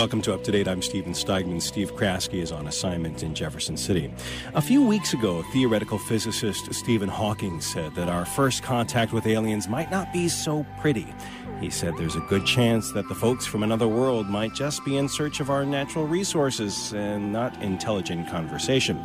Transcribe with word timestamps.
Welcome 0.00 0.22
to 0.22 0.32
Up 0.32 0.42
to 0.44 0.50
Date. 0.50 0.66
I'm 0.66 0.80
Steven 0.80 1.12
Steigman. 1.12 1.60
Steve 1.60 1.94
Kraske 1.94 2.40
is 2.40 2.52
on 2.52 2.68
assignment 2.68 3.22
in 3.22 3.34
Jefferson 3.34 3.76
City. 3.76 4.10
A 4.54 4.62
few 4.62 4.82
weeks 4.82 5.12
ago, 5.12 5.42
theoretical 5.52 5.98
physicist 5.98 6.72
Stephen 6.72 7.10
Hawking 7.10 7.60
said 7.60 7.94
that 7.96 8.08
our 8.08 8.24
first 8.24 8.62
contact 8.62 9.12
with 9.12 9.26
aliens 9.26 9.68
might 9.68 9.90
not 9.90 10.10
be 10.10 10.26
so 10.26 10.64
pretty. 10.80 11.12
He 11.60 11.68
said 11.68 11.98
there's 11.98 12.16
a 12.16 12.20
good 12.30 12.46
chance 12.46 12.92
that 12.92 13.10
the 13.10 13.14
folks 13.14 13.44
from 13.44 13.62
another 13.62 13.88
world 13.88 14.26
might 14.26 14.54
just 14.54 14.82
be 14.86 14.96
in 14.96 15.06
search 15.06 15.38
of 15.38 15.50
our 15.50 15.66
natural 15.66 16.06
resources 16.06 16.94
and 16.94 17.30
not 17.30 17.62
intelligent 17.62 18.26
conversation. 18.26 18.98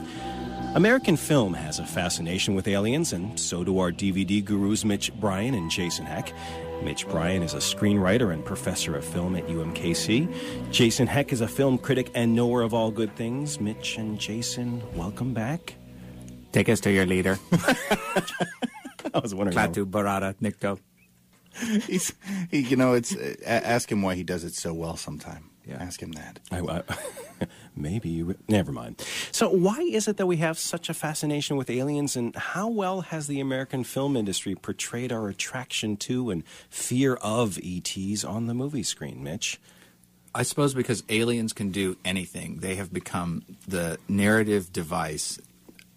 American 0.76 1.16
film 1.16 1.54
has 1.54 1.80
a 1.80 1.86
fascination 1.86 2.54
with 2.54 2.68
aliens, 2.68 3.14
and 3.14 3.40
so 3.40 3.64
do 3.64 3.80
our 3.80 3.94
DVD 3.94 4.44
gurus 4.44 4.84
Mitch 4.84 5.10
Brian 5.22 5.54
and 5.54 5.72
Jason 5.72 6.06
Heck. 6.06 6.34
Mitch 6.84 7.08
Brian 7.08 7.44
is 7.44 7.54
a 7.54 7.60
screenwriter 7.60 8.34
and 8.34 8.44
professor 8.44 8.98
of 8.98 9.06
film 9.06 9.38
at 9.38 9.48
UMKC. 9.48 10.72
Jason 10.74 11.08
Heck 11.08 11.32
is 11.32 11.40
a 11.40 11.48
film 11.48 11.78
critic 11.78 12.12
and 12.14 12.36
knower 12.36 12.62
of 12.62 12.74
all 12.74 12.92
good 12.92 13.16
things. 13.16 13.62
Mitch 13.62 13.98
and 13.98 14.20
Jason, 14.20 14.84
welcome 14.98 15.34
back. 15.34 15.76
Take 16.52 16.68
us 16.68 16.82
to 16.82 16.92
your 16.92 17.06
leader. 17.06 17.40
I 19.14 19.20
was 19.24 19.34
wondering. 19.34 19.58
Klaatu 19.58 19.86
Barada 19.90 20.36
Nikto. 20.42 20.78
He's, 21.88 22.14
he, 22.52 22.60
you 22.60 22.76
know, 22.76 22.96
it's 22.96 23.16
uh, 23.16 23.34
ask 23.46 23.90
him 23.90 24.02
why 24.02 24.16
he 24.16 24.24
does 24.24 24.44
it 24.44 24.54
so 24.54 24.74
well. 24.74 24.98
Sometime, 24.98 25.52
yeah. 25.66 25.78
ask 25.82 26.04
him 26.04 26.12
that. 26.12 26.42
I, 26.52 26.60
I, 26.60 26.84
maybe 27.76 28.10
you, 28.10 28.36
never 28.48 28.72
mind. 28.72 29.04
So, 29.32 29.50
why 29.50 29.80
is 29.80 30.08
it 30.08 30.18
that 30.18 30.26
we 30.26 30.38
have 30.38 30.58
such 30.58 30.90
a 30.90 30.94
fascination 30.94 31.58
with 31.58 31.70
aliens, 31.70 32.16
and 32.16 32.36
how 32.36 32.68
well 32.68 33.02
has 33.02 33.28
the 33.28 33.40
American 33.40 33.84
film 33.84 34.16
industry 34.16 34.56
portrayed 34.56 35.12
our 35.12 35.28
attraction 35.28 35.98
to 35.98 36.30
and 36.30 36.44
fear 36.70 37.16
of 37.16 37.60
ETs 37.64 38.24
on 38.24 38.48
the 38.48 38.54
movie 38.54 38.84
screen, 38.84 39.24
Mitch? 39.24 39.60
I 40.34 40.44
suppose 40.44 40.74
because 40.74 41.04
aliens 41.08 41.54
can 41.54 41.72
do 41.72 41.98
anything, 42.04 42.58
they 42.58 42.76
have 42.76 42.92
become 42.92 43.44
the 43.68 43.98
narrative 44.10 44.74
device 44.74 45.40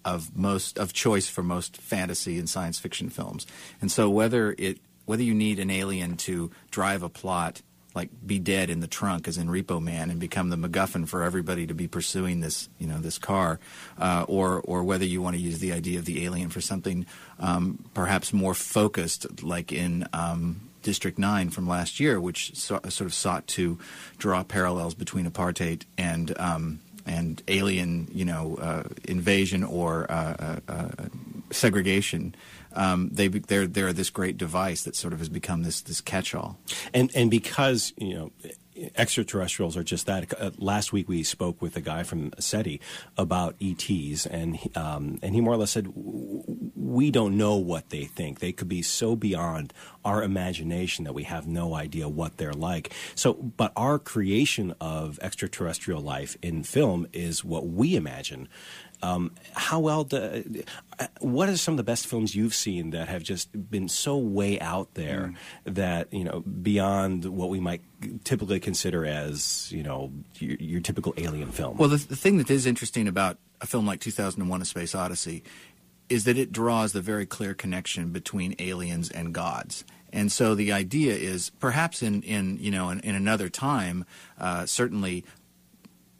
of 0.04 0.36
most 0.36 0.78
of 0.78 0.92
choice 0.92 1.28
for 1.28 1.42
most 1.42 1.76
fantasy 1.76 2.38
and 2.38 2.48
science 2.48 2.78
fiction 2.78 3.10
films. 3.10 3.46
And 3.80 3.90
so, 3.90 4.08
whether 4.08 4.54
it 4.56 4.78
whether 5.06 5.22
you 5.22 5.34
need 5.34 5.58
an 5.58 5.70
alien 5.70 6.16
to 6.18 6.50
drive 6.70 7.02
a 7.02 7.08
plot 7.08 7.62
like 7.94 8.10
be 8.26 8.38
dead 8.38 8.70
in 8.70 8.80
the 8.80 8.86
trunk 8.86 9.26
as 9.26 9.38
in 9.38 9.48
Repo 9.48 9.82
Man 9.82 10.10
and 10.10 10.20
become 10.20 10.50
the 10.50 10.56
MacGuffin 10.56 11.08
for 11.08 11.22
everybody 11.22 11.66
to 11.66 11.74
be 11.74 11.88
pursuing 11.88 12.40
this 12.40 12.68
you 12.78 12.86
know 12.86 12.98
this 12.98 13.18
car, 13.18 13.58
uh, 13.98 14.24
or 14.28 14.60
or 14.60 14.84
whether 14.84 15.04
you 15.04 15.22
want 15.22 15.36
to 15.36 15.42
use 15.42 15.58
the 15.58 15.72
idea 15.72 15.98
of 15.98 16.04
the 16.04 16.24
alien 16.24 16.50
for 16.50 16.60
something 16.60 17.06
um, 17.40 17.84
perhaps 17.94 18.32
more 18.32 18.54
focused, 18.54 19.42
like 19.42 19.72
in 19.72 20.06
um, 20.12 20.68
District 20.82 21.18
Nine 21.18 21.50
from 21.50 21.66
last 21.68 21.98
year, 22.00 22.20
which 22.20 22.54
so, 22.54 22.80
sort 22.88 23.06
of 23.06 23.14
sought 23.14 23.46
to 23.48 23.78
draw 24.18 24.42
parallels 24.42 24.94
between 24.94 25.28
apartheid 25.28 25.82
and 25.96 26.38
um, 26.38 26.80
and 27.06 27.42
alien 27.48 28.08
you 28.12 28.24
know 28.24 28.56
uh, 28.60 28.84
invasion 29.04 29.64
or 29.64 30.10
uh, 30.10 30.58
uh, 30.68 30.72
uh 30.72 30.88
segregation 31.50 32.34
um, 32.72 33.10
they 33.12 33.28
they're 33.28 33.66
they're 33.66 33.92
this 33.92 34.10
great 34.10 34.36
device 34.36 34.84
that 34.84 34.96
sort 34.96 35.12
of 35.12 35.18
has 35.18 35.28
become 35.28 35.62
this 35.62 35.80
this 35.80 36.00
catch-all. 36.00 36.58
And 36.92 37.10
and 37.14 37.30
because 37.30 37.92
you 37.96 38.14
know 38.14 38.30
extraterrestrials 38.96 39.76
are 39.76 39.82
just 39.82 40.06
that. 40.06 40.32
Uh, 40.40 40.50
last 40.58 40.92
week 40.92 41.08
we 41.08 41.22
spoke 41.22 41.60
with 41.60 41.76
a 41.76 41.80
guy 41.80 42.02
from 42.02 42.32
SETI 42.38 42.80
about 43.16 43.56
ETs, 43.60 44.26
and 44.26 44.56
he, 44.56 44.70
um, 44.74 45.18
and 45.22 45.34
he 45.34 45.40
more 45.40 45.54
or 45.54 45.56
less 45.56 45.72
said 45.72 45.88
we 46.88 47.10
don't 47.10 47.36
know 47.36 47.56
what 47.56 47.90
they 47.90 48.04
think. 48.04 48.40
They 48.40 48.52
could 48.52 48.68
be 48.68 48.82
so 48.82 49.16
beyond 49.16 49.72
our 50.04 50.22
imagination 50.22 51.04
that 51.04 51.12
we 51.12 51.24
have 51.24 51.46
no 51.46 51.74
idea 51.74 52.08
what 52.08 52.36
they're 52.38 52.52
like. 52.52 52.92
So, 53.14 53.34
but 53.34 53.72
our 53.76 53.98
creation 53.98 54.74
of 54.80 55.18
extraterrestrial 55.20 56.00
life 56.00 56.36
in 56.42 56.62
film 56.62 57.06
is 57.12 57.44
what 57.44 57.66
we 57.66 57.94
imagine. 57.94 58.48
Um, 59.02 59.32
how 59.52 59.78
well? 59.78 60.04
Do, 60.04 60.42
uh, 60.98 61.06
what 61.20 61.48
are 61.48 61.56
some 61.56 61.74
of 61.74 61.76
the 61.76 61.84
best 61.84 62.08
films 62.08 62.34
you've 62.34 62.54
seen 62.54 62.90
that 62.90 63.06
have 63.08 63.22
just 63.22 63.70
been 63.70 63.88
so 63.88 64.16
way 64.16 64.58
out 64.58 64.94
there 64.94 65.34
mm. 65.66 65.74
that 65.74 66.12
you 66.12 66.24
know 66.24 66.40
beyond 66.40 67.24
what 67.24 67.48
we 67.48 67.60
might 67.60 67.82
typically 68.24 68.58
consider 68.58 69.06
as 69.06 69.70
you 69.70 69.84
know 69.84 70.10
your, 70.34 70.56
your 70.56 70.80
typical 70.80 71.14
alien 71.16 71.52
film? 71.52 71.76
Well, 71.76 71.90
the, 71.90 71.98
the 71.98 72.16
thing 72.16 72.38
that 72.38 72.50
is 72.50 72.66
interesting 72.66 73.06
about 73.06 73.38
a 73.60 73.66
film 73.66 73.86
like 73.86 74.00
2001: 74.00 74.62
A 74.62 74.64
Space 74.64 74.94
Odyssey 74.96 75.44
is 76.08 76.24
that 76.24 76.38
it 76.38 76.52
draws 76.52 76.92
the 76.92 77.00
very 77.00 77.26
clear 77.26 77.54
connection 77.54 78.10
between 78.10 78.54
aliens 78.58 79.10
and 79.10 79.34
gods. 79.34 79.84
And 80.12 80.32
so 80.32 80.54
the 80.54 80.72
idea 80.72 81.14
is 81.14 81.50
perhaps 81.58 82.02
in, 82.02 82.22
in 82.22 82.58
you 82.58 82.70
know 82.70 82.90
in, 82.90 83.00
in 83.00 83.14
another 83.14 83.48
time, 83.48 84.04
uh, 84.38 84.64
certainly 84.66 85.24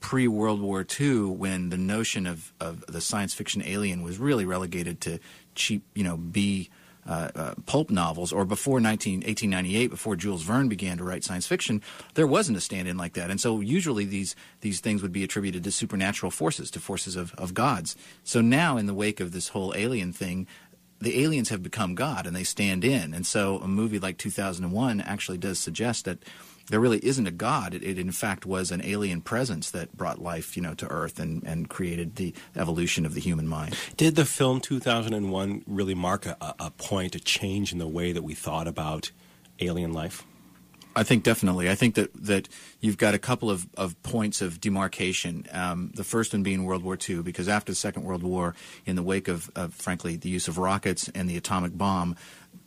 pre 0.01 0.29
World 0.29 0.61
War 0.61 0.87
II 0.99 1.25
when 1.25 1.71
the 1.71 1.79
notion 1.79 2.27
of, 2.27 2.53
of 2.61 2.85
the 2.87 3.01
science 3.01 3.35
fiction 3.35 3.63
alien 3.65 4.03
was 4.03 4.19
really 4.19 4.45
relegated 4.45 5.01
to 5.03 5.19
cheap, 5.55 5.85
you 5.95 6.05
know, 6.05 6.17
B 6.17 6.71
uh, 7.09 7.31
uh, 7.35 7.55
pulp 7.65 7.91
novels, 7.91 8.33
or 8.33 8.45
before 8.45 8.81
19, 8.81 9.21
1898, 9.21 9.89
before 9.89 10.15
Jules 10.15 10.43
Verne 10.43 10.69
began 10.69 10.99
to 10.99 11.05
write 11.05 11.25
science 11.25 11.47
fiction, 11.47 11.83
there 12.15 12.27
wasn't 12.27 12.59
a 12.59 12.61
stand-in 12.61 12.99
like 12.99 13.15
that. 13.15 13.31
And 13.31 13.41
so 13.41 13.61
usually 13.61 14.05
these 14.05 14.37
these 14.61 14.81
things 14.81 15.01
would 15.01 15.13
be 15.13 15.25
attributed 15.25 15.65
to 15.65 15.73
supernatural 15.73 16.31
forces, 16.31 16.71
to 16.73 16.81
forces 16.81 17.17
of, 17.17 17.35
of 17.35 17.55
gods. 17.55 17.97
So 18.25 18.41
now, 18.41 18.77
in 18.77 18.87
the 18.87 18.95
wake 18.95 19.21
of 19.21 19.33
this 19.33 19.49
whole 19.49 19.75
alien 19.75 20.13
thing, 20.13 20.47
the 21.01 21.23
aliens 21.23 21.49
have 21.49 21.63
become 21.63 21.95
God 21.95 22.27
and 22.27 22.35
they 22.35 22.45
stand 22.45 22.85
in. 22.85 23.15
And 23.15 23.27
so 23.27 23.59
a 23.59 23.69
movie 23.69 23.99
like 23.99 24.19
2001 24.19 25.01
actually 25.01 25.39
does 25.39 25.59
suggest 25.59 26.05
that 26.05 26.19
there 26.69 26.81
really 26.81 27.05
isn't 27.05 27.27
a 27.27 27.33
god. 27.33 27.75
It, 27.75 27.83
it, 27.83 27.99
in 27.99 28.13
fact 28.13 28.47
was 28.47 28.71
an 28.71 28.83
alien 28.85 29.21
presence 29.21 29.71
that 29.71 29.97
brought 29.97 30.21
life, 30.21 30.57
you 30.57 30.63
know, 30.63 30.75
to 30.75 30.87
Earth 30.87 31.19
and, 31.19 31.43
and 31.45 31.69
created 31.69 32.17
the 32.17 32.35
evolution 32.57 33.07
of 33.07 33.15
the 33.15 33.21
human 33.21 33.47
mind. 33.47 33.77
Did 33.97 34.17
the 34.17 34.25
film 34.25 34.61
2001 34.61 35.65
really 35.67 35.95
mark 35.95 36.27
a, 36.27 36.37
a 36.59 36.71
point, 36.71 37.15
a 37.15 37.21
change 37.21 37.73
in 37.73 37.79
the 37.79 37.89
way 37.89 38.13
that 38.13 38.23
we 38.23 38.35
thought 38.35 38.69
about 38.69 39.11
alien 39.61 39.93
life? 39.93 40.25
I 40.99 41.05
think 41.05 41.23
definitely. 41.23 41.71
I 41.71 41.77
think 41.77 41.95
that, 41.95 42.13
that 42.25 42.49
you've 42.81 42.99
got 42.99 43.15
a 43.15 43.21
couple 43.21 43.51
of, 43.51 43.69
of 43.77 44.01
points 44.03 44.43
of 44.43 44.61
demarcation. 44.61 45.47
Um, 45.53 45.93
the 45.95 46.03
first 46.03 46.33
one 46.33 46.43
being 46.43 46.65
World 46.65 46.83
War 46.83 46.99
II, 47.09 47.23
because 47.23 47.49
after 47.49 47.71
the 47.71 47.77
Second 47.77 48.03
World 48.03 48.25
War, 48.25 48.57
in 48.85 48.97
the 48.97 49.03
wake 49.05 49.29
of, 49.29 49.49
of, 49.55 49.75
frankly, 49.75 50.17
the 50.17 50.29
use 50.29 50.49
of 50.49 50.59
rockets 50.59 51.09
and 51.15 51.31
the 51.31 51.37
atomic 51.37 51.79
bomb, 51.79 52.17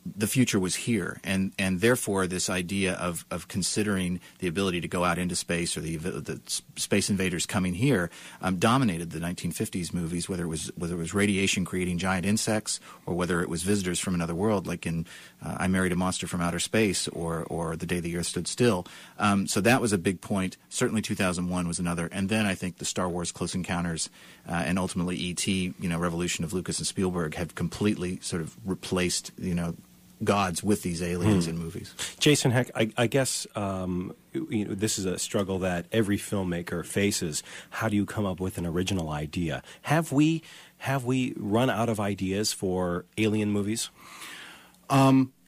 the 0.04 0.26
future 0.26 0.58
was 0.58 0.74
here, 0.74 1.20
and 1.22 1.52
and 1.58 1.80
therefore 1.80 2.26
this 2.26 2.50
idea 2.50 2.94
of 2.94 3.24
of 3.30 3.48
considering 3.48 4.20
the 4.40 4.48
ability 4.48 4.80
to 4.80 4.88
go 4.88 5.04
out 5.04 5.18
into 5.18 5.36
space 5.36 5.76
or 5.76 5.80
the 5.80 5.96
the 5.96 6.40
space 6.76 7.08
invaders 7.08 7.46
coming 7.46 7.74
here 7.74 8.10
um, 8.40 8.56
dominated 8.56 9.10
the 9.10 9.20
1950s 9.20 9.94
movies. 9.94 10.28
Whether 10.28 10.44
it 10.44 10.48
was 10.48 10.72
whether 10.76 10.94
it 10.94 10.98
was 10.98 11.14
radiation 11.14 11.64
creating 11.64 11.98
giant 11.98 12.26
insects 12.26 12.80
or 13.06 13.14
whether 13.14 13.42
it 13.42 13.48
was 13.48 13.62
visitors 13.62 14.00
from 14.00 14.14
another 14.14 14.34
world, 14.34 14.66
like 14.66 14.86
in 14.86 15.06
uh, 15.44 15.56
I 15.58 15.68
Married 15.68 15.92
a 15.92 15.96
Monster 15.96 16.26
from 16.26 16.40
Outer 16.40 16.58
Space 16.58 17.06
or 17.08 17.44
or 17.44 17.76
The 17.76 17.86
Day 17.86 18.00
the 18.00 18.16
Earth 18.16 18.26
Stood 18.26 18.48
Still. 18.48 18.86
Um, 19.18 19.46
so 19.46 19.60
that 19.60 19.80
was 19.80 19.92
a 19.92 19.98
big 19.98 20.20
point. 20.20 20.56
Certainly 20.68 21.02
2001 21.02 21.68
was 21.68 21.78
another, 21.78 22.08
and 22.10 22.28
then 22.28 22.44
I 22.44 22.54
think 22.54 22.78
the 22.78 22.84
Star 22.84 23.08
Wars 23.08 23.30
Close 23.30 23.54
Encounters 23.54 24.10
uh, 24.48 24.52
and 24.66 24.78
ultimately 24.78 25.30
ET, 25.30 25.46
you 25.46 25.74
know, 25.80 25.98
Revolution 25.98 26.44
of 26.44 26.52
Lucas 26.52 26.78
and 26.78 26.86
Spielberg 26.86 27.36
have 27.36 27.54
completely 27.54 28.18
sort 28.20 28.42
of 28.42 28.56
replaced 28.64 29.30
you 29.38 29.54
know 29.54 29.74
gods 30.24 30.62
with 30.62 30.82
these 30.82 31.02
aliens 31.02 31.46
in 31.46 31.58
movies. 31.58 31.94
Jason 32.18 32.50
Heck, 32.50 32.70
I, 32.76 32.90
I 32.96 33.06
guess 33.06 33.46
um, 33.56 34.14
you 34.32 34.66
know, 34.66 34.74
this 34.74 34.98
is 34.98 35.04
a 35.06 35.18
struggle 35.18 35.58
that 35.60 35.86
every 35.92 36.18
filmmaker 36.18 36.84
faces. 36.84 37.42
How 37.70 37.88
do 37.88 37.96
you 37.96 38.06
come 38.06 38.26
up 38.26 38.40
with 38.40 38.58
an 38.58 38.66
original 38.66 39.10
idea? 39.10 39.62
Have 39.82 40.12
we 40.12 40.42
have 40.78 41.04
we 41.04 41.34
run 41.36 41.70
out 41.70 41.88
of 41.88 42.00
ideas 42.00 42.52
for 42.52 43.04
alien 43.18 43.50
movies? 43.50 43.90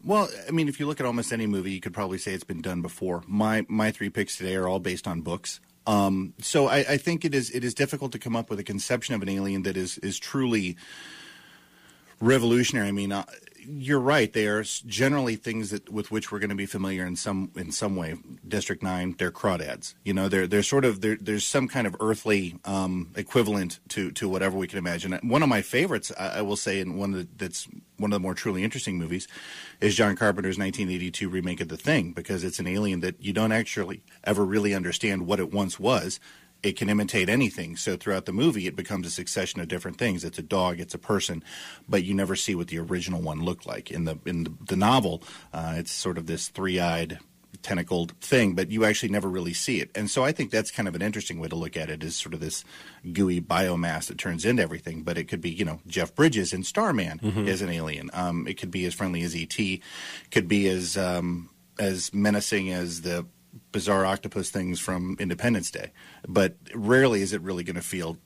Well, 0.04 0.28
I 0.46 0.50
mean, 0.50 0.68
if 0.68 0.78
you 0.78 0.86
look 0.86 1.00
at 1.00 1.06
almost 1.06 1.32
any 1.32 1.46
movie, 1.46 1.72
you 1.72 1.80
could 1.80 1.94
probably 1.94 2.18
say 2.18 2.34
it's 2.34 2.44
been 2.44 2.60
done 2.60 2.82
before. 2.82 3.22
My 3.26 3.64
my 3.68 3.90
three 3.90 4.10
picks 4.10 4.36
today 4.36 4.54
are 4.54 4.68
all 4.68 4.80
based 4.80 5.08
on 5.08 5.22
books. 5.22 5.60
Um, 5.86 6.34
so 6.40 6.68
I, 6.68 6.78
I 6.78 6.96
think 6.98 7.24
it 7.24 7.34
is 7.34 7.50
it 7.50 7.64
is 7.64 7.74
difficult 7.74 8.12
to 8.12 8.18
come 8.18 8.36
up 8.36 8.50
with 8.50 8.58
a 8.58 8.64
conception 8.64 9.14
of 9.14 9.22
an 9.22 9.30
alien 9.30 9.62
that 9.62 9.76
is 9.76 9.98
is 9.98 10.18
truly 10.18 10.76
revolutionary. 12.20 12.88
I 12.88 12.92
mean, 12.92 13.12
uh, 13.12 13.24
you're 13.66 14.00
right. 14.00 14.32
They 14.32 14.46
are 14.46 14.62
generally 14.62 15.36
things 15.36 15.70
that 15.70 15.90
with 15.90 16.10
which 16.10 16.30
we're 16.30 16.38
going 16.38 16.50
to 16.50 16.56
be 16.56 16.66
familiar 16.66 17.06
in 17.06 17.16
some 17.16 17.50
in 17.56 17.72
some 17.72 17.96
way. 17.96 18.16
District 18.46 18.82
Nine, 18.82 19.14
they're 19.18 19.30
crawdads. 19.30 19.94
You 20.04 20.14
know, 20.14 20.28
they're 20.28 20.46
they're 20.46 20.62
sort 20.62 20.84
of 20.84 21.00
they're, 21.00 21.16
there's 21.20 21.46
some 21.46 21.68
kind 21.68 21.86
of 21.86 21.96
earthly 22.00 22.58
um, 22.64 23.10
equivalent 23.16 23.80
to 23.90 24.10
to 24.12 24.28
whatever 24.28 24.56
we 24.56 24.66
can 24.66 24.78
imagine. 24.78 25.18
One 25.22 25.42
of 25.42 25.48
my 25.48 25.62
favorites, 25.62 26.12
I, 26.18 26.38
I 26.38 26.42
will 26.42 26.56
say, 26.56 26.80
and 26.80 26.98
one 26.98 27.12
the, 27.12 27.28
that's 27.36 27.68
one 27.96 28.12
of 28.12 28.16
the 28.16 28.20
more 28.20 28.34
truly 28.34 28.64
interesting 28.64 28.98
movies, 28.98 29.28
is 29.80 29.94
John 29.94 30.16
Carpenter's 30.16 30.58
1982 30.58 31.28
remake 31.28 31.60
of 31.60 31.68
The 31.68 31.76
Thing, 31.76 32.12
because 32.12 32.44
it's 32.44 32.58
an 32.58 32.66
alien 32.66 33.00
that 33.00 33.22
you 33.22 33.32
don't 33.32 33.52
actually 33.52 34.02
ever 34.24 34.44
really 34.44 34.74
understand 34.74 35.26
what 35.26 35.40
it 35.40 35.52
once 35.52 35.78
was 35.78 36.20
it 36.64 36.76
can 36.76 36.88
imitate 36.88 37.28
anything. 37.28 37.76
So 37.76 37.96
throughout 37.96 38.24
the 38.24 38.32
movie, 38.32 38.66
it 38.66 38.74
becomes 38.74 39.06
a 39.06 39.10
succession 39.10 39.60
of 39.60 39.68
different 39.68 39.98
things. 39.98 40.24
It's 40.24 40.38
a 40.38 40.42
dog, 40.42 40.80
it's 40.80 40.94
a 40.94 40.98
person, 40.98 41.44
but 41.88 42.04
you 42.04 42.14
never 42.14 42.34
see 42.34 42.54
what 42.54 42.68
the 42.68 42.78
original 42.78 43.20
one 43.20 43.42
looked 43.42 43.66
like. 43.66 43.90
In 43.90 44.04
the 44.04 44.18
in 44.24 44.44
the, 44.44 44.52
the 44.68 44.76
novel, 44.76 45.22
uh, 45.52 45.74
it's 45.76 45.92
sort 45.92 46.16
of 46.16 46.26
this 46.26 46.48
three-eyed, 46.48 47.18
tentacled 47.62 48.12
thing, 48.20 48.54
but 48.54 48.70
you 48.70 48.84
actually 48.84 49.10
never 49.10 49.28
really 49.28 49.52
see 49.52 49.80
it. 49.80 49.90
And 49.94 50.10
so 50.10 50.24
I 50.24 50.32
think 50.32 50.50
that's 50.50 50.70
kind 50.70 50.88
of 50.88 50.94
an 50.94 51.02
interesting 51.02 51.38
way 51.38 51.48
to 51.48 51.54
look 51.54 51.76
at 51.76 51.90
it. 51.90 52.02
Is 52.02 52.16
sort 52.16 52.34
of 52.34 52.40
this 52.40 52.64
gooey 53.12 53.42
biomass 53.42 54.06
that 54.06 54.16
turns 54.16 54.46
into 54.46 54.62
everything. 54.62 55.02
But 55.02 55.18
it 55.18 55.24
could 55.24 55.42
be, 55.42 55.50
you 55.50 55.66
know, 55.66 55.80
Jeff 55.86 56.14
Bridges 56.14 56.54
in 56.54 56.64
Starman 56.64 57.20
is 57.46 57.60
an 57.60 57.68
alien. 57.68 58.10
Um, 58.14 58.48
it 58.48 58.54
could 58.54 58.70
be 58.70 58.86
as 58.86 58.94
friendly 58.94 59.22
as 59.22 59.34
ET. 59.34 59.58
Could 60.30 60.48
be 60.48 60.66
as 60.68 60.96
um, 60.96 61.50
as 61.78 62.12
menacing 62.14 62.70
as 62.70 63.02
the 63.02 63.26
bizarre 63.72 64.04
octopus 64.06 64.50
things 64.50 64.80
from 64.80 65.16
Independence 65.20 65.70
Day. 65.70 65.92
But 66.28 66.56
rarely 66.74 67.22
is 67.22 67.32
it 67.32 67.40
really 67.42 67.64
going 67.64 67.76
to 67.76 67.82
feel 67.82 68.18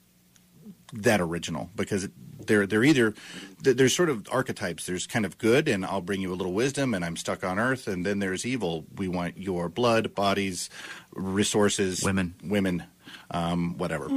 that 0.91 1.21
original 1.21 1.69
because 1.75 2.09
they're 2.47 2.65
they're 2.65 2.83
either 2.83 3.13
there's 3.61 3.95
sort 3.95 4.09
of 4.09 4.27
archetypes. 4.31 4.85
There's 4.87 5.05
kind 5.05 5.23
of 5.25 5.37
good, 5.37 5.67
and 5.67 5.85
I'll 5.85 6.01
bring 6.01 6.19
you 6.21 6.33
a 6.33 6.35
little 6.35 6.53
wisdom, 6.53 6.93
and 6.95 7.05
I'm 7.05 7.15
stuck 7.15 7.43
on 7.43 7.59
Earth, 7.59 7.87
and 7.87 8.03
then 8.05 8.17
there's 8.19 8.43
evil. 8.45 8.85
We 8.95 9.07
want 9.07 9.37
your 9.37 9.69
blood, 9.69 10.15
bodies, 10.15 10.69
resources, 11.13 12.03
Women. 12.03 12.33
women, 12.43 12.83
um, 13.29 13.77
whatever. 13.77 14.07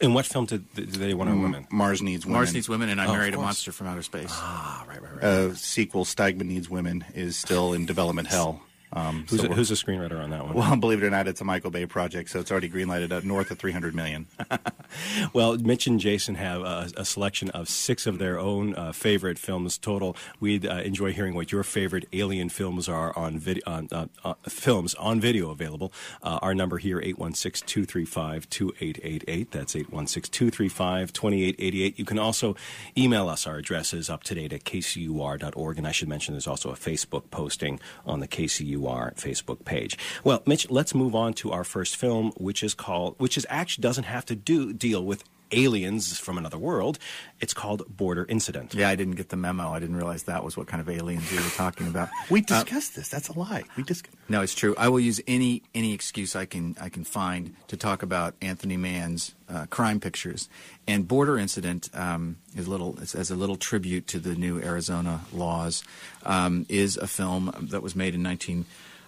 In 0.00 0.14
what 0.14 0.26
film 0.26 0.46
did, 0.46 0.72
did 0.74 0.90
they 0.90 1.12
want 1.14 1.30
a 1.30 1.34
woman? 1.34 1.66
Mars 1.70 2.02
needs 2.02 2.24
women. 2.24 2.38
Mars 2.38 2.54
Needs 2.54 2.68
Women 2.68 2.88
and 2.88 3.00
I 3.00 3.06
Oh, 3.06 3.12
Married 3.14 3.34
a. 3.34 3.36
Monster 3.38 3.72
from 3.72 3.88
Outer 3.88 4.02
Space. 4.02 4.28
Ah, 4.30 4.84
right, 4.88 5.02
right, 5.02 5.14
right. 5.14 5.24
Uh, 5.24 5.54
sequel 5.54 6.04
Steigman 6.04 6.46
needs 6.46 6.70
women 6.70 7.04
is 7.14 7.36
still 7.36 7.72
in 7.72 7.84
development 7.86 8.28
hell. 8.28 8.62
Um, 8.92 9.26
who's, 9.28 9.40
so 9.40 9.48
a, 9.48 9.54
who's 9.54 9.68
the 9.68 9.74
screenwriter 9.74 10.22
on 10.22 10.30
that 10.30 10.44
one? 10.44 10.54
well, 10.54 10.76
believe 10.76 11.02
it 11.02 11.06
or 11.06 11.10
not, 11.10 11.28
it's 11.28 11.40
a 11.40 11.44
Michael 11.44 11.70
Bay 11.70 11.86
project, 11.86 12.30
so 12.30 12.40
it's 12.40 12.50
already 12.50 12.68
greenlighted 12.68 13.10
at 13.10 13.24
north 13.24 13.50
of 13.50 13.58
300 13.58 13.94
million. 13.94 14.26
Well, 15.32 15.56
Mitch 15.56 15.86
and 15.86 15.98
Jason 16.00 16.34
have 16.34 16.60
a, 16.62 16.90
a 16.96 17.04
selection 17.04 17.50
of 17.50 17.68
six 17.68 18.06
of 18.06 18.18
their 18.18 18.38
own 18.38 18.74
uh, 18.74 18.92
favorite 18.92 19.38
films 19.38 19.78
total. 19.78 20.16
We'd 20.40 20.66
uh, 20.66 20.80
enjoy 20.84 21.12
hearing 21.12 21.34
what 21.34 21.52
your 21.52 21.62
favorite 21.62 22.06
alien 22.12 22.48
films 22.50 22.88
are 22.88 23.16
on, 23.16 23.38
vid- 23.38 23.62
on 23.66 23.88
uh, 23.90 24.06
uh, 24.24 24.34
films 24.48 24.94
on 24.94 25.20
video 25.20 25.50
available. 25.50 25.92
Uh, 26.22 26.38
our 26.42 26.54
number 26.54 26.78
here, 26.78 27.00
816-235-2888. 27.00 29.50
That's 29.50 29.74
816-235-2888. 29.74 31.98
You 31.98 32.04
can 32.04 32.18
also 32.18 32.54
email 32.96 33.28
us. 33.28 33.46
Our 33.46 33.56
address 33.56 33.92
is 33.94 34.10
up 34.10 34.22
to 34.24 34.34
date 34.34 34.52
at 34.52 34.64
kcur.org. 34.64 35.78
And 35.78 35.86
I 35.86 35.92
should 35.92 36.08
mention 36.08 36.34
there's 36.34 36.46
also 36.46 36.70
a 36.70 36.76
Facebook 36.76 37.30
posting 37.30 37.80
on 38.06 38.20
the 38.20 38.28
KCUR 38.82 39.14
Facebook 39.16 39.64
page. 39.64 39.98
Well, 40.24 40.42
Mitch, 40.46 40.70
let's 40.70 40.94
move 40.94 41.14
on 41.14 41.34
to 41.34 41.52
our 41.52 41.64
first 41.64 41.96
film, 41.96 42.32
which 42.36 42.62
is 42.62 42.74
called, 42.74 43.14
which 43.18 43.36
is 43.36 43.46
actually 43.48 43.82
doesn't 43.82 44.04
have 44.04 44.24
to 44.26 44.34
do 44.34 44.72
deal 44.72 45.04
with 45.04 45.24
aliens 45.52 46.18
from 46.18 46.38
another 46.38 46.58
world. 46.58 46.98
It's 47.40 47.54
called 47.54 47.82
Border 47.88 48.26
Incident. 48.28 48.74
yeah, 48.74 48.88
I 48.88 48.96
didn't 48.96 49.16
get 49.16 49.28
the 49.28 49.36
memo. 49.36 49.70
I 49.70 49.78
didn't 49.78 49.96
realize 49.96 50.24
that 50.24 50.44
was 50.44 50.56
what 50.56 50.66
kind 50.66 50.80
of 50.80 50.88
aliens 50.88 51.30
we 51.30 51.38
were 51.38 51.44
talking 51.50 51.86
about. 51.86 52.08
We 52.30 52.40
discussed 52.40 52.96
this. 52.96 53.08
That's 53.08 53.28
a 53.28 53.38
lie. 53.38 53.64
We 53.76 53.82
just 53.82 54.08
No, 54.28 54.40
it's 54.42 54.54
true. 54.54 54.74
I 54.78 54.88
will 54.88 55.00
use 55.00 55.20
any 55.26 55.62
any 55.74 55.92
excuse 55.92 56.34
I 56.34 56.46
can 56.46 56.76
I 56.80 56.88
can 56.88 57.04
find 57.04 57.54
to 57.68 57.76
talk 57.76 58.02
about 58.02 58.34
Anthony 58.40 58.76
Mann's 58.76 59.34
uh, 59.48 59.66
crime 59.66 60.00
pictures. 60.00 60.48
And 60.88 61.06
Border 61.06 61.38
Incident 61.38 61.90
um, 61.94 62.36
is 62.56 62.66
a 62.66 62.70
little 62.70 62.98
as 63.02 63.14
as 63.14 63.30
a 63.30 63.36
little 63.36 63.56
tribute 63.56 64.06
to 64.08 64.18
the 64.18 64.34
new 64.34 64.60
Arizona 64.62 65.20
laws. 65.32 65.82
Um, 66.24 66.64
is 66.68 66.96
a 66.96 67.06
film 67.06 67.52
that 67.70 67.82
was 67.82 67.94
made 67.94 68.14
in 68.14 68.22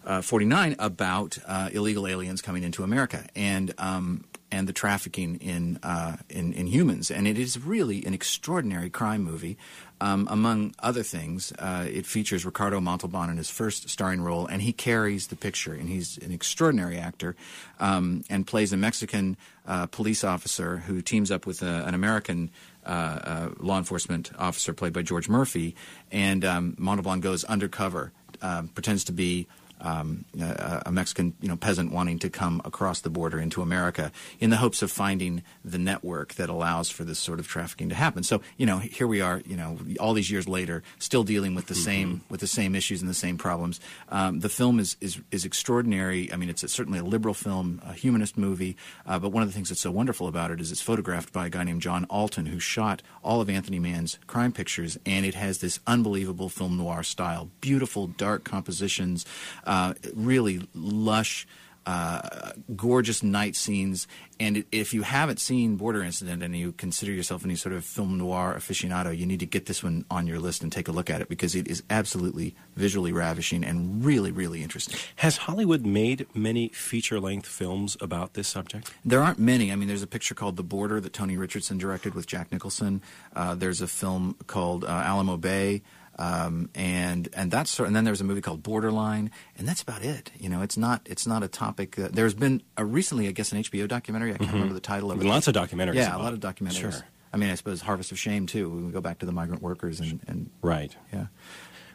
1949 0.04 0.76
about 0.78 1.38
uh, 1.46 1.70
illegal 1.72 2.06
aliens 2.06 2.42
coming 2.42 2.62
into 2.62 2.82
America 2.82 3.26
and. 3.34 3.72
Um, 3.78 4.24
and 4.52 4.68
the 4.68 4.72
trafficking 4.72 5.36
in, 5.36 5.80
uh, 5.82 6.16
in 6.28 6.52
in 6.52 6.68
humans, 6.68 7.10
and 7.10 7.26
it 7.26 7.36
is 7.36 7.58
really 7.58 8.04
an 8.04 8.14
extraordinary 8.14 8.88
crime 8.88 9.22
movie. 9.24 9.58
Um, 10.00 10.28
among 10.30 10.74
other 10.78 11.02
things, 11.02 11.52
uh, 11.58 11.86
it 11.90 12.06
features 12.06 12.44
Ricardo 12.44 12.80
Montalban 12.80 13.30
in 13.30 13.36
his 13.36 13.50
first 13.50 13.88
starring 13.88 14.20
role, 14.20 14.46
and 14.46 14.62
he 14.62 14.72
carries 14.72 15.26
the 15.26 15.34
picture. 15.34 15.72
And 15.72 15.88
he's 15.88 16.18
an 16.18 16.30
extraordinary 16.30 16.98
actor, 16.98 17.34
um, 17.80 18.22
and 18.30 18.46
plays 18.46 18.72
a 18.72 18.76
Mexican 18.76 19.36
uh, 19.66 19.86
police 19.86 20.22
officer 20.22 20.76
who 20.76 21.02
teams 21.02 21.32
up 21.32 21.46
with 21.46 21.62
a, 21.62 21.84
an 21.86 21.94
American 21.94 22.50
uh, 22.86 22.88
uh, 22.88 23.48
law 23.58 23.78
enforcement 23.78 24.30
officer 24.38 24.72
played 24.72 24.92
by 24.92 25.02
George 25.02 25.28
Murphy. 25.28 25.74
And 26.12 26.44
um, 26.44 26.74
Montalban 26.78 27.20
goes 27.20 27.42
undercover, 27.44 28.12
um, 28.40 28.68
pretends 28.68 29.02
to 29.04 29.12
be 29.12 29.48
um, 29.84 30.24
a, 30.40 30.82
a 30.86 30.92
Mexican 30.92 31.34
you 31.40 31.48
know 31.48 31.56
peasant 31.56 31.92
wanting 31.92 32.18
to 32.20 32.30
come 32.30 32.60
across 32.64 33.00
the 33.02 33.10
border 33.10 33.38
into 33.38 33.62
America 33.62 34.10
in 34.40 34.50
the 34.50 34.56
hopes 34.56 34.82
of 34.82 34.90
finding 34.90 35.42
the 35.64 35.78
network 35.78 36.34
that 36.34 36.48
allows 36.48 36.88
for 36.90 37.04
this 37.04 37.18
sort 37.18 37.38
of 37.38 37.46
trafficking 37.46 37.90
to 37.90 37.94
happen. 37.94 38.22
So 38.24 38.40
you 38.56 38.66
know 38.66 38.78
here 38.78 39.06
we 39.06 39.20
are 39.20 39.42
you 39.46 39.56
know 39.56 39.78
all 40.00 40.14
these 40.14 40.30
years 40.30 40.48
later 40.48 40.82
still 40.98 41.22
dealing 41.22 41.54
with 41.54 41.66
the 41.66 41.74
same 41.74 42.22
with 42.30 42.40
the 42.40 42.46
same 42.46 42.74
issues 42.74 43.02
and 43.02 43.10
the 43.10 43.14
same 43.14 43.36
problems. 43.36 43.78
Um, 44.08 44.40
the 44.40 44.48
film 44.48 44.80
is, 44.80 44.96
is 45.00 45.20
is 45.30 45.44
extraordinary. 45.44 46.32
I 46.32 46.36
mean 46.36 46.48
it's 46.48 46.62
a, 46.62 46.68
certainly 46.68 46.98
a 46.98 47.04
liberal 47.04 47.34
film, 47.34 47.80
a 47.84 47.92
humanist 47.92 48.38
movie. 48.38 48.76
Uh, 49.06 49.18
but 49.18 49.30
one 49.30 49.42
of 49.42 49.48
the 49.48 49.54
things 49.54 49.68
that's 49.68 49.82
so 49.82 49.90
wonderful 49.90 50.26
about 50.26 50.50
it 50.50 50.60
is 50.60 50.72
it's 50.72 50.80
photographed 50.80 51.32
by 51.32 51.46
a 51.46 51.50
guy 51.50 51.64
named 51.64 51.82
John 51.82 52.06
Alton 52.08 52.46
who 52.46 52.58
shot 52.58 53.02
all 53.22 53.40
of 53.40 53.50
Anthony 53.50 53.78
Mann's 53.78 54.18
crime 54.26 54.52
pictures, 54.52 54.98
and 55.04 55.26
it 55.26 55.34
has 55.34 55.58
this 55.58 55.78
unbelievable 55.86 56.48
film 56.48 56.76
noir 56.78 57.02
style, 57.02 57.50
beautiful 57.60 58.06
dark 58.06 58.44
compositions, 58.44 59.26
uh, 59.66 59.73
really 60.14 60.66
lush. 60.74 61.46
Uh, 61.86 62.52
gorgeous 62.74 63.22
night 63.22 63.54
scenes, 63.54 64.08
and 64.40 64.64
if 64.72 64.94
you 64.94 65.02
haven't 65.02 65.38
seen 65.38 65.76
Border 65.76 66.02
Incident 66.02 66.42
and 66.42 66.56
you 66.56 66.72
consider 66.72 67.12
yourself 67.12 67.44
any 67.44 67.56
sort 67.56 67.74
of 67.74 67.84
film 67.84 68.16
noir 68.16 68.54
aficionado, 68.56 69.14
you 69.14 69.26
need 69.26 69.40
to 69.40 69.46
get 69.46 69.66
this 69.66 69.82
one 69.82 70.06
on 70.10 70.26
your 70.26 70.38
list 70.38 70.62
and 70.62 70.72
take 70.72 70.88
a 70.88 70.92
look 70.92 71.10
at 71.10 71.20
it 71.20 71.28
because 71.28 71.54
it 71.54 71.68
is 71.68 71.82
absolutely 71.90 72.54
visually 72.74 73.12
ravishing 73.12 73.62
and 73.62 74.02
really, 74.02 74.30
really 74.30 74.62
interesting. 74.62 74.98
Has 75.16 75.36
Hollywood 75.36 75.84
made 75.84 76.26
many 76.34 76.68
feature 76.68 77.20
length 77.20 77.46
films 77.46 77.98
about 78.00 78.32
this 78.32 78.48
subject? 78.48 78.90
There 79.04 79.22
aren't 79.22 79.38
many. 79.38 79.70
I 79.70 79.76
mean, 79.76 79.88
there's 79.88 80.02
a 80.02 80.06
picture 80.06 80.34
called 80.34 80.56
The 80.56 80.62
Border 80.62 81.02
that 81.02 81.12
Tony 81.12 81.36
Richardson 81.36 81.76
directed 81.76 82.14
with 82.14 82.26
Jack 82.26 82.50
Nicholson. 82.50 83.02
Uh, 83.36 83.54
there's 83.54 83.82
a 83.82 83.88
film 83.88 84.36
called 84.46 84.84
uh, 84.84 84.88
Alamo 84.88 85.36
Bay. 85.36 85.82
Um, 86.18 86.70
and 86.74 87.28
and 87.32 87.50
that's 87.50 87.70
sort 87.70 87.86
and 87.88 87.96
then 87.96 88.04
there's 88.04 88.20
a 88.20 88.24
movie 88.24 88.40
called 88.40 88.62
Borderline, 88.62 89.30
and 89.58 89.66
that's 89.66 89.82
about 89.82 90.02
it. 90.04 90.30
You 90.38 90.48
know, 90.48 90.62
it's 90.62 90.76
not 90.76 91.02
it's 91.06 91.26
not 91.26 91.42
a 91.42 91.48
topic. 91.48 91.98
Uh, 91.98 92.08
there's 92.12 92.34
been 92.34 92.62
a 92.76 92.84
recently, 92.84 93.26
I 93.28 93.32
guess, 93.32 93.52
an 93.52 93.62
HBO 93.62 93.88
documentary. 93.88 94.32
I 94.32 94.38
can't 94.38 94.52
remember 94.52 94.74
the 94.74 94.80
title 94.80 95.10
of 95.10 95.20
it. 95.20 95.24
Lots 95.26 95.48
of 95.48 95.54
documentaries 95.54 95.94
Yeah, 95.94 96.16
a 96.16 96.18
lot 96.18 96.32
of 96.32 96.40
documentaries. 96.40 96.92
Sure. 96.92 97.06
I 97.32 97.36
mean, 97.36 97.50
I 97.50 97.56
suppose 97.56 97.80
Harvest 97.80 98.12
of 98.12 98.18
Shame 98.18 98.46
too. 98.46 98.70
We 98.70 98.92
go 98.92 99.00
back 99.00 99.18
to 99.18 99.26
the 99.26 99.32
migrant 99.32 99.60
workers 99.60 99.98
and, 99.98 100.20
and 100.28 100.50
Right. 100.62 100.96
yeah. 101.12 101.26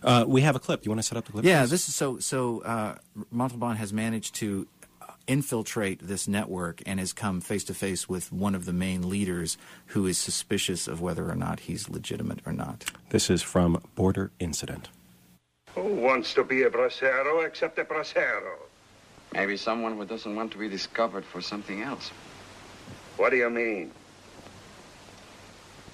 Uh, 0.04 0.26
we 0.28 0.42
have 0.42 0.56
a 0.56 0.60
clip. 0.60 0.86
You 0.86 0.92
want 0.92 1.00
to 1.02 1.08
set 1.08 1.18
up 1.18 1.26
the 1.26 1.32
clip? 1.32 1.46
Yeah, 1.46 1.62
please? 1.62 1.72
this 1.72 1.88
is 1.90 1.96
so. 1.96 2.20
So 2.20 2.62
uh, 2.62 2.96
Montalban 3.32 3.78
has 3.78 3.92
managed 3.94 4.36
to 4.36 4.68
infiltrate 5.30 6.00
this 6.08 6.28
network 6.28 6.82
and 6.88 7.00
has 7.00 7.14
come 7.14 7.40
face 7.40 7.64
to 7.66 7.74
face 7.74 8.10
with 8.10 8.34
one 8.34 8.56
of 8.56 8.66
the 8.66 8.74
main 8.74 9.08
leaders, 9.08 9.58
who 9.88 10.08
is 10.08 10.18
suspicious 10.18 10.88
of 10.88 11.00
whether 11.00 11.30
or 11.30 11.36
not 11.36 11.62
he's 11.62 11.88
legitimate 11.88 12.40
or 12.48 12.52
not. 12.52 12.84
This 13.12 13.30
is 13.30 13.44
from 13.44 13.82
Border 13.94 14.32
Incident. 14.40 14.90
Who 15.76 15.84
wants 15.84 16.34
to 16.34 16.44
be 16.44 16.64
a 16.64 16.70
bracero 16.70 17.46
except 17.46 17.78
a 17.78 17.86
bracero? 17.86 18.58
Maybe 19.32 19.56
someone 19.56 19.96
who 19.96 20.06
doesn't 20.06 20.36
want 20.36 20.52
to 20.54 20.58
be 20.58 20.68
discovered 20.68 21.24
for 21.24 21.42
something 21.42 21.84
else. 21.84 22.10
What 23.18 23.30
do 23.30 23.38
you 23.38 23.52
mean? 23.52 23.92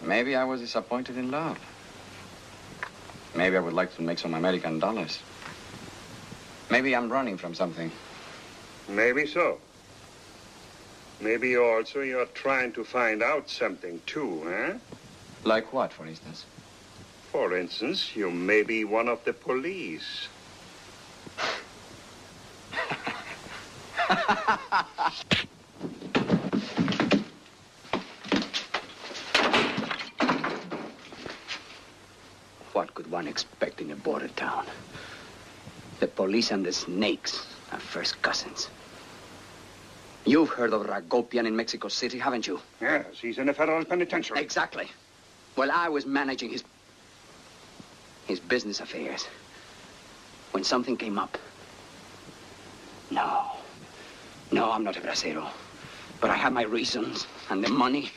Maybe 0.01 0.35
I 0.35 0.45
was 0.45 0.61
disappointed 0.61 1.17
in 1.17 1.29
love. 1.29 1.59
Maybe 3.35 3.57
I 3.57 3.59
would 3.59 3.73
like 3.73 3.93
to 3.97 4.01
make 4.01 4.19
some 4.19 4.33
American 4.33 4.79
dollars. 4.79 5.19
Maybe 6.69 6.95
I'm 6.95 7.11
running 7.11 7.35
from 7.35 7.53
something. 7.53 7.91
Maybe 8.87 9.25
so. 9.25 9.59
Maybe 11.19 11.57
also 11.57 12.01
you're 12.01 12.25
trying 12.27 12.73
to 12.73 12.83
find 12.83 13.23
out 13.23 13.49
something 13.49 14.01
too, 14.05 14.43
eh? 14.49 14.73
Like 15.43 15.73
what, 15.73 15.93
for 15.93 16.05
instance? 16.05 16.45
For 17.31 17.57
instance, 17.57 18.15
you 18.15 18.29
may 18.31 18.63
be 18.63 18.83
one 18.83 19.07
of 19.07 19.23
the 19.23 19.33
police. 19.33 20.27
What 32.73 32.93
could 32.93 33.09
one 33.09 33.27
expect 33.27 33.81
in 33.81 33.91
a 33.91 33.95
border 33.95 34.27
town? 34.29 34.65
The 35.99 36.07
police 36.07 36.51
and 36.51 36.65
the 36.65 36.73
snakes 36.73 37.39
are 37.39 37.54
first 37.95 38.21
cousins. 38.21 38.67
You've 40.25 40.49
heard 40.49 40.73
of 40.73 40.81
Ragopian 40.85 41.45
in 41.47 41.55
Mexico 41.55 41.87
City, 41.87 42.19
haven't 42.19 42.45
you? 42.45 42.59
Yes, 42.81 43.05
he's 43.21 43.37
in 43.37 43.47
a 43.47 43.53
federal 43.53 43.85
penitentiary. 43.85 44.41
Exactly. 44.41 44.87
Well, 45.55 45.71
I 45.71 45.87
was 45.87 46.05
managing 46.05 46.49
his 46.49 46.63
his 48.27 48.39
business 48.41 48.81
affairs 48.81 49.21
when 50.51 50.63
something 50.65 50.97
came 50.97 51.17
up. 51.17 51.37
No. 53.11 53.31
No, 54.51 54.71
I'm 54.73 54.83
not 54.83 54.97
a 54.97 55.01
bracero. 55.01 55.47
But 56.19 56.29
I 56.31 56.35
have 56.35 56.51
my 56.51 56.63
reasons 56.63 57.27
and 57.49 57.63
the 57.63 57.69
money. 57.69 58.11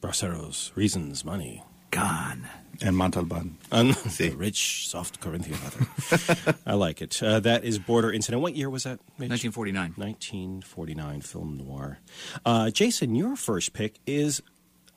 Braceros, 0.00 0.70
reasons, 0.76 1.24
money. 1.24 1.64
Gone. 1.90 2.46
And 2.80 2.96
Montalban. 2.96 3.56
Un- 3.72 3.92
See. 4.08 4.28
the 4.28 4.36
rich, 4.36 4.88
soft 4.88 5.20
Corinthian 5.20 5.58
leather. 5.64 6.56
I 6.64 6.74
like 6.74 7.02
it. 7.02 7.20
Uh, 7.22 7.40
that 7.40 7.64
is 7.64 7.78
Border 7.78 8.12
Incident. 8.12 8.40
What 8.42 8.54
year 8.54 8.70
was 8.70 8.84
that? 8.84 9.00
Mitch? 9.18 9.30
1949. 9.30 9.94
1949 9.96 11.20
film 11.22 11.56
noir. 11.58 11.98
Uh, 12.44 12.70
Jason, 12.70 13.14
your 13.16 13.34
first 13.36 13.72
pick 13.72 13.98
is 14.06 14.42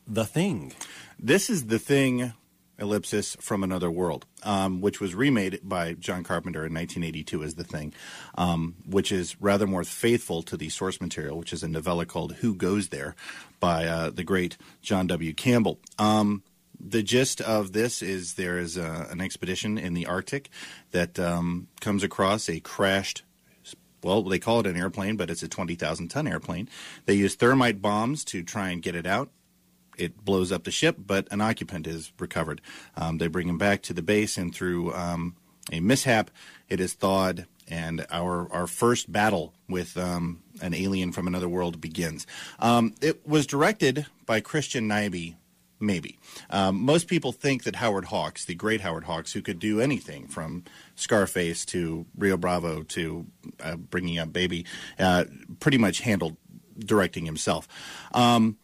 The 0.08 0.26
Thing. 0.26 0.74
This 1.20 1.50
is 1.50 1.68
the 1.68 1.80
thing, 1.80 2.34
ellipsis 2.80 3.36
from 3.40 3.64
another 3.64 3.90
world, 3.92 4.26
um, 4.44 4.82
which 4.82 5.00
was 5.00 5.14
remade 5.16 5.60
by 5.64 5.94
John 5.94 6.24
Carpenter 6.24 6.66
in 6.66 6.74
1982 6.74 7.44
as 7.44 7.56
the 7.56 7.64
thing, 7.64 7.94
um, 8.36 8.76
which 8.88 9.12
is 9.12 9.40
rather 9.42 9.66
more 9.68 9.84
faithful 9.84 10.42
to 10.44 10.58
the 10.58 10.70
source 10.70 11.00
material, 11.02 11.38
which 11.38 11.54
is 11.54 11.62
a 11.64 11.68
novella 11.68 12.06
called 12.06 12.34
"Who 12.38 12.56
Goes 12.56 12.90
There" 12.90 13.16
by 13.60 13.86
uh, 13.86 14.10
the 14.12 14.24
great 14.24 14.58
John 14.82 15.08
W. 15.08 15.34
Campbell. 15.34 15.80
Um, 16.00 16.44
the 16.84 17.04
gist 17.04 17.42
of 17.42 17.74
this 17.74 18.02
is 18.02 18.34
there 18.34 18.58
is 18.58 18.78
a, 18.78 19.08
an 19.10 19.22
expedition 19.22 19.78
in 19.78 19.94
the 19.94 20.06
Arctic 20.06 20.50
that 20.92 21.20
um, 21.20 21.68
comes 21.80 22.04
across 22.04 22.50
a 22.50 22.60
crashed 22.60 23.24
well, 24.04 24.24
they 24.24 24.40
call 24.40 24.62
it 24.62 24.68
an 24.68 24.78
airplane, 24.78 25.16
but 25.16 25.30
it's 25.30 25.44
a 25.44 25.48
20,000 25.48 26.08
ton 26.08 26.28
airplane. 26.28 26.68
They 27.06 27.14
use 27.14 27.36
thermite 27.36 27.82
bombs 27.82 28.24
to 28.26 28.44
try 28.44 28.70
and 28.70 28.82
get 28.82 28.96
it 28.96 29.06
out. 29.06 29.30
It 29.98 30.24
blows 30.24 30.52
up 30.52 30.64
the 30.64 30.72
ship, 30.72 30.98
but 30.98 31.28
an 31.32 31.42
occupant 31.42 31.86
is 31.86 32.12
recovered. 32.18 32.62
Um, 32.96 33.18
they 33.18 33.28
bring 33.28 33.48
him 33.48 33.58
back 33.58 33.84
to 33.84 33.94
the 33.94 34.02
base, 34.02 34.38
and 34.38 34.54
through 34.54 34.94
um, 34.94 35.36
a 35.72 35.80
mishap, 35.80 36.32
it 36.70 36.80
is 36.80 36.94
thawed, 36.94 37.46
and 37.68 38.06
our 38.10 38.52
our 38.52 38.68
first 38.68 39.12
battle 39.12 39.54
with 39.70 39.98
um, 39.98 40.42
an 40.62 40.74
alien 40.74 41.12
from 41.12 41.28
another 41.28 41.50
world 41.50 41.80
begins. 41.82 42.26
Um, 42.60 42.96
it 43.02 43.28
was 43.28 43.46
directed 43.46 44.08
by 44.26 44.40
Christian 44.40 44.88
Nyby, 44.88 45.36
Maybe. 45.82 46.20
Um, 46.52 46.80
most 46.80 47.08
people 47.08 47.32
think 47.32 47.64
that 47.64 47.78
Howard 47.78 48.06
Hawks, 48.06 48.46
the 48.46 48.54
great 48.54 48.82
Howard 48.82 49.06
Hawks, 49.06 49.34
who 49.34 49.42
could 49.42 49.58
do 49.58 49.82
anything 49.82 50.28
from 50.28 50.64
Scarface 50.96 51.66
to 51.66 52.06
Rio 52.16 52.38
Bravo 52.38 52.84
to 52.84 53.26
uh, 53.60 53.76
Bringing 53.78 54.20
Up 54.20 54.32
Baby, 54.32 54.66
uh, 55.00 55.26
pretty 55.60 55.80
much 55.80 56.02
handled 56.02 56.38
directing 56.78 57.26
himself. 57.26 57.68
Um, 58.14 58.58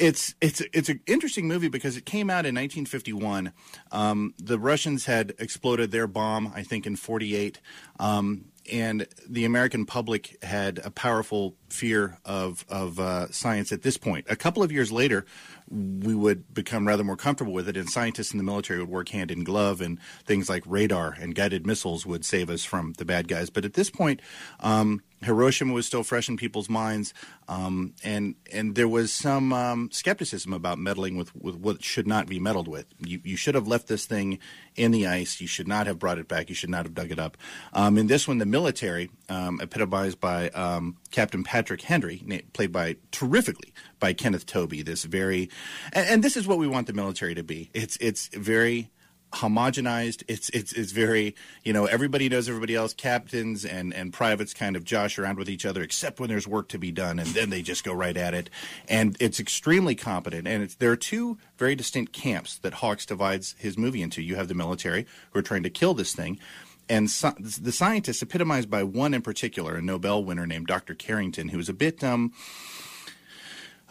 it's 0.00 0.34
it's 0.40 0.62
it's 0.72 0.88
an 0.88 1.00
interesting 1.06 1.46
movie 1.46 1.68
because 1.68 1.96
it 1.96 2.06
came 2.06 2.30
out 2.30 2.46
in 2.46 2.54
1951. 2.54 3.52
Um, 3.90 4.34
the 4.38 4.58
Russians 4.58 5.04
had 5.04 5.34
exploded 5.38 5.90
their 5.90 6.06
bomb, 6.06 6.50
I 6.54 6.62
think, 6.62 6.86
in 6.86 6.96
48. 6.96 7.60
Um, 8.00 8.46
and 8.70 9.06
the 9.28 9.44
American 9.44 9.86
public 9.86 10.42
had 10.42 10.78
a 10.84 10.90
powerful 10.90 11.56
fear 11.68 12.18
of 12.24 12.64
of 12.68 12.98
uh, 12.98 13.30
science 13.30 13.72
at 13.72 13.82
this 13.82 13.96
point. 13.96 14.26
A 14.28 14.36
couple 14.36 14.62
of 14.62 14.70
years 14.70 14.92
later, 14.92 15.26
we 15.72 16.14
would 16.14 16.52
become 16.52 16.86
rather 16.86 17.02
more 17.02 17.16
comfortable 17.16 17.52
with 17.52 17.68
it, 17.68 17.76
and 17.76 17.88
scientists 17.88 18.32
in 18.32 18.38
the 18.38 18.44
military 18.44 18.80
would 18.80 18.88
work 18.88 19.08
hand 19.08 19.30
in 19.30 19.42
glove, 19.42 19.80
and 19.80 19.98
things 20.24 20.48
like 20.48 20.62
radar 20.66 21.16
and 21.18 21.34
guided 21.34 21.66
missiles 21.66 22.04
would 22.04 22.24
save 22.24 22.50
us 22.50 22.64
from 22.64 22.92
the 22.98 23.04
bad 23.04 23.26
guys. 23.26 23.48
But 23.48 23.64
at 23.64 23.74
this 23.74 23.90
point, 23.90 24.20
um, 24.60 25.02
Hiroshima 25.22 25.72
was 25.72 25.86
still 25.86 26.02
fresh 26.02 26.28
in 26.28 26.36
people's 26.36 26.68
minds, 26.68 27.14
um, 27.48 27.94
and 28.02 28.34
and 28.52 28.74
there 28.74 28.88
was 28.88 29.12
some 29.12 29.52
um, 29.52 29.90
skepticism 29.92 30.52
about 30.52 30.78
meddling 30.78 31.16
with, 31.16 31.34
with 31.36 31.54
what 31.54 31.82
should 31.82 32.06
not 32.06 32.26
be 32.26 32.38
meddled 32.38 32.68
with. 32.68 32.86
You, 32.98 33.20
you 33.24 33.36
should 33.36 33.54
have 33.54 33.68
left 33.68 33.88
this 33.88 34.04
thing 34.04 34.38
in 34.74 34.90
the 34.90 35.06
ice. 35.06 35.40
You 35.40 35.46
should 35.46 35.68
not 35.68 35.86
have 35.86 35.98
brought 35.98 36.18
it 36.18 36.28
back. 36.28 36.48
You 36.48 36.54
should 36.54 36.70
not 36.70 36.84
have 36.84 36.94
dug 36.94 37.10
it 37.10 37.18
up. 37.18 37.36
Um, 37.72 37.98
in 37.98 38.08
this 38.08 38.26
one, 38.26 38.38
the 38.38 38.46
military, 38.46 39.10
um, 39.28 39.60
epitomized 39.60 40.20
by 40.20 40.48
um, 40.50 40.96
Captain 41.10 41.44
Patrick 41.44 41.82
Henry, 41.82 42.22
played 42.52 42.72
by 42.72 42.96
terrifically 43.12 43.72
by 44.02 44.12
Kenneth 44.12 44.44
Tobey. 44.44 44.82
This 44.82 45.04
very, 45.04 45.48
and, 45.92 46.06
and 46.08 46.24
this 46.24 46.36
is 46.36 46.46
what 46.46 46.58
we 46.58 46.66
want 46.66 46.88
the 46.88 46.92
military 46.92 47.34
to 47.36 47.44
be. 47.44 47.70
It's 47.72 47.96
it's 48.00 48.26
very 48.28 48.90
homogenized. 49.34 50.24
It's 50.26 50.50
it's 50.50 50.72
it's 50.72 50.90
very 50.92 51.36
you 51.62 51.72
know 51.72 51.86
everybody 51.86 52.28
knows 52.28 52.48
everybody 52.48 52.74
else. 52.74 52.92
Captains 52.92 53.64
and 53.64 53.94
and 53.94 54.12
privates 54.12 54.52
kind 54.52 54.74
of 54.74 54.84
josh 54.84 55.18
around 55.18 55.38
with 55.38 55.48
each 55.48 55.64
other, 55.64 55.82
except 55.82 56.18
when 56.18 56.28
there's 56.28 56.48
work 56.48 56.68
to 56.70 56.78
be 56.78 56.90
done, 56.90 57.20
and 57.20 57.28
then 57.28 57.48
they 57.48 57.62
just 57.62 57.84
go 57.84 57.94
right 57.94 58.16
at 58.16 58.34
it. 58.34 58.50
And 58.88 59.16
it's 59.20 59.38
extremely 59.38 59.94
competent. 59.94 60.48
And 60.48 60.64
it's, 60.64 60.74
there 60.74 60.90
are 60.90 60.96
two 60.96 61.38
very 61.56 61.76
distinct 61.76 62.12
camps 62.12 62.58
that 62.58 62.74
Hawks 62.74 63.06
divides 63.06 63.54
his 63.56 63.78
movie 63.78 64.02
into. 64.02 64.20
You 64.20 64.34
have 64.34 64.48
the 64.48 64.54
military 64.54 65.06
who 65.30 65.38
are 65.38 65.42
trying 65.42 65.62
to 65.62 65.70
kill 65.70 65.94
this 65.94 66.12
thing. 66.12 66.40
And 66.88 67.08
so, 67.08 67.32
the 67.38 67.70
scientists, 67.70 68.20
epitomized 68.20 68.68
by 68.68 68.82
one 68.82 69.14
in 69.14 69.22
particular, 69.22 69.76
a 69.76 69.80
Nobel 69.80 70.24
winner 70.24 70.46
named 70.48 70.66
Dr. 70.66 70.94
Carrington, 70.94 71.48
who 71.48 71.56
was 71.56 71.68
a 71.68 71.72
bit 71.72 72.02
um, 72.02 72.32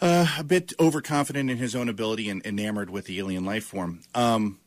uh, 0.02 0.26
a 0.38 0.44
bit 0.44 0.74
overconfident 0.78 1.48
in 1.50 1.56
his 1.56 1.74
own 1.74 1.88
ability 1.88 2.28
and 2.28 2.44
enamored 2.44 2.90
with 2.90 3.06
the 3.06 3.18
alien 3.18 3.44
life 3.46 3.64
form. 3.64 4.00
Um, 4.14 4.58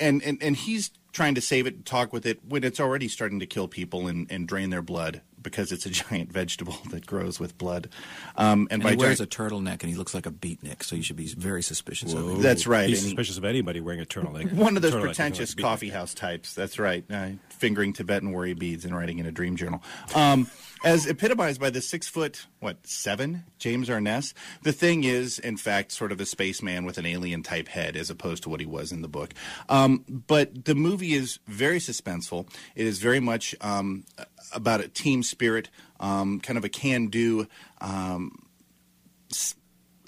and, 0.00 0.22
and 0.22 0.42
and 0.42 0.56
he's 0.56 0.90
trying 1.12 1.34
to 1.34 1.42
save 1.42 1.66
it 1.66 1.74
and 1.74 1.84
talk 1.84 2.10
with 2.14 2.24
it 2.24 2.40
when 2.48 2.64
it's 2.64 2.80
already 2.80 3.06
starting 3.08 3.40
to 3.40 3.46
kill 3.46 3.68
people 3.68 4.06
and, 4.06 4.26
and 4.30 4.48
drain 4.48 4.70
their 4.70 4.80
blood 4.80 5.20
because 5.42 5.70
it's 5.72 5.84
a 5.84 5.90
giant 6.08 6.32
vegetable 6.32 6.76
that 6.90 7.04
grows 7.04 7.38
with 7.38 7.58
blood. 7.58 7.90
Um, 8.36 8.62
and, 8.70 8.74
And 8.74 8.82
by 8.84 8.90
he 8.92 8.96
wears 8.96 9.18
giant- 9.18 9.34
a 9.34 9.36
turtleneck 9.38 9.82
and 9.82 9.90
he 9.90 9.94
looks 9.94 10.14
like 10.14 10.24
a 10.24 10.30
beatnik, 10.30 10.82
so 10.82 10.96
you 10.96 11.02
should 11.02 11.16
be 11.16 11.26
very 11.26 11.62
suspicious 11.62 12.14
of 12.14 12.20
him. 12.26 12.40
That's 12.40 12.66
right. 12.66 12.88
He's 12.88 13.00
and 13.00 13.04
he- 13.04 13.10
suspicious 13.10 13.36
of 13.36 13.44
anybody 13.44 13.80
wearing 13.80 14.00
a 14.00 14.06
turtleneck. 14.06 14.52
one 14.54 14.76
of 14.76 14.82
those 14.82 14.94
pretentious 14.94 15.54
turtleneck. 15.54 15.60
coffee 15.62 15.90
house 15.90 16.14
types. 16.14 16.54
That's 16.54 16.78
right. 16.78 17.04
Uh, 17.10 17.30
fingering 17.50 17.92
Tibetan 17.92 18.32
worry 18.32 18.54
beads 18.54 18.86
and 18.86 18.96
writing 18.96 19.18
in 19.18 19.26
a 19.26 19.32
dream 19.32 19.56
journal. 19.56 19.82
Um, 20.14 20.48
as 20.84 21.06
epitomized 21.06 21.60
by 21.60 21.70
the 21.70 21.80
six 21.80 22.08
foot, 22.08 22.46
what, 22.60 22.86
seven, 22.86 23.44
James 23.58 23.88
Arness, 23.88 24.34
the 24.62 24.72
thing 24.72 25.04
is, 25.04 25.38
in 25.38 25.56
fact, 25.56 25.92
sort 25.92 26.12
of 26.12 26.20
a 26.20 26.26
spaceman 26.26 26.84
with 26.84 26.98
an 26.98 27.06
alien 27.06 27.42
type 27.42 27.68
head 27.68 27.96
as 27.96 28.10
opposed 28.10 28.42
to 28.44 28.48
what 28.48 28.60
he 28.60 28.66
was 28.66 28.92
in 28.92 29.02
the 29.02 29.08
book. 29.08 29.34
Um, 29.68 30.04
but 30.08 30.64
the 30.64 30.74
movie 30.74 31.14
is 31.14 31.38
very 31.46 31.78
suspenseful. 31.78 32.48
It 32.74 32.86
is 32.86 32.98
very 32.98 33.20
much 33.20 33.54
um, 33.60 34.04
about 34.52 34.80
a 34.80 34.88
team 34.88 35.22
spirit, 35.22 35.70
um, 36.00 36.40
kind 36.40 36.58
of 36.58 36.64
a 36.64 36.68
can 36.68 37.08
do. 37.08 37.46
Um, 37.80 38.46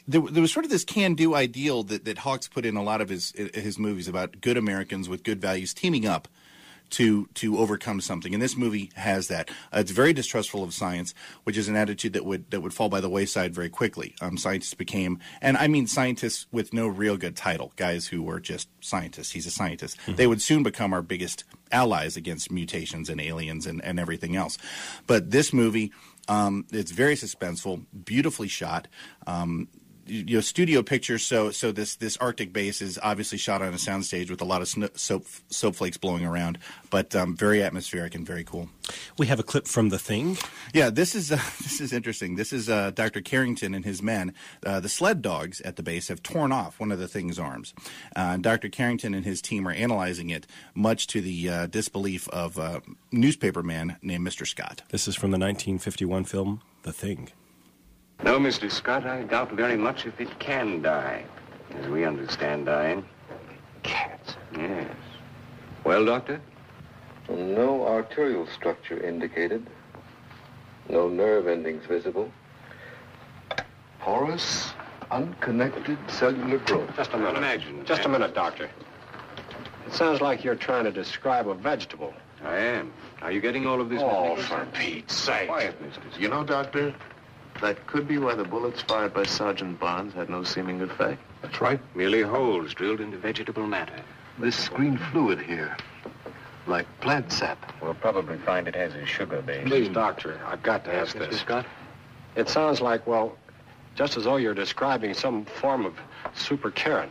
there, 0.07 0.21
there 0.21 0.43
was 0.43 0.53
sort 0.53 0.65
of 0.65 0.71
this 0.71 0.85
can-do 0.85 1.35
ideal 1.35 1.83
that, 1.85 2.05
that 2.05 2.19
Hawks 2.19 2.49
put 2.49 2.67
in 2.67 2.77
a 2.77 2.83
lot 2.83 3.01
of 3.01 3.09
his 3.09 3.33
his 3.55 3.79
movies 3.79 4.07
about 4.07 4.41
good 4.41 4.57
Americans 4.57 5.09
with 5.09 5.23
good 5.23 5.41
values 5.41 5.73
teaming 5.73 6.07
up 6.07 6.29
to 6.95 7.27
to 7.35 7.59
overcome 7.59 8.01
something. 8.01 8.33
And 8.33 8.43
this 8.43 8.57
movie 8.57 8.91
has 8.95 9.29
that. 9.29 9.51
Uh, 9.73 9.81
it's 9.81 9.91
very 9.91 10.13
distrustful 10.13 10.63
of 10.63 10.73
science, 10.73 11.15
which 11.45 11.57
is 11.57 11.69
an 11.69 11.77
attitude 11.77 12.13
that 12.15 12.25
would 12.25 12.51
that 12.51 12.61
would 12.61 12.73
fall 12.73 12.89
by 12.89 13.01
the 13.01 13.09
wayside 13.09 13.55
very 13.55 13.69
quickly. 13.69 14.15
Um, 14.21 14.37
scientists 14.37 14.75
became, 14.75 15.19
and 15.43 15.57
I 15.57 15.67
mean 15.69 15.87
scientists 15.87 16.47
with 16.53 16.73
no 16.73 16.87
real 16.87 17.17
good 17.17 17.37
title, 17.37 17.73
guys 17.77 18.07
who 18.07 18.23
were 18.23 18.41
just 18.41 18.69
scientists. 18.81 19.33
He's 19.33 19.47
a 19.47 19.51
scientist. 19.51 19.99
They 20.07 20.27
would 20.27 20.41
soon 20.41 20.63
become 20.63 20.93
our 20.93 21.03
biggest 21.03 21.45
allies 21.73 22.17
against 22.17 22.51
mutations 22.51 23.09
and 23.09 23.21
aliens 23.21 23.67
and, 23.67 23.83
and 23.85 23.99
everything 23.99 24.37
else. 24.37 24.57
But 25.07 25.31
this 25.31 25.53
movie, 25.53 25.93
um, 26.29 26.67
it's 26.71 26.93
very 26.93 27.17
suspenseful, 27.17 27.85
beautifully 28.05 28.49
shot. 28.49 28.87
Um, 29.27 29.69
you 30.07 30.37
know 30.37 30.41
studio 30.41 30.83
picture. 30.83 31.19
So 31.19 31.51
so 31.51 31.73
this 31.73 31.97
this 31.97 32.17
Arctic 32.19 32.53
base 32.53 32.83
is 32.83 32.99
obviously 33.03 33.39
shot 33.39 33.63
on 33.63 33.69
a 33.69 33.77
soundstage 33.77 34.31
with 34.31 34.41
a 34.41 34.45
lot 34.45 34.63
of 34.63 34.69
sno- 34.69 34.91
soap 34.95 35.27
soap 35.49 35.77
flakes 35.77 35.97
blowing 35.97 36.25
around, 36.25 36.59
but 36.91 37.15
um, 37.15 37.37
very 37.37 37.63
atmospheric 37.63 38.15
and 38.15 38.27
very 38.27 38.45
cool. 38.45 38.69
We 39.19 39.27
have 39.27 39.41
a 39.41 39.43
clip 39.43 39.67
from 39.67 39.89
The 39.89 39.99
Thing. 39.99 40.37
Yeah, 40.73 40.91
this 40.91 41.15
is 41.15 41.33
uh, 41.33 41.37
this 41.63 41.81
is 41.81 41.93
interesting. 41.93 42.37
This 42.37 42.53
is 42.53 42.69
uh, 42.69 42.91
Dr. 42.91 43.21
Carrington 43.21 43.75
and 43.75 43.85
his 43.85 44.03
men. 44.03 44.35
Uh, 44.65 44.81
the 44.81 44.89
sled 44.89 45.23
dogs 45.23 45.61
at 45.63 45.77
the 45.77 45.83
base 45.83 46.09
have 46.09 46.23
torn 46.23 46.53
off 46.53 46.79
one 46.79 46.93
of 46.93 46.99
the 46.99 47.09
thing's 47.09 47.39
arms. 47.39 47.75
Uh, 48.17 48.35
and 48.35 48.43
Dr. 48.43 48.69
Carrington 48.69 49.15
and 49.15 49.25
his 49.25 49.41
team 49.41 49.67
are 49.67 49.73
analyzing 49.73 50.31
it, 50.31 50.47
much 50.75 51.07
to 51.09 51.21
the 51.21 51.49
uh, 51.49 51.67
disbelief 51.67 52.29
of 52.29 52.59
a 52.59 52.83
newspaper 53.13 53.63
man 53.63 53.97
named 54.03 54.27
Mr. 54.27 54.47
Scott. 54.47 54.83
This 54.91 55.09
is 55.09 55.15
from 55.15 55.31
the 55.31 55.39
1951 55.39 56.25
film 56.25 56.61
The 56.83 56.93
Thing. 56.93 57.31
No, 58.25 58.39
Mr. 58.39 58.73
Scott, 58.73 59.05
I 59.05 59.23
doubt 59.25 59.53
very 59.53 59.77
much 59.77 60.07
if 60.07 60.19
it 60.19 60.39
can 60.39 60.81
die, 60.81 61.25
as 61.79 61.87
we 61.89 62.07
understand 62.07 62.65
dying. 62.65 63.05
Cats. 63.83 64.37
Yes. 64.57 64.91
Well, 65.85 66.07
Doctor? 66.07 66.41
No 67.29 67.87
arterial 67.87 68.47
structure 68.47 68.99
indicated. 68.99 69.67
No 70.89 71.07
nerve 71.07 71.49
endings 71.49 71.85
visible. 71.85 72.33
Porous, 74.01 74.73
unconnected 75.11 75.99
cellular 76.09 76.59
growth. 76.61 76.97
Just 76.97 77.13
a 77.13 77.19
minute. 77.19 77.37
Imagine. 77.37 77.85
Just 77.85 78.07
a 78.07 78.09
minute, 78.09 78.35
Doctor. 78.35 78.71
It 79.87 79.93
sounds 79.93 80.23
like 80.23 80.43
you're 80.43 80.57
trying 80.57 80.85
to 80.85 80.91
describe 80.91 81.47
a 81.47 81.55
vegetable. 81.55 82.15
I 82.43 82.57
am. 82.57 82.91
Are 83.21 83.31
you 83.31 83.43
getting 83.43 83.67
all 83.67 83.83
of 83.83 83.91
this? 83.91 84.01
Oh, 84.03 84.37
for 84.37 84.67
Pete's 84.73 85.15
sake. 85.15 85.49
Quiet, 85.49 85.79
Mr. 85.83 85.93
Scott. 85.93 86.21
You 86.21 86.29
know, 86.29 86.43
Doctor, 86.43 86.95
that 87.61 87.87
could 87.87 88.07
be 88.09 88.19
why 88.19 88.35
the 88.35 88.45
bullets 88.45 88.83
fired 88.83 89.15
by 89.15 89.25
Sergeant 89.25 89.79
Barnes 89.81 90.15
had 90.15 90.29
no 90.29 90.45
seeming 90.45 90.81
effect. 90.81 91.21
That's 91.43 91.61
right. 91.61 91.81
Merely 91.95 92.23
holes 92.23 92.75
drilled 92.75 93.01
into 93.01 93.17
vegetable 93.19 93.67
matter. 93.67 94.01
This 94.39 94.69
green 94.69 94.99
fluid 95.13 95.41
here, 95.41 95.77
like 96.67 96.87
plant 97.01 97.31
sap. 97.33 97.73
We'll 97.81 97.95
probably 97.95 98.39
find 98.39 98.67
it 98.67 98.75
has 98.75 98.95
a 98.95 99.07
sugar 99.07 99.41
base. 99.43 99.67
Please, 99.69 99.89
Doctor, 99.89 100.41
I've 100.47 100.63
got 100.63 100.85
to 100.87 100.95
ask 100.95 101.17
Mr. 101.17 101.31
this. 101.31 101.41
Scott? 101.41 101.67
It 102.35 102.49
sounds 102.49 102.81
like, 102.81 103.07
well, 103.07 103.37
just 103.95 104.17
as 104.17 104.25
though 104.25 104.37
you're 104.37 104.55
describing 104.55 105.15
some 105.15 105.45
form 105.45 105.87
of 105.87 105.95
super 106.35 106.71
carrot. 106.71 107.11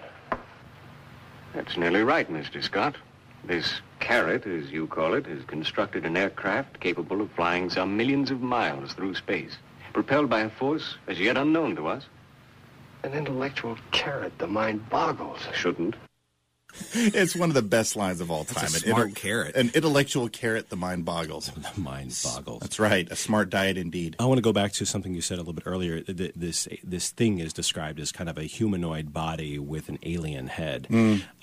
That's 1.54 1.78
nearly 1.78 2.02
right, 2.02 2.30
Mr. 2.32 2.62
Scott. 2.62 2.98
This 3.46 3.82
carrot, 4.00 4.46
as 4.46 4.72
you 4.72 4.88
call 4.88 5.14
it, 5.14 5.26
has 5.28 5.44
constructed 5.46 6.06
an 6.06 6.18
aircraft 6.18 6.80
capable 6.80 7.22
of 7.22 7.32
flying 7.32 7.70
some 7.70 7.96
millions 7.96 8.32
of 8.32 8.42
miles 8.42 8.94
through 8.94 9.16
space, 9.16 9.58
propelled 9.94 10.30
by 10.30 10.42
a 10.42 10.50
force 10.50 10.96
as 11.08 11.20
yet 11.20 11.38
unknown 11.38 11.76
to 11.76 11.88
us. 11.88 12.04
An 13.04 13.14
intellectual 13.14 13.78
carrot. 13.92 14.38
The 14.40 14.48
mind 14.48 14.90
boggles. 14.90 15.40
Shouldn't. 15.54 15.96
It's 16.96 17.36
one 17.36 17.50
of 17.50 17.54
the 17.56 17.62
best 17.62 17.96
lines 17.96 18.22
of 18.22 18.30
all 18.32 18.44
time. 18.46 18.64
a 18.64 18.68
An 18.68 18.72
smart 18.72 19.10
intel- 19.10 19.16
carrot. 19.16 19.56
An 19.56 19.72
intellectual 19.74 20.30
carrot, 20.30 20.70
the 20.70 20.76
mind 20.76 21.06
boggles. 21.06 21.52
The 21.52 21.80
mind 21.82 22.18
boggles. 22.24 22.62
That's 22.62 22.80
right. 22.80 23.10
A 23.12 23.16
smart 23.16 23.50
diet 23.50 23.78
indeed. 23.78 24.16
I 24.20 24.26
want 24.26 24.38
to 24.38 24.42
go 24.42 24.54
back 24.54 24.72
to 24.74 24.86
something 24.86 25.14
you 25.14 25.22
said 25.22 25.38
a 25.38 25.42
little 25.42 25.54
bit 25.54 25.64
earlier. 25.68 26.02
This 26.02 26.68
this 26.84 27.10
thing 27.12 27.40
is 27.40 27.54
described 27.54 28.00
as 28.00 28.12
kind 28.12 28.30
of 28.30 28.38
a 28.38 28.44
humanoid 28.44 29.14
body 29.14 29.60
with 29.60 29.90
an 29.90 30.00
alien 30.04 30.48
head, 30.48 30.88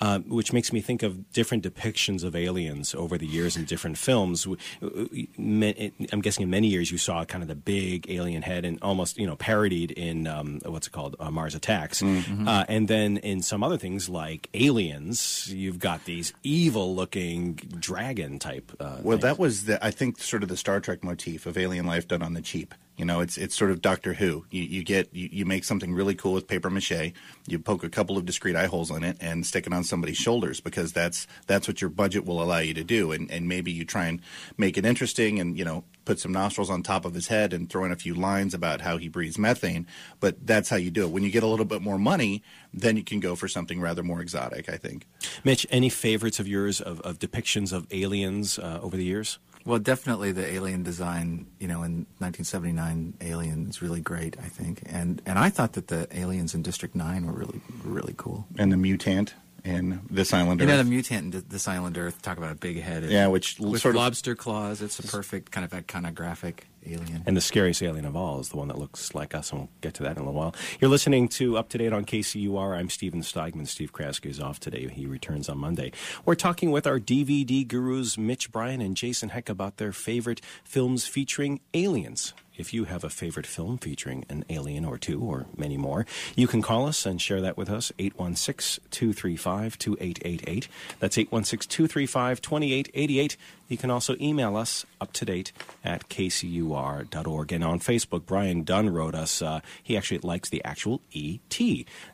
um, 0.01 0.23
which 0.29 0.53
makes 0.53 0.71
me 0.73 0.81
think 0.81 1.03
of 1.03 1.31
different 1.31 1.63
depictions 1.63 2.23
of 2.23 2.35
aliens 2.35 2.93
over 2.95 3.17
the 3.17 3.27
years 3.27 3.55
in 3.57 3.65
different 3.65 3.97
films. 3.97 4.43
W- 4.43 4.57
w- 4.81 5.27
ma- 5.37 5.71
I'm 6.11 6.21
guessing 6.21 6.43
in 6.43 6.49
many 6.49 6.67
years 6.67 6.91
you 6.91 6.97
saw 6.97 7.23
kind 7.25 7.41
of 7.43 7.47
the 7.47 7.55
big 7.55 8.09
alien 8.09 8.41
head 8.41 8.65
and 8.65 8.77
almost 8.81 9.17
you 9.17 9.27
know 9.27 9.35
parodied 9.35 9.91
in 9.91 10.27
um, 10.27 10.59
what's 10.65 10.87
it 10.87 10.91
called 10.91 11.15
uh, 11.19 11.29
Mars 11.31 11.55
Attacks, 11.55 12.01
uh, 12.03 12.65
and 12.67 12.87
then 12.87 13.17
in 13.17 13.41
some 13.41 13.63
other 13.63 13.77
things 13.77 14.09
like 14.09 14.49
Aliens, 14.53 15.19
you've 15.47 15.79
got 15.79 16.05
these 16.05 16.33
evil-looking 16.43 17.55
dragon 17.79 18.39
type. 18.39 18.71
Uh, 18.79 18.97
Well, 19.01 19.17
things. 19.17 19.21
that 19.23 19.39
was 19.39 19.65
the 19.65 19.83
I 19.85 19.91
think 19.91 20.19
sort 20.19 20.43
of 20.43 20.49
the 20.49 20.57
Star 20.57 20.79
Trek 20.79 21.03
motif 21.03 21.45
of 21.45 21.57
alien 21.57 21.85
life 21.85 22.07
done 22.07 22.21
on 22.21 22.33
the 22.33 22.41
cheap. 22.41 22.73
You 23.01 23.05
know, 23.05 23.19
it's 23.19 23.35
it's 23.35 23.55
sort 23.55 23.71
of 23.71 23.81
Doctor 23.81 24.13
Who. 24.13 24.45
You, 24.51 24.61
you 24.61 24.83
get 24.83 25.09
you, 25.11 25.27
you 25.31 25.43
make 25.43 25.63
something 25.63 25.91
really 25.91 26.13
cool 26.13 26.33
with 26.33 26.47
paper 26.47 26.69
mache. 26.69 27.13
You 27.47 27.57
poke 27.57 27.83
a 27.83 27.89
couple 27.89 28.15
of 28.15 28.27
discrete 28.27 28.55
eye 28.55 28.67
holes 28.67 28.91
in 28.91 29.03
it 29.03 29.17
and 29.19 29.43
stick 29.43 29.65
it 29.65 29.73
on 29.73 29.83
somebody's 29.83 30.17
shoulders 30.17 30.59
because 30.59 30.93
that's 30.93 31.25
that's 31.47 31.67
what 31.67 31.81
your 31.81 31.89
budget 31.89 32.25
will 32.25 32.43
allow 32.43 32.59
you 32.59 32.75
to 32.75 32.83
do. 32.83 33.11
And 33.11 33.31
and 33.31 33.47
maybe 33.47 33.71
you 33.71 33.85
try 33.85 34.05
and 34.05 34.21
make 34.55 34.77
it 34.77 34.85
interesting 34.85 35.39
and 35.39 35.57
you 35.57 35.65
know 35.65 35.83
put 36.05 36.19
some 36.19 36.31
nostrils 36.31 36.69
on 36.69 36.83
top 36.83 37.03
of 37.03 37.15
his 37.15 37.27
head 37.27 37.53
and 37.53 37.71
throw 37.71 37.85
in 37.85 37.91
a 37.91 37.95
few 37.95 38.13
lines 38.13 38.53
about 38.53 38.81
how 38.81 38.97
he 38.97 39.07
breathes 39.07 39.39
methane. 39.39 39.87
But 40.19 40.45
that's 40.45 40.69
how 40.69 40.75
you 40.75 40.91
do 40.91 41.03
it. 41.03 41.09
When 41.09 41.23
you 41.23 41.31
get 41.31 41.41
a 41.41 41.47
little 41.47 41.65
bit 41.65 41.81
more 41.81 41.97
money, 41.97 42.43
then 42.71 42.97
you 42.97 43.03
can 43.03 43.19
go 43.19 43.35
for 43.35 43.47
something 43.47 43.81
rather 43.81 44.03
more 44.03 44.21
exotic. 44.21 44.69
I 44.69 44.77
think. 44.77 45.07
Mitch, 45.43 45.65
any 45.71 45.89
favorites 45.89 46.39
of 46.39 46.47
yours 46.47 46.79
of, 46.79 47.01
of 47.01 47.17
depictions 47.17 47.73
of 47.73 47.87
aliens 47.89 48.59
uh, 48.59 48.79
over 48.83 48.95
the 48.95 49.05
years? 49.05 49.39
Well, 49.65 49.79
definitely 49.79 50.31
the 50.31 50.45
alien 50.45 50.83
design, 50.83 51.47
you 51.59 51.67
know, 51.67 51.83
in 51.83 52.07
1979, 52.19 53.15
Alien 53.21 53.67
is 53.69 53.81
really 53.81 54.01
great, 54.01 54.37
I 54.39 54.47
think, 54.47 54.81
and 54.85 55.21
and 55.25 55.37
I 55.37 55.49
thought 55.49 55.73
that 55.73 55.87
the 55.87 56.07
aliens 56.17 56.55
in 56.55 56.61
District 56.63 56.95
Nine 56.95 57.25
were 57.25 57.33
really 57.33 57.61
really 57.83 58.15
cool. 58.17 58.47
And 58.57 58.71
the 58.71 58.77
mutant 58.77 59.35
in 59.63 60.01
this 60.09 60.33
island. 60.33 60.61
Earth. 60.61 60.67
You 60.67 60.73
know, 60.73 60.83
the 60.83 60.89
mutant 60.89 61.35
in 61.35 61.43
this 61.47 61.67
island 61.67 61.97
Earth. 61.97 62.21
Talk 62.21 62.37
about 62.37 62.51
a 62.51 62.55
big 62.55 62.81
head. 62.81 63.03
Yeah, 63.03 63.27
which 63.27 63.59
with 63.59 63.81
sort 63.81 63.95
of- 63.95 64.01
lobster 64.01 64.35
claws. 64.35 64.81
It's 64.81 64.99
a 64.99 65.03
perfect 65.03 65.51
kind 65.51 65.65
of 65.65 65.73
uh, 65.73 65.81
iconographic 65.81 66.61
alien. 66.85 67.23
And 67.25 67.35
the 67.35 67.41
scariest 67.41 67.81
alien 67.83 68.05
of 68.05 68.15
all 68.15 68.39
is 68.39 68.49
the 68.49 68.57
one 68.57 68.67
that 68.67 68.77
looks 68.77 69.13
like 69.13 69.33
us, 69.33 69.51
and 69.51 69.61
we'll 69.61 69.69
get 69.81 69.93
to 69.95 70.03
that 70.03 70.17
in 70.17 70.23
a 70.23 70.25
little 70.25 70.33
while. 70.33 70.55
You're 70.79 70.89
listening 70.89 71.27
to 71.29 71.57
Up 71.57 71.69
to 71.69 71.77
Date 71.77 71.93
on 71.93 72.05
KCUR. 72.05 72.77
I'm 72.77 72.89
Steven 72.89 73.21
Steigman. 73.21 73.67
Steve 73.67 73.93
Kraske 73.93 74.25
is 74.27 74.39
off 74.39 74.59
today. 74.59 74.87
He 74.87 75.05
returns 75.05 75.49
on 75.49 75.57
Monday. 75.57 75.91
We're 76.25 76.35
talking 76.35 76.71
with 76.71 76.87
our 76.87 76.99
DVD 76.99 77.67
gurus, 77.67 78.17
Mitch 78.17 78.51
Brian 78.51 78.81
and 78.81 78.95
Jason 78.95 79.29
Heck, 79.29 79.49
about 79.49 79.77
their 79.77 79.91
favorite 79.91 80.41
films 80.63 81.05
featuring 81.05 81.61
aliens. 81.73 82.33
If 82.61 82.75
you 82.75 82.83
have 82.83 83.03
a 83.03 83.09
favorite 83.09 83.47
film 83.47 83.79
featuring 83.79 84.23
an 84.29 84.45
alien 84.47 84.85
or 84.85 84.99
two 84.99 85.19
or 85.19 85.47
many 85.57 85.77
more, 85.77 86.05
you 86.35 86.45
can 86.45 86.61
call 86.61 86.85
us 86.85 87.07
and 87.07 87.19
share 87.19 87.41
that 87.41 87.57
with 87.57 87.71
us. 87.71 87.91
816 87.97 88.83
235 88.91 89.79
2888. 89.79 90.67
That's 90.99 91.17
816 91.17 91.67
235 91.67 92.39
2888. 92.39 93.37
You 93.67 93.77
can 93.77 93.89
also 93.89 94.15
email 94.21 94.55
us 94.55 94.85
up 95.01 95.11
to 95.13 95.25
date 95.25 95.51
at 95.83 96.07
kcur.org. 96.07 97.51
And 97.51 97.63
on 97.63 97.79
Facebook, 97.79 98.27
Brian 98.27 98.61
Dunn 98.61 98.91
wrote 98.91 99.15
us, 99.15 99.41
uh, 99.41 99.61
he 99.81 99.97
actually 99.97 100.19
likes 100.19 100.49
the 100.49 100.63
actual 100.63 101.01
ET 101.15 101.59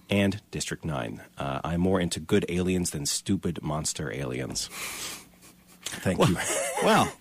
and 0.10 0.42
District 0.50 0.86
9. 0.86 1.22
Uh, 1.38 1.60
I'm 1.66 1.82
more 1.82 2.00
into 2.00 2.22
good 2.22 2.46
aliens 2.48 2.92
than 2.92 3.06
stupid 3.06 3.62
monster 3.62 4.14
aliens. 4.14 4.70
Thank 5.84 6.26
you. 6.26 6.38
Well, 6.86 7.12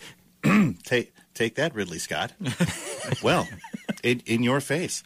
take 0.85 1.13
take 1.37 1.55
that, 1.57 1.75
Ridley 1.75 1.99
Scott. 1.99 2.33
well, 3.23 3.49
in, 4.03 4.23
in 4.27 4.43
your 4.43 4.61
face. 4.61 5.03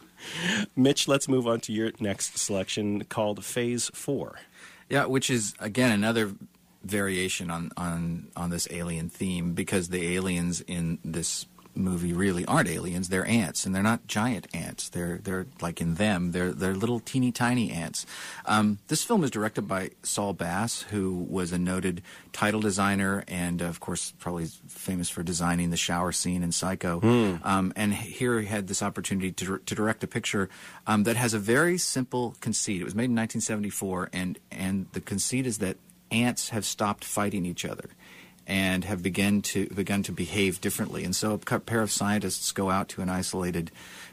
Mitch, 0.75 1.07
let's 1.07 1.27
move 1.27 1.47
on 1.47 1.59
to 1.61 1.73
your 1.73 1.91
next 1.99 2.37
selection 2.37 3.03
called 3.05 3.43
Phase 3.43 3.89
4. 3.93 4.39
Yeah, 4.89 5.05
which 5.05 5.29
is 5.29 5.53
again 5.59 5.91
another 5.91 6.33
variation 6.83 7.49
on 7.49 7.71
on 7.77 8.27
on 8.35 8.49
this 8.49 8.67
alien 8.71 9.09
theme 9.09 9.53
because 9.53 9.89
the 9.89 10.15
aliens 10.15 10.61
in 10.61 10.99
this 11.05 11.45
movie 11.75 12.13
really 12.13 12.45
aren't 12.45 12.69
aliens. 12.69 13.09
They're 13.09 13.25
ants 13.25 13.65
and 13.65 13.73
they're 13.73 13.83
not 13.83 14.07
giant 14.07 14.47
ants. 14.53 14.89
They're 14.89 15.19
they're 15.23 15.47
like 15.61 15.81
in 15.81 15.95
them 15.95 16.31
they're 16.31 16.51
they're 16.51 16.75
little 16.75 16.99
teeny 16.99 17.31
tiny 17.31 17.71
ants. 17.71 18.05
Um, 18.45 18.79
this 18.87 19.03
film 19.03 19.23
is 19.23 19.31
directed 19.31 19.67
by 19.67 19.91
Saul 20.03 20.33
Bass 20.33 20.83
who 20.83 21.25
was 21.29 21.51
a 21.51 21.57
noted 21.57 22.01
title 22.33 22.61
designer 22.61 23.23
and 23.27 23.61
of 23.61 23.79
course 23.79 24.13
probably 24.19 24.47
famous 24.67 25.09
for 25.09 25.23
designing 25.23 25.69
the 25.69 25.77
shower 25.77 26.11
scene 26.11 26.43
in 26.43 26.51
Psycho. 26.51 26.99
Um, 27.43 27.73
and 27.75 27.93
here 27.93 28.39
he 28.39 28.47
had 28.47 28.67
this 28.67 28.81
opportunity 28.81 29.31
to, 29.31 29.57
to 29.59 29.75
direct 29.75 30.03
a 30.03 30.07
picture 30.07 30.49
um, 30.87 31.03
that 31.03 31.15
has 31.15 31.33
a 31.33 31.39
very 31.39 31.77
simple 31.77 32.35
conceit. 32.41 32.81
It 32.81 32.85
was 32.85 32.95
made 32.95 33.05
in 33.05 33.15
1974 33.15 34.09
and 34.13 34.39
and 34.51 34.87
the 34.93 35.01
conceit 35.01 35.45
is 35.45 35.59
that 35.59 35.77
ants 36.11 36.49
have 36.49 36.65
stopped 36.65 37.05
fighting 37.05 37.45
each 37.45 37.63
other 37.63 37.89
and 38.47 38.85
have 38.85 39.01
begun 39.03 39.41
to 39.41 39.67
begun 39.67 40.03
to 40.03 40.11
behave 40.11 40.61
differently. 40.61 41.03
And 41.03 41.15
so 41.15 41.33
a 41.33 41.59
pair 41.59 41.81
of 41.81 41.91
scientists 41.91 42.51
go 42.51 42.69
out 42.69 42.89
to 42.89 43.01
an 43.01 43.09
isolated 43.09 43.71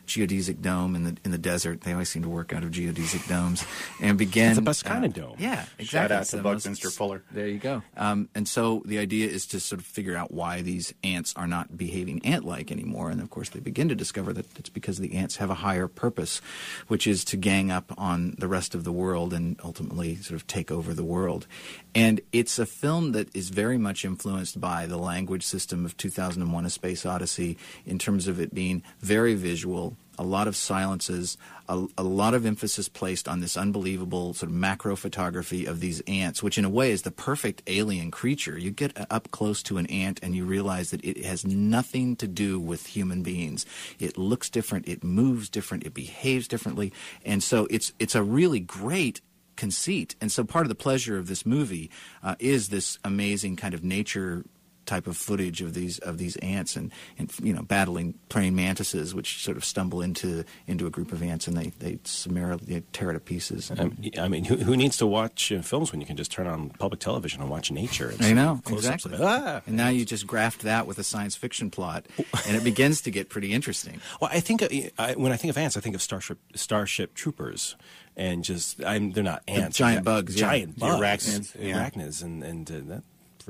geodesic 0.08 0.62
dome 0.62 0.96
in 0.96 1.04
the 1.04 1.16
in 1.24 1.30
the 1.30 1.38
desert. 1.38 1.82
They 1.82 1.92
always 1.92 2.08
seem 2.08 2.22
to 2.22 2.28
work 2.28 2.52
out 2.52 2.64
of 2.64 2.70
geodesic 2.70 3.28
domes 3.28 3.64
and 4.00 4.18
begin. 4.18 4.48
It's 4.48 4.56
the 4.56 4.62
best 4.62 4.84
kind 4.84 5.04
uh, 5.04 5.08
of 5.08 5.14
dome. 5.14 5.36
Yeah, 5.38 5.64
exactly. 5.78 5.86
Shout 5.86 6.12
out 6.12 6.22
It's 6.22 6.30
to 6.32 6.42
Buckminster 6.42 6.90
Fuller. 6.90 7.22
There 7.30 7.46
you 7.46 7.58
go. 7.58 7.82
Um, 7.96 8.28
and 8.34 8.48
so 8.48 8.82
the 8.84 8.98
idea 8.98 9.28
is 9.28 9.46
to 9.48 9.60
sort 9.60 9.80
of 9.80 9.86
figure 9.86 10.16
out 10.16 10.32
why 10.32 10.62
these 10.62 10.94
ants 11.04 11.34
are 11.36 11.46
not 11.46 11.76
behaving 11.76 12.24
ant-like 12.24 12.72
anymore. 12.72 13.10
And 13.10 13.20
of 13.20 13.30
course, 13.30 13.50
they 13.50 13.60
begin 13.60 13.88
to 13.90 13.94
discover 13.94 14.32
that 14.32 14.58
it's 14.58 14.70
because 14.70 14.98
the 14.98 15.14
ants 15.14 15.36
have 15.36 15.50
a 15.50 15.54
higher 15.54 15.86
purpose, 15.88 16.40
which 16.88 17.06
is 17.06 17.24
to 17.26 17.36
gang 17.36 17.70
up 17.70 17.92
on 17.98 18.34
the 18.38 18.48
rest 18.48 18.74
of 18.74 18.84
the 18.84 18.92
world 18.92 19.32
and 19.34 19.60
ultimately 19.62 20.16
sort 20.16 20.40
of 20.40 20.46
take 20.46 20.70
over 20.70 20.94
the 20.94 21.04
world. 21.04 21.46
And 21.94 22.20
it's 22.32 22.58
a 22.58 22.66
film 22.66 23.12
that 23.12 23.34
is 23.36 23.50
very 23.50 23.76
much 23.76 24.04
influenced 24.18 24.61
by 24.61 24.85
the 24.87 24.96
language 24.96 25.44
system 25.44 25.85
of 25.85 25.96
2001: 25.96 26.66
A 26.66 26.70
Space 26.70 27.07
Odyssey 27.07 27.57
in 27.87 28.00
terms 28.00 28.26
of 28.26 28.40
it 28.40 28.52
being 28.52 28.83
very 28.98 29.35
visual, 29.35 29.96
a 30.18 30.24
lot 30.24 30.48
of 30.48 30.57
silences, 30.57 31.38
a, 31.68 31.87
a, 31.96 32.02
lot 32.02 32.35
of 32.35 32.44
emphasis 32.44 32.88
placed 32.88 33.28
on 33.28 33.38
this 33.38 33.57
unbelievable 33.57 34.35
sort 34.35 34.50
of 34.50 34.57
macro 34.57 34.96
photography 34.96 35.66
of 35.66 35.78
these 35.78 36.02
ants, 36.09 36.42
which 36.42 36.59
in 36.59 36.64
a 36.64 36.68
way 36.68 36.90
is 36.90 37.02
the 37.02 37.12
perfect 37.12 37.62
alien 37.68 38.11
creature. 38.11 38.59
You 38.59 38.72
get 38.72 39.07
up 39.09 39.31
close 39.31 39.62
to 39.64 39.78
an 39.78 39.87
ant 39.87 40.18
and 40.20 40.35
you 40.35 40.44
realize 40.44 40.90
that 40.90 41.04
it 41.04 41.24
has 41.24 41.44
nothing 41.44 42.16
to 42.16 42.26
do 42.26 42.59
with 42.59 42.87
human 42.87 43.22
beings. 43.22 43.64
It 44.00 44.18
looks 44.18 44.50
different, 44.50 44.88
it 44.88 45.04
moves 45.04 45.48
different, 45.48 45.87
it 45.87 45.94
behaves 45.94 46.48
differently, 46.48 46.92
and 47.24 47.40
so 47.40 47.68
it's 47.70 47.92
it's 48.00 48.16
a 48.16 48.22
really 48.24 48.59
great 48.59 49.20
conceit. 49.58 50.14
And 50.20 50.32
so 50.32 50.44
part 50.44 50.64
of 50.64 50.70
the 50.70 50.74
pleasure 50.74 51.18
of 51.18 51.26
this 51.26 51.44
movie 51.44 51.90
uh, 52.22 52.36
is 52.38 52.68
this 52.68 52.98
amazing 53.04 53.56
kind 53.56 53.74
of 53.74 53.84
nature 53.84 54.44
type 54.88 55.07
of 55.07 55.16
footage 55.16 55.61
of 55.61 55.74
these 55.74 55.98
of 56.01 56.18
these 56.18 56.37
ants 56.37 56.74
and, 56.74 56.90
and 57.18 57.31
you 57.42 57.53
know 57.53 57.62
battling 57.62 58.14
praying 58.29 58.57
mantises, 58.57 59.14
which 59.14 59.44
sort 59.44 59.57
of 59.57 59.64
stumble 59.64 60.01
into 60.01 60.44
into 60.66 60.87
a 60.87 60.90
group 60.90 61.12
of 61.12 61.22
ants 61.22 61.46
and 61.46 61.57
they 61.57 61.68
they 61.79 61.98
summarily 62.05 62.64
they 62.66 62.81
tear 62.92 63.11
it 63.11 63.14
to 63.14 63.20
pieces. 63.20 63.70
I 64.18 64.29
mean, 64.29 64.44
who, 64.44 64.57
who 64.57 64.77
needs 64.77 64.96
to 64.96 65.07
watch 65.07 65.53
uh, 65.53 65.61
films 65.61 65.92
when 65.92 66.01
you 66.01 66.07
can 66.07 66.16
just 66.16 66.33
turn 66.33 66.46
on 66.46 66.70
public 66.70 67.01
television 67.01 67.42
and 67.42 67.51
watch 67.51 67.70
nature? 67.70 68.14
I 68.20 68.33
know 68.33 68.61
exactly. 68.66 69.16
Ah. 69.20 69.61
And 69.66 69.77
now 69.77 69.88
you 69.88 70.05
just 70.05 70.27
graft 70.27 70.62
that 70.62 70.87
with 70.87 70.98
a 70.98 71.05
science 71.05 71.37
fiction 71.37 71.70
plot, 71.70 72.07
and 72.46 72.57
it 72.57 72.64
begins 72.64 73.03
to 73.03 73.11
get 73.11 73.29
pretty 73.29 73.53
interesting. 73.53 74.01
Well, 74.20 74.31
I 74.33 74.40
think 74.40 74.62
uh, 74.62 74.68
I, 74.98 75.12
when 75.12 75.33
I 75.33 75.37
think 75.37 75.51
of 75.51 75.59
ants, 75.59 75.77
I 75.77 75.81
think 75.81 75.94
of 75.94 76.03
Starship 76.03 76.38
Starship 76.55 77.14
Troopers 77.14 77.77
and 78.16 78.42
just 78.42 78.83
I'm, 78.85 79.12
they're 79.12 79.22
not 79.22 79.42
ants, 79.46 79.79
the 79.79 79.85
giant 79.85 80.05
bugs, 80.05 80.35
giant 80.35 80.74
yeah. 80.77 80.88
bugs, 80.88 81.01
arachnids, 81.01 81.57
yeah. 81.59 81.88
arachnids, 81.88 82.22
and 82.22 82.42
and 82.42 82.70
uh, 82.70 82.94
that 82.94 83.03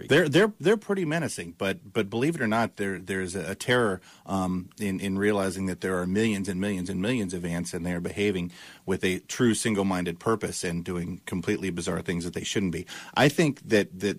they're 0.07 0.29
they're 0.29 0.53
they're 0.61 0.77
pretty 0.77 1.05
menacing, 1.05 1.55
but 1.59 1.93
but 1.93 2.09
believe 2.09 2.35
it 2.35 2.41
or 2.41 2.47
not, 2.47 2.77
there 2.77 2.99
there's 2.99 3.35
a, 3.35 3.53
a 3.53 3.55
terror 3.55 4.01
um, 4.27 4.71
in 4.79 5.01
in 5.01 5.19
realizing 5.19 5.67
that 5.67 5.81
there 5.81 5.99
are 5.99 6.07
millions 6.07 6.49
and 6.49 6.61
millions 6.61 6.89
and 6.91 7.01
millions 7.01 7.35
of 7.35 7.45
ants, 7.45 7.75
and 7.75 7.85
they 7.85 7.93
are 7.93 8.01
behaving 8.01 8.53
with 8.87 9.05
a 9.05 9.19
true 9.21 9.55
single-minded 9.55 10.21
purpose 10.21 10.65
and 10.65 10.85
doing 10.85 11.21
completely 11.27 11.71
bizarre 11.71 12.03
things 12.03 12.25
that 12.25 12.35
they 12.35 12.45
shouldn't 12.45 12.73
be. 12.73 12.87
I 13.15 13.29
think 13.29 13.69
that 13.69 13.99
that 14.01 14.19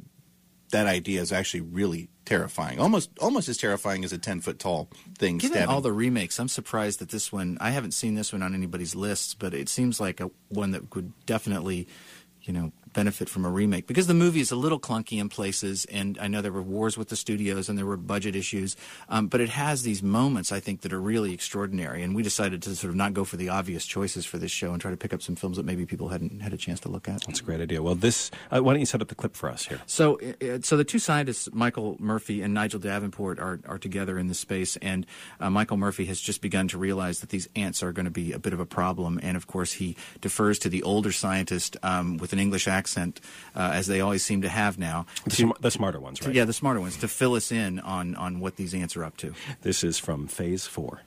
that 0.72 0.88
idea 0.88 1.22
is 1.22 1.32
actually 1.32 1.62
really 1.62 2.10
terrifying, 2.26 2.80
almost 2.80 3.10
almost 3.20 3.50
as 3.50 3.58
terrifying 3.58 4.04
as 4.04 4.14
a 4.14 4.18
ten 4.18 4.40
foot 4.40 4.60
tall 4.60 4.90
thing. 5.18 5.38
Given 5.38 5.58
stabbing. 5.58 5.74
all 5.74 5.82
the 5.82 5.92
remakes, 5.92 6.40
I'm 6.40 6.48
surprised 6.48 7.00
that 7.00 7.10
this 7.10 7.32
one. 7.32 7.58
I 7.60 7.72
haven't 7.72 7.94
seen 7.94 8.16
this 8.16 8.32
one 8.32 8.44
on 8.44 8.54
anybody's 8.54 8.96
lists, 8.96 9.34
but 9.34 9.54
it 9.54 9.70
seems 9.70 10.00
like 10.00 10.20
a 10.20 10.30
one 10.50 10.72
that 10.72 10.94
would 10.96 11.14
definitely, 11.26 11.88
you 12.42 12.54
know, 12.54 12.72
benefit 12.94 13.30
from 13.30 13.46
a 13.46 13.50
remake 13.50 13.88
because 13.88 14.08
the 14.08 14.14
movie 14.14 14.40
is 14.40 14.52
a 14.52 14.56
little 14.56 14.80
clunky 14.80 15.20
in 15.20 15.30
places, 15.30 15.86
and 15.86 16.18
I 16.20 16.28
know 16.28 16.42
there 16.42 16.52
were 16.52 16.62
wars 16.62 16.98
with 16.98 17.10
the 17.10 17.16
studios 17.16 17.70
and 17.70 17.78
there 17.78 17.86
were 17.86 17.98
budget 17.98 18.36
issues, 18.36 18.76
um, 19.10 19.28
but 19.28 19.42
it 19.42 19.50
has 19.50 19.84
these 19.84 20.02
moments 20.02 20.52
I 20.52 20.60
think 20.60 20.82
that 20.82 20.94
are 20.94 21.00
really 21.02 21.34
extraordinary. 21.34 22.04
And 22.04 22.16
we 22.16 22.24
decided 22.24 22.62
to 22.64 22.76
sort 22.76 22.90
of 22.90 22.96
not 22.96 23.14
go 23.14 23.24
for 23.24 23.38
the 23.38 23.50
obvious 23.50 23.86
choices 23.86 24.26
for 24.26 24.38
this 24.38 24.52
show 24.52 24.72
and 24.72 24.82
try 24.82 24.92
to 24.92 24.98
pick 24.98 25.14
up 25.14 25.22
some 25.22 25.36
films 25.36 25.58
that 25.58 25.66
maybe 25.66 25.86
people 25.86 26.10
hadn't 26.10 26.42
had 26.42 26.54
a 26.54 26.58
chance 26.58 26.80
to 26.82 26.90
look 26.90 27.08
at. 27.08 27.24
That's 27.26 27.40
a 27.40 27.44
great 27.44 27.62
idea. 27.62 27.82
Well, 27.82 27.96
this 27.96 28.32
uh, 28.52 28.62
why 28.62 28.74
don't 28.74 28.80
you 28.80 28.86
set 28.86 29.02
up 29.02 29.08
the 29.08 29.16
clip 29.16 29.36
for 29.36 29.50
us 29.50 29.66
here? 29.66 29.80
So, 29.86 30.20
uh, 30.42 30.60
so 30.62 30.78
the 30.78 30.84
two 30.84 31.00
scientists, 31.00 31.50
Michael 31.54 31.96
Murphy 32.00 32.42
and 32.42 32.54
Nigel 32.54 32.80
Davenport, 32.80 33.40
are 33.40 33.60
are 33.68 33.78
together 33.78 34.18
in 34.18 34.28
this 34.28 34.40
space, 34.40 34.78
and 34.78 35.06
uh, 35.40 35.50
Michael 35.50 35.78
Murphy 35.78 36.06
has 36.06 36.20
just 36.20 36.42
begun 36.42 36.68
to 36.70 36.78
realize 36.78 37.20
that 37.20 37.30
these 37.30 37.48
ants 37.56 37.84
are 37.84 37.92
going 37.92 38.06
to 38.06 38.12
be 38.12 38.32
a 38.32 38.40
bit 38.40 38.54
of 38.54 38.60
a 38.60 38.66
problem, 38.66 39.20
and 39.22 39.38
of 39.38 39.48
course 39.48 39.74
he 39.74 39.96
defers 40.22 40.60
to 40.60 40.70
the 40.70 40.84
older 40.84 41.12
scientist 41.12 41.78
um, 41.84 42.18
with 42.18 42.34
an 42.34 42.40
English 42.40 42.68
accent 42.68 42.79
uh, 42.88 43.72
as 43.74 43.88
they 43.88 44.02
always 44.02 44.24
seem 44.24 44.42
to 44.42 44.50
have 44.50 44.78
now. 44.78 45.06
The, 45.26 45.32
sm- 45.32 45.52
the 45.60 45.72
smarter 45.72 46.00
ones, 46.00 46.22
right? 46.22 46.32
To, 46.32 46.36
yeah, 46.36 46.46
the 46.46 46.54
smarter 46.54 46.80
ones 46.80 46.98
to 46.98 47.08
fill 47.08 47.34
us 47.36 47.52
in 47.52 47.80
on 47.80 48.16
on 48.16 48.40
what 48.40 48.56
these 48.56 48.74
ants 48.74 48.96
are 48.96 49.04
up 49.04 49.18
to. 49.18 49.34
This 49.62 49.84
is 49.84 49.98
from 49.98 50.28
Phase 50.28 50.66
Four. 50.66 51.02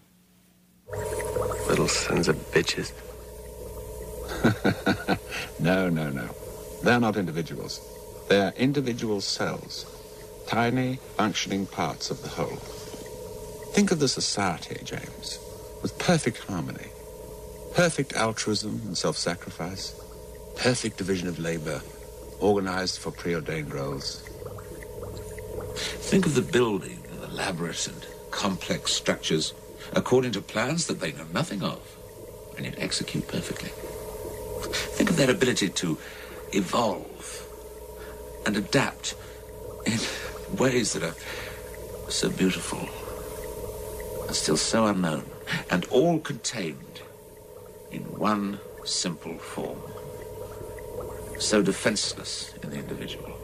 Little 1.68 1.88
sons 1.88 2.28
of 2.28 2.36
bitches. 2.52 2.92
no, 5.60 5.88
no, 5.88 6.10
no. 6.10 6.28
They're 6.82 7.00
not 7.00 7.16
individuals. 7.16 7.80
They're 8.28 8.52
individual 8.56 9.20
cells, 9.20 9.86
tiny 10.48 10.96
functioning 11.16 11.66
parts 11.66 12.10
of 12.10 12.22
the 12.22 12.28
whole. 12.28 12.56
Think 13.74 13.90
of 13.90 14.00
the 14.00 14.08
society, 14.08 14.78
James, 14.84 15.38
with 15.80 15.98
perfect 15.98 16.38
harmony, 16.44 16.88
perfect 17.74 18.14
altruism 18.14 18.82
and 18.84 18.98
self-sacrifice, 18.98 19.98
perfect 20.56 20.96
division 20.96 21.28
of 21.28 21.38
labor, 21.38 21.80
organized 22.40 22.98
for 22.98 23.10
preordained 23.10 23.72
roles. 23.72 24.22
Think 25.76 26.26
of 26.26 26.34
the 26.34 26.42
building 26.42 27.02
of 27.12 27.30
elaborate 27.30 27.86
and 27.86 28.06
complex 28.30 28.92
structures 28.92 29.54
according 29.94 30.32
to 30.32 30.40
plans 30.40 30.86
that 30.86 31.00
they 31.00 31.12
know 31.12 31.26
nothing 31.32 31.62
of, 31.62 31.80
and 32.56 32.66
yet 32.66 32.74
execute 32.78 33.26
perfectly. 33.28 33.70
Think 34.96 35.10
of 35.10 35.16
their 35.16 35.30
ability 35.30 35.68
to 35.70 35.98
evolve 36.52 37.46
and 38.46 38.56
adapt 38.56 39.14
in 39.86 39.98
ways 40.56 40.92
that 40.92 41.02
are 41.02 41.14
so 42.10 42.30
beautiful 42.30 42.88
and 44.26 44.36
still 44.36 44.56
so 44.56 44.86
unknown, 44.86 45.24
and 45.70 45.84
all 45.86 46.18
contained 46.20 47.00
in 47.90 48.02
one 48.02 48.58
simple 48.84 49.38
form 49.38 49.78
so 51.42 51.60
defenseless 51.62 52.54
in 52.62 52.70
the 52.70 52.76
individual, 52.76 53.36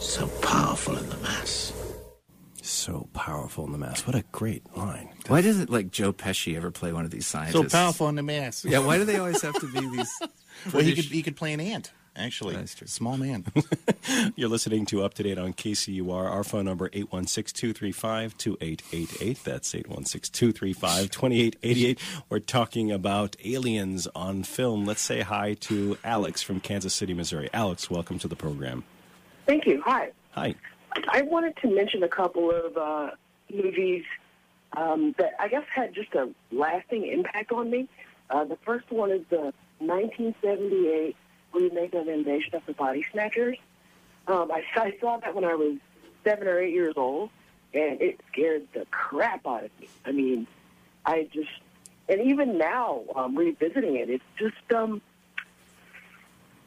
so 0.00 0.28
powerful 0.40 0.96
in 0.96 1.08
the 1.08 1.16
mass. 1.18 1.72
So 2.62 3.08
powerful 3.12 3.64
in 3.66 3.72
the 3.72 3.78
mass. 3.78 4.06
What 4.06 4.16
a 4.16 4.24
great 4.32 4.64
line. 4.76 5.08
Why 5.28 5.40
doesn't 5.40 5.70
like 5.70 5.90
Joe 5.90 6.12
Pesci 6.12 6.56
ever 6.56 6.70
play 6.70 6.92
one 6.92 7.04
of 7.04 7.10
these 7.10 7.26
scientists? 7.26 7.72
So 7.72 7.78
powerful 7.78 8.08
in 8.08 8.14
the 8.14 8.22
mass. 8.22 8.64
Yeah. 8.64 8.78
Why 8.78 8.98
do 8.98 9.04
they 9.04 9.18
always 9.18 9.42
have 9.42 9.54
to 9.60 9.66
be 9.66 9.80
these? 9.80 10.10
well, 10.72 10.82
he 10.82 10.94
could 10.94 11.04
he 11.04 11.22
could 11.22 11.36
play 11.36 11.52
an 11.52 11.60
ant. 11.60 11.92
Actually, 12.16 12.56
That's 12.56 12.74
true. 12.74 12.86
small 12.86 13.18
man. 13.18 13.44
You're 14.36 14.48
listening 14.48 14.86
to 14.86 15.04
Up 15.04 15.12
to 15.14 15.22
Date 15.22 15.36
on 15.38 15.52
KCUR. 15.52 16.30
Our 16.30 16.42
phone 16.44 16.64
number 16.64 16.88
816-235-2888. 16.88 19.42
That's 19.42 19.74
816-235-2888. 19.74 21.98
We're 22.30 22.38
talking 22.38 22.90
about 22.90 23.36
aliens 23.44 24.08
on 24.14 24.44
film. 24.44 24.86
Let's 24.86 25.02
say 25.02 25.20
hi 25.20 25.52
to 25.54 25.98
Alex 26.04 26.40
from 26.42 26.60
Kansas 26.60 26.94
City, 26.94 27.12
Missouri. 27.12 27.50
Alex, 27.52 27.90
welcome 27.90 28.18
to 28.20 28.28
the 28.28 28.36
program. 28.36 28.84
Thank 29.44 29.66
you. 29.66 29.82
Hi. 29.84 30.12
Hi. 30.30 30.54
I 31.10 31.20
wanted 31.22 31.54
to 31.58 31.68
mention 31.68 32.02
a 32.02 32.08
couple 32.08 32.50
of 32.50 32.76
uh, 32.78 33.10
movies 33.52 34.04
um, 34.74 35.14
that 35.18 35.32
I 35.38 35.48
guess 35.48 35.64
had 35.74 35.92
just 35.94 36.14
a 36.14 36.30
lasting 36.50 37.06
impact 37.06 37.52
on 37.52 37.68
me. 37.70 37.86
Uh, 38.30 38.44
the 38.44 38.56
first 38.64 38.90
one 38.90 39.10
is 39.10 39.20
the 39.28 39.52
1978 39.80 41.14
remake 41.56 41.94
of 41.94 42.08
Invasion 42.08 42.54
of 42.54 42.64
the 42.66 42.72
Body 42.72 43.04
Snatchers. 43.12 43.56
Um, 44.28 44.50
I, 44.50 44.62
I 44.76 44.96
saw 45.00 45.18
that 45.18 45.34
when 45.34 45.44
I 45.44 45.54
was 45.54 45.76
seven 46.24 46.48
or 46.48 46.58
eight 46.58 46.74
years 46.74 46.94
old, 46.96 47.30
and 47.72 48.00
it 48.00 48.20
scared 48.32 48.66
the 48.72 48.86
crap 48.90 49.46
out 49.46 49.64
of 49.64 49.70
me. 49.80 49.88
I 50.04 50.12
mean, 50.12 50.46
I 51.04 51.28
just, 51.32 51.50
and 52.08 52.20
even 52.20 52.58
now, 52.58 53.02
um, 53.14 53.36
revisiting 53.36 53.96
it, 53.96 54.10
it's 54.10 54.24
just, 54.38 54.72
um, 54.74 55.00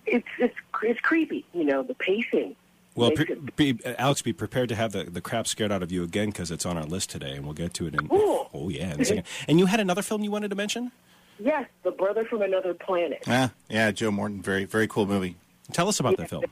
it's 0.06 0.28
it's 0.40 0.56
it's 0.82 1.00
creepy. 1.02 1.46
You 1.54 1.66
know, 1.66 1.84
the 1.84 1.94
pacing. 1.94 2.56
Well, 2.96 3.12
pre- 3.12 3.36
be, 3.56 3.80
Alex, 3.98 4.22
be 4.22 4.34
prepared 4.34 4.70
to 4.70 4.76
have 4.76 4.92
the, 4.92 5.04
the 5.04 5.22
crap 5.22 5.48
scared 5.48 5.72
out 5.72 5.84
of 5.84 5.92
you 5.92 6.04
again 6.04 6.28
because 6.28 6.52
it's 6.52 6.66
on 6.66 6.78
our 6.78 6.84
list 6.84 7.10
today, 7.12 7.34
and 7.36 7.46
we'll 7.46 7.54
get 7.54 7.74
to 7.76 7.88
it 7.88 7.94
in. 7.94 8.08
Cool. 8.08 8.50
Oh 8.54 8.70
yeah, 8.70 8.94
in 8.94 9.02
a 9.02 9.06
second. 9.06 9.26
and 9.48 9.60
you 9.60 9.68
had 9.68 9.80
another 9.80 10.02
film 10.02 10.24
you 10.24 10.32
wanted 10.32 10.50
to 10.50 10.56
mention? 10.56 10.92
Yes, 11.40 11.68
The 11.84 11.92
Brother 11.92 12.26
from 12.26 12.42
Another 12.42 12.74
Planet. 12.74 13.24
Yeah, 13.26 13.50
yeah, 13.70 13.92
Joe 13.92 14.12
Morton, 14.12 14.42
very 14.42 14.66
very 14.66 14.88
cool 14.88 15.06
movie. 15.06 15.36
Tell 15.72 15.88
us 15.88 16.00
about 16.00 16.20
yeah, 16.20 16.26
that 16.26 16.30
film. 16.30 16.44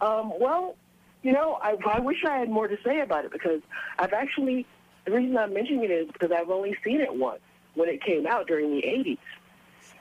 Um, 0.00 0.32
well, 0.38 0.76
you 1.22 1.32
know, 1.32 1.58
I, 1.60 1.76
I 1.86 2.00
wish 2.00 2.24
I 2.24 2.38
had 2.38 2.48
more 2.48 2.68
to 2.68 2.78
say 2.84 3.00
about 3.00 3.24
it 3.24 3.32
because 3.32 3.60
I've 3.98 4.12
actually 4.12 4.66
the 5.04 5.12
reason 5.12 5.36
I'm 5.36 5.52
mentioning 5.52 5.84
it 5.84 5.90
is 5.90 6.08
because 6.12 6.30
I've 6.32 6.50
only 6.50 6.76
seen 6.84 7.00
it 7.00 7.14
once 7.14 7.40
when 7.74 7.88
it 7.88 8.02
came 8.02 8.26
out 8.26 8.46
during 8.46 8.70
the 8.70 8.82
'80s, 8.82 9.18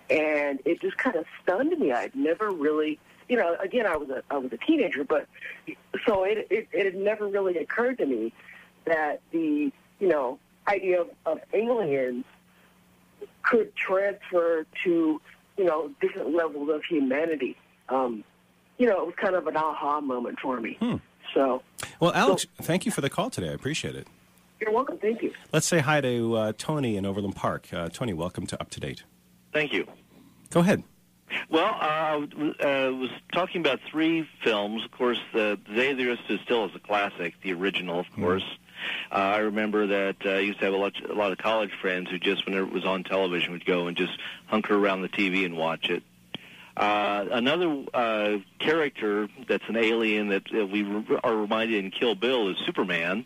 and 0.09 0.59
it 0.65 0.81
just 0.81 0.97
kind 0.97 1.15
of 1.15 1.25
stunned 1.43 1.77
me. 1.77 1.91
I'd 1.91 2.15
never 2.15 2.51
really, 2.51 2.99
you 3.27 3.37
know, 3.37 3.55
again, 3.61 3.85
I 3.85 3.97
was 3.97 4.09
a 4.09 4.23
I 4.29 4.37
was 4.37 4.51
a 4.53 4.57
teenager, 4.57 5.03
but 5.03 5.27
so 6.05 6.23
it 6.23 6.47
it, 6.49 6.67
it 6.71 6.85
had 6.85 6.95
never 6.95 7.27
really 7.27 7.57
occurred 7.57 7.97
to 7.97 8.05
me 8.05 8.33
that 8.85 9.21
the 9.31 9.71
you 9.99 10.07
know 10.07 10.39
idea 10.67 11.01
of, 11.01 11.09
of 11.25 11.39
aliens 11.53 12.25
could 13.43 13.75
transfer 13.75 14.65
to, 14.83 15.21
you 15.57 15.63
know, 15.63 15.91
different 16.01 16.35
levels 16.35 16.69
of 16.69 16.83
humanity. 16.83 17.55
Um, 17.89 18.23
you 18.77 18.87
know, 18.87 19.01
it 19.01 19.05
was 19.05 19.15
kind 19.15 19.35
of 19.35 19.47
an 19.47 19.57
aha 19.57 20.01
moment 20.01 20.39
for 20.39 20.59
me. 20.59 20.77
Hmm. 20.79 20.95
So, 21.33 21.61
well, 21.99 22.13
Alex, 22.13 22.43
so, 22.43 22.63
thank 22.63 22.85
you 22.85 22.91
for 22.91 23.01
the 23.01 23.09
call 23.09 23.29
today. 23.29 23.49
I 23.49 23.53
appreciate 23.53 23.95
it. 23.95 24.07
You're 24.59 24.71
welcome. 24.71 24.97
Thank 24.97 25.21
you. 25.21 25.33
Let's 25.53 25.67
say 25.67 25.79
hi 25.79 26.01
to 26.01 26.35
uh, 26.35 26.53
Tony 26.57 26.97
in 26.97 27.05
Overland 27.05 27.35
Park. 27.35 27.67
Uh, 27.71 27.89
Tony, 27.89 28.13
welcome 28.13 28.47
to 28.47 28.59
Up 28.59 28.69
to 28.71 28.79
Date. 28.79 29.03
Thank 29.53 29.73
you. 29.73 29.87
Go 30.49 30.61
ahead. 30.61 30.83
Well, 31.49 31.75
uh, 31.79 32.21
uh, 32.65 32.91
was 32.93 33.09
talking 33.33 33.61
about 33.61 33.79
three 33.91 34.27
films. 34.43 34.83
Of 34.85 34.91
course, 34.91 35.19
the, 35.33 35.59
the 35.67 35.75
Day 35.75 35.91
of 35.91 35.97
the 35.97 36.07
Earth 36.09 36.19
Stood 36.25 36.39
Still 36.41 36.65
is 36.65 36.71
a 36.75 36.79
classic, 36.79 37.35
the 37.43 37.53
original, 37.53 37.99
of 37.99 38.11
course. 38.13 38.45
Uh, 39.11 39.15
I 39.15 39.37
remember 39.37 39.87
that 39.87 40.17
uh, 40.25 40.29
I 40.29 40.39
used 40.39 40.59
to 40.59 40.65
have 40.65 40.73
a 40.73 40.77
lot, 40.77 40.93
a 41.09 41.13
lot 41.13 41.31
of 41.31 41.37
college 41.37 41.71
friends 41.81 42.09
who 42.09 42.19
just, 42.19 42.45
whenever 42.45 42.67
it 42.67 42.73
was 42.73 42.85
on 42.85 43.03
television, 43.03 43.53
would 43.53 43.65
go 43.65 43.87
and 43.87 43.95
just 43.95 44.17
hunker 44.47 44.75
around 44.75 45.01
the 45.01 45.09
TV 45.09 45.45
and 45.45 45.57
watch 45.57 45.89
it. 45.89 46.03
Uh, 46.75 47.25
another 47.31 47.83
uh, 47.93 48.37
character 48.59 49.27
that's 49.47 49.63
an 49.67 49.75
alien 49.75 50.29
that 50.29 50.43
uh, 50.53 50.65
we 50.65 50.83
re- 50.83 51.19
are 51.23 51.35
reminded 51.35 51.83
in 51.83 51.89
Kill 51.89 52.13
Bill 52.13 52.49
is 52.49 52.57
Superman, 52.65 53.25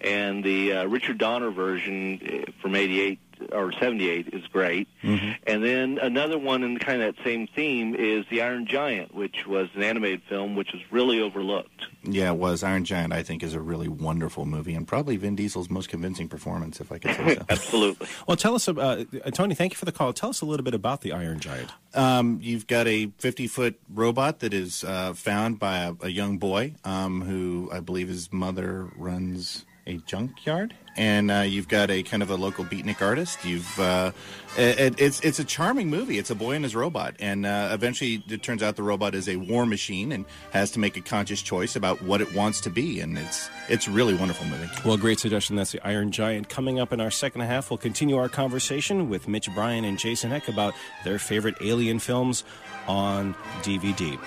and 0.00 0.42
the 0.42 0.72
uh, 0.72 0.86
Richard 0.86 1.18
Donner 1.18 1.52
version 1.52 2.44
uh, 2.48 2.50
from 2.60 2.74
'88 2.74 3.20
or 3.52 3.72
'78 3.72 4.28
is 4.32 4.46
great. 4.46 4.88
And 5.02 5.64
then 5.64 5.98
another 5.98 6.38
one 6.38 6.62
in 6.62 6.78
kind 6.78 7.02
of 7.02 7.16
that 7.16 7.24
same 7.24 7.46
theme 7.46 7.94
is 7.94 8.24
The 8.30 8.42
Iron 8.42 8.66
Giant, 8.66 9.14
which 9.14 9.46
was 9.46 9.68
an 9.74 9.82
animated 9.82 10.22
film 10.28 10.54
which 10.54 10.72
was 10.72 10.82
really 10.90 11.20
overlooked. 11.20 11.86
Yeah, 12.04 12.30
it 12.30 12.36
was. 12.36 12.62
Iron 12.62 12.84
Giant, 12.84 13.12
I 13.12 13.22
think, 13.22 13.42
is 13.42 13.54
a 13.54 13.60
really 13.60 13.88
wonderful 13.88 14.44
movie 14.44 14.74
and 14.74 14.86
probably 14.86 15.16
Vin 15.16 15.36
Diesel's 15.36 15.70
most 15.70 15.88
convincing 15.88 16.28
performance, 16.28 16.80
if 16.80 16.90
I 16.90 16.98
could 16.98 17.14
say 17.14 17.34
so. 17.36 17.44
Absolutely. 17.48 18.06
Well, 18.26 18.36
tell 18.36 18.54
us, 18.54 18.68
about, 18.68 19.06
uh, 19.24 19.30
Tony. 19.30 19.54
Thank 19.54 19.72
you 19.72 19.76
for 19.76 19.84
the 19.84 19.92
call. 19.92 20.12
Tell 20.12 20.30
us 20.30 20.40
a 20.40 20.46
little 20.46 20.64
bit 20.64 20.74
about 20.74 21.02
the 21.02 21.12
Iron 21.12 21.38
Giant. 21.40 21.70
Um, 21.94 22.38
you've 22.42 22.66
got 22.66 22.86
a 22.86 23.06
50 23.18 23.46
foot 23.46 23.78
robot 23.92 24.40
that 24.40 24.52
is 24.52 24.84
uh, 24.84 25.14
found 25.14 25.58
by 25.58 25.78
a, 25.78 25.94
a 26.02 26.08
young 26.08 26.38
boy 26.38 26.74
um, 26.84 27.22
who 27.22 27.70
I 27.72 27.80
believe 27.80 28.08
his 28.08 28.32
mother 28.32 28.90
runs 28.96 29.64
a 29.86 29.96
junkyard. 29.98 30.74
And 30.94 31.30
uh, 31.30 31.40
you've 31.40 31.68
got 31.68 31.90
a 31.90 32.02
kind 32.02 32.22
of 32.22 32.28
a 32.28 32.34
local 32.34 32.66
beatnik 32.66 33.00
artist. 33.00 33.46
You've 33.46 33.80
uh, 33.80 34.12
it, 34.58 35.00
it's 35.00 35.20
it's 35.20 35.38
a 35.38 35.44
charming 35.44 35.88
movie. 35.88 36.18
It's 36.18 36.28
a 36.28 36.34
boy 36.34 36.52
and 36.52 36.64
his 36.64 36.76
robot, 36.76 37.14
and 37.18 37.46
uh, 37.46 37.70
eventually 37.72 38.22
it 38.28 38.42
turns 38.42 38.62
out 38.62 38.76
the 38.76 38.82
robot 38.82 39.14
is 39.14 39.26
a 39.26 39.36
war 39.36 39.64
machine 39.64 40.12
and 40.12 40.26
has 40.50 40.70
to 40.72 40.78
make 40.78 40.98
a 40.98 41.00
conscious 41.00 41.40
choice 41.40 41.76
about 41.76 42.02
what 42.02 42.20
it 42.20 42.34
wants 42.34 42.60
to 42.62 42.70
be. 42.70 43.00
And 43.00 43.16
it's 43.16 43.48
it's 43.70 43.88
really 43.88 44.14
wonderful 44.14 44.44
movie. 44.46 44.68
Well, 44.84 44.98
great 44.98 45.18
suggestion. 45.18 45.56
That's 45.56 45.72
the 45.72 45.80
Iron 45.86 46.12
Giant. 46.12 46.50
Coming 46.50 46.78
up 46.78 46.92
in 46.92 47.00
our 47.00 47.10
second 47.10 47.40
half, 47.40 47.70
we'll 47.70 47.78
continue 47.78 48.18
our 48.18 48.28
conversation 48.28 49.08
with 49.08 49.28
Mitch 49.28 49.48
Brian 49.54 49.86
and 49.86 49.98
Jason 49.98 50.30
Heck 50.30 50.46
about 50.46 50.74
their 51.04 51.18
favorite 51.18 51.54
alien 51.62 52.00
films 52.00 52.44
on 52.86 53.34
DVD. 53.62 54.18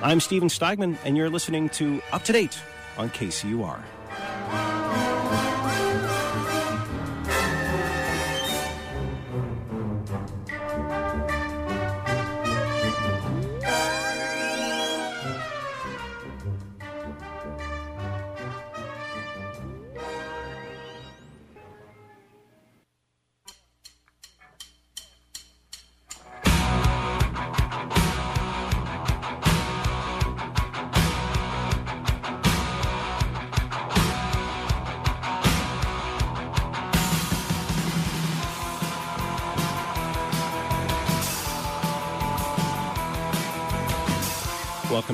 I'm 0.00 0.20
Steven 0.20 0.48
Steigman, 0.48 0.96
and 1.04 1.16
you're 1.16 1.30
listening 1.30 1.70
to 1.70 2.00
Up 2.12 2.22
to 2.24 2.32
Date 2.32 2.60
on 2.96 3.10
KCUR. 3.10 3.82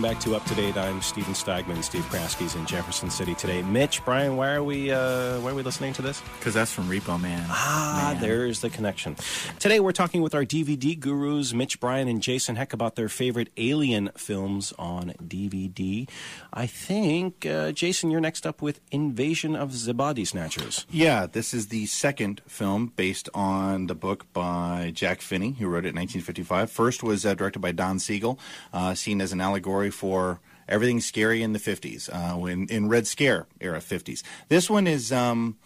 Back 0.05 0.21
to 0.21 0.37
Up 0.37 0.45
to 0.45 0.55
Date. 0.55 0.77
I'm 0.77 1.01
Steven 1.01 1.33
Steigman. 1.33 1.83
Steve 1.83 2.03
Kraske's 2.11 2.57
in 2.57 2.67
Jefferson 2.67 3.09
City 3.09 3.35
today. 3.35 3.63
Mitch, 3.63 4.05
Brian, 4.05 4.37
why 4.37 4.53
are 4.53 4.63
we 4.63 4.91
uh, 4.93 5.41
why 5.41 5.51
are 5.51 5.55
we 5.55 5.63
listening 5.63 5.95
to 5.95 6.03
this? 6.03 6.23
Because 6.39 6.53
that's 6.53 6.71
from 6.71 6.91
Repo 6.91 7.19
Man. 7.19 7.43
Ah, 7.49 8.11
Man. 8.13 8.21
there's 8.21 8.61
the 8.61 8.69
connection. 8.69 9.17
Today 9.59 9.81
we're 9.81 9.93
talking 9.93 10.21
with 10.21 10.35
our 10.35 10.45
DVD 10.45 11.01
gurus, 11.01 11.55
Mitch 11.55 11.81
Brian 11.81 12.07
and 12.07 12.21
Jason 12.21 12.57
Heck, 12.57 12.75
about 12.75 12.97
their 12.97 13.09
favorite 13.09 13.49
alien 13.57 14.11
films 14.15 14.75
on 14.79 15.15
DVD. 15.27 16.07
I 16.53 16.67
think, 16.67 17.47
uh, 17.47 17.73
Jason, 17.73 18.11
you're 18.11 18.21
next 18.21 18.47
up 18.47 18.61
with 18.61 18.83
Invasion 18.91 19.57
of 19.57 19.87
the 19.87 19.95
Body 19.95 20.27
Snatchers. 20.27 20.85
Yeah, 20.91 21.25
this 21.25 21.55
is 21.55 21.69
the 21.69 21.87
second 21.87 22.43
film 22.47 22.93
based 22.95 23.31
on 23.33 23.87
the 23.87 23.95
book 23.95 24.31
by 24.35 24.93
Jack 24.95 25.23
Finney, 25.23 25.53
who 25.53 25.67
wrote 25.67 25.87
it 25.87 25.97
in 25.97 25.97
1955. 25.97 26.71
First 26.71 27.03
was 27.03 27.25
uh, 27.25 27.33
directed 27.33 27.61
by 27.61 27.73
Don 27.73 27.99
Siegel, 27.99 28.39
uh, 28.75 28.93
seen 28.93 29.23
as 29.23 29.33
an 29.33 29.41
allegory 29.41 29.93
for 29.95 30.41
everything 30.69 31.01
scary 31.01 31.43
in 31.43 31.53
the 31.53 31.59
50s, 31.59 32.09
uh, 32.13 32.37
when 32.37 32.67
in 32.69 32.89
Red 32.89 33.07
Scare 33.07 33.47
era 33.61 33.81
50s. 33.81 34.23
This 34.49 34.69
one 34.69 34.87
is. 34.87 35.13
Um, 35.13 35.57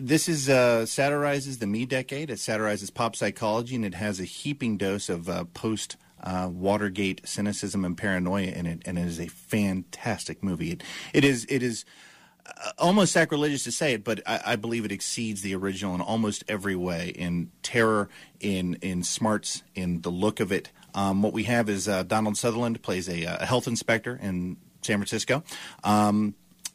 this 0.00 0.26
is 0.28 0.48
uh, 0.48 0.86
satirizes 0.86 1.58
the 1.58 1.66
me 1.66 1.84
decade. 1.84 2.30
It 2.30 2.38
satirizes 2.38 2.90
pop 2.90 3.14
psychology, 3.14 3.76
and 3.76 3.84
it 3.84 3.94
has 3.94 4.20
a 4.20 4.24
heaping 4.24 4.78
dose 4.78 5.10
of 5.10 5.28
uh, 5.28 5.44
post 5.52 5.96
uh, 6.22 6.48
Watergate 6.50 7.20
cynicism 7.26 7.84
and 7.84 7.96
paranoia 7.96 8.46
in 8.46 8.64
it. 8.66 8.82
And 8.86 8.98
it 8.98 9.06
is 9.06 9.20
a 9.20 9.26
fantastic 9.26 10.42
movie. 10.42 10.70
It, 10.70 10.82
it 11.12 11.24
is. 11.24 11.46
It 11.48 11.62
is 11.62 11.84
uh, 12.46 12.70
almost 12.78 13.12
sacrilegious 13.12 13.64
to 13.64 13.72
say 13.72 13.92
it, 13.94 14.04
but 14.04 14.20
I, 14.26 14.40
I 14.46 14.56
believe 14.56 14.84
it 14.84 14.92
exceeds 14.92 15.42
the 15.42 15.54
original 15.54 15.94
in 15.94 16.00
almost 16.00 16.44
every 16.48 16.76
way 16.76 17.08
in 17.08 17.50
terror, 17.62 18.08
in 18.40 18.74
in 18.82 19.02
smarts, 19.02 19.62
in 19.74 20.02
the 20.02 20.10
look 20.10 20.40
of 20.40 20.52
it. 20.52 20.70
Um, 20.94 21.22
what 21.22 21.32
we 21.32 21.44
have 21.44 21.68
is 21.68 21.88
uh, 21.88 22.02
Donald 22.02 22.36
Sutherland 22.36 22.82
plays 22.82 23.08
a, 23.08 23.24
a 23.24 23.46
health 23.46 23.66
inspector 23.66 24.18
in 24.20 24.56
San 24.82 24.98
Francisco. 24.98 25.42
Um, 25.84 26.34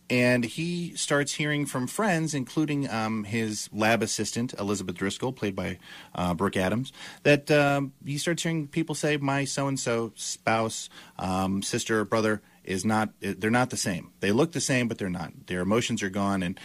and 0.09 0.45
he 0.45 0.95
starts 0.95 1.33
hearing 1.33 1.65
from 1.65 1.85
friends, 1.87 2.33
including 2.33 2.89
um, 2.89 3.25
his 3.25 3.69
lab 3.73 4.01
assistant 4.01 4.53
Elizabeth 4.57 4.95
Driscoll, 4.95 5.33
played 5.33 5.55
by 5.55 5.79
uh, 6.15 6.33
Brooke 6.33 6.55
Adams, 6.55 6.93
that 7.23 7.51
um, 7.51 7.93
he 8.05 8.17
starts 8.17 8.43
hearing 8.43 8.67
people 8.67 8.95
say, 8.95 9.17
"My 9.17 9.43
so 9.43 9.67
and 9.67 9.79
so 9.79 10.13
spouse, 10.15 10.89
um, 11.19 11.61
sister, 11.61 11.99
or 11.99 12.05
brother 12.05 12.41
is 12.63 12.85
not. 12.85 13.09
They're 13.19 13.51
not 13.51 13.69
the 13.69 13.77
same. 13.77 14.11
They 14.21 14.31
look 14.31 14.53
the 14.53 14.61
same, 14.61 14.87
but 14.87 14.97
they're 14.97 15.09
not. 15.09 15.47
Their 15.47 15.59
emotions 15.59 16.01
are 16.01 16.09
gone." 16.09 16.41
And 16.41 16.57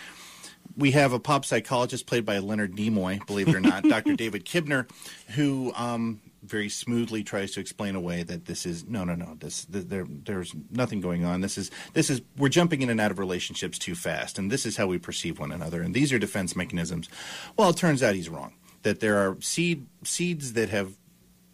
we 0.77 0.93
have 0.93 1.12
a 1.12 1.19
pop 1.19 1.45
psychologist 1.45 2.07
played 2.07 2.25
by 2.25 2.38
Leonard 2.38 2.77
Nimoy, 2.77 3.27
believe 3.27 3.49
it 3.49 3.57
or 3.57 3.61
not, 3.61 3.83
Dr. 3.88 4.15
David 4.15 4.45
Kibner, 4.45 4.88
who 5.31 5.73
um, 5.75 6.21
very 6.43 6.69
smoothly 6.69 7.23
tries 7.23 7.53
to 7.53 7.61
explain 7.61 7.95
away 7.95 8.23
that 8.25 8.47
this 8.47 8.67
is 8.67 8.85
no, 8.87 9.05
no, 9.05 9.15
no. 9.15 9.37
This 9.39 9.65
th- 9.67 9.87
there, 9.87 10.07
there's 10.09 10.55
nothing 10.71 11.01
going 11.01 11.25
on. 11.25 11.41
This 11.41 11.57
is 11.57 11.71
this 11.93 12.11
is 12.11 12.21
we're 12.37 12.49
jumping 12.49 12.83
in 12.83 12.91
and 12.91 13.01
out 13.01 13.11
of 13.11 13.19
relationships 13.19 13.79
too 13.79 13.95
fast, 13.95 14.39
and 14.39 14.51
this 14.51 14.67
is 14.67 14.77
how 14.77 14.87
we 14.87 14.99
perceive 14.99 15.39
one 15.39 15.53
another, 15.53 15.83
and 15.83 15.95
these 15.95 16.13
are 16.13 16.19
defense 16.19 16.57
mechanisms. 16.57 17.09
Well, 17.57 17.71
it 17.71 17.77
turns 17.77 18.03
out 18.03 18.15
he's 18.15 18.29
wrong. 18.29 18.55
That 18.83 19.01
there 19.01 19.19
are 19.19 19.41
seed 19.41 19.87
seeds 20.03 20.55
that 20.55 20.71
have 20.71 20.97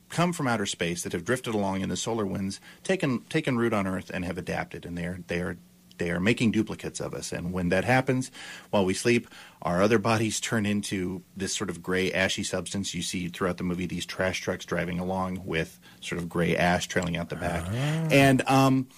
come 0.08 0.32
from 0.32 0.48
outer 0.48 0.66
space 0.66 1.02
that 1.02 1.12
have 1.12 1.24
drifted 1.24 1.54
along 1.54 1.82
in 1.82 1.90
the 1.90 1.96
solar 1.96 2.24
winds, 2.24 2.60
taken 2.82 3.20
taken 3.28 3.58
root 3.58 3.74
on 3.74 3.86
Earth, 3.86 4.10
and 4.12 4.24
have 4.24 4.38
adapted, 4.38 4.86
and 4.86 4.96
they 4.96 5.04
are 5.04 5.20
they 5.26 5.40
are 5.40 5.58
they 5.98 6.10
are 6.10 6.20
making 6.20 6.52
duplicates 6.52 7.00
of 7.00 7.14
us. 7.14 7.32
And 7.32 7.52
when 7.52 7.68
that 7.68 7.84
happens, 7.84 8.30
while 8.70 8.84
we 8.84 8.94
sleep, 8.94 9.28
our 9.62 9.82
other 9.82 9.98
bodies 9.98 10.40
turn 10.40 10.64
into 10.66 11.22
this 11.36 11.54
sort 11.54 11.70
of 11.70 11.82
gray, 11.82 12.12
ashy 12.12 12.42
substance. 12.44 12.94
You 12.94 13.02
see 13.02 13.28
throughout 13.28 13.56
the 13.58 13.64
movie 13.64 13.86
these 13.86 14.06
trash 14.06 14.40
trucks 14.40 14.64
driving 14.64 14.98
along 14.98 15.42
with 15.44 15.78
sort 16.00 16.20
of 16.20 16.28
gray 16.28 16.56
ash 16.56 16.86
trailing 16.88 17.16
out 17.16 17.28
the 17.28 17.36
back. 17.36 17.64
And 18.10 18.42
um, 18.48 18.88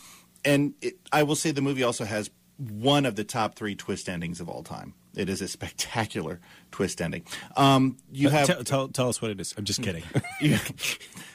and 0.44 0.74
it, 0.80 0.98
I 1.12 1.22
will 1.24 1.36
say 1.36 1.50
the 1.50 1.60
movie 1.62 1.82
also 1.82 2.04
has 2.04 2.30
one 2.58 3.06
of 3.06 3.16
the 3.16 3.24
top 3.24 3.54
three 3.56 3.74
twist 3.74 4.08
endings 4.08 4.40
of 4.40 4.48
all 4.48 4.62
time. 4.62 4.94
It 5.16 5.28
is 5.28 5.40
a 5.42 5.48
spectacular 5.48 6.40
twist 6.70 7.00
ending. 7.02 7.24
Um, 7.56 7.96
you 8.12 8.28
Uh, 8.28 8.32
have 8.32 8.46
tell, 8.46 8.64
tell, 8.64 8.88
tell 8.88 9.08
us 9.08 9.20
what 9.20 9.30
it 9.30 9.40
is. 9.40 9.54
I'm 9.56 9.64
just 9.64 9.82
kidding. 9.82 10.04
you- 10.40 10.58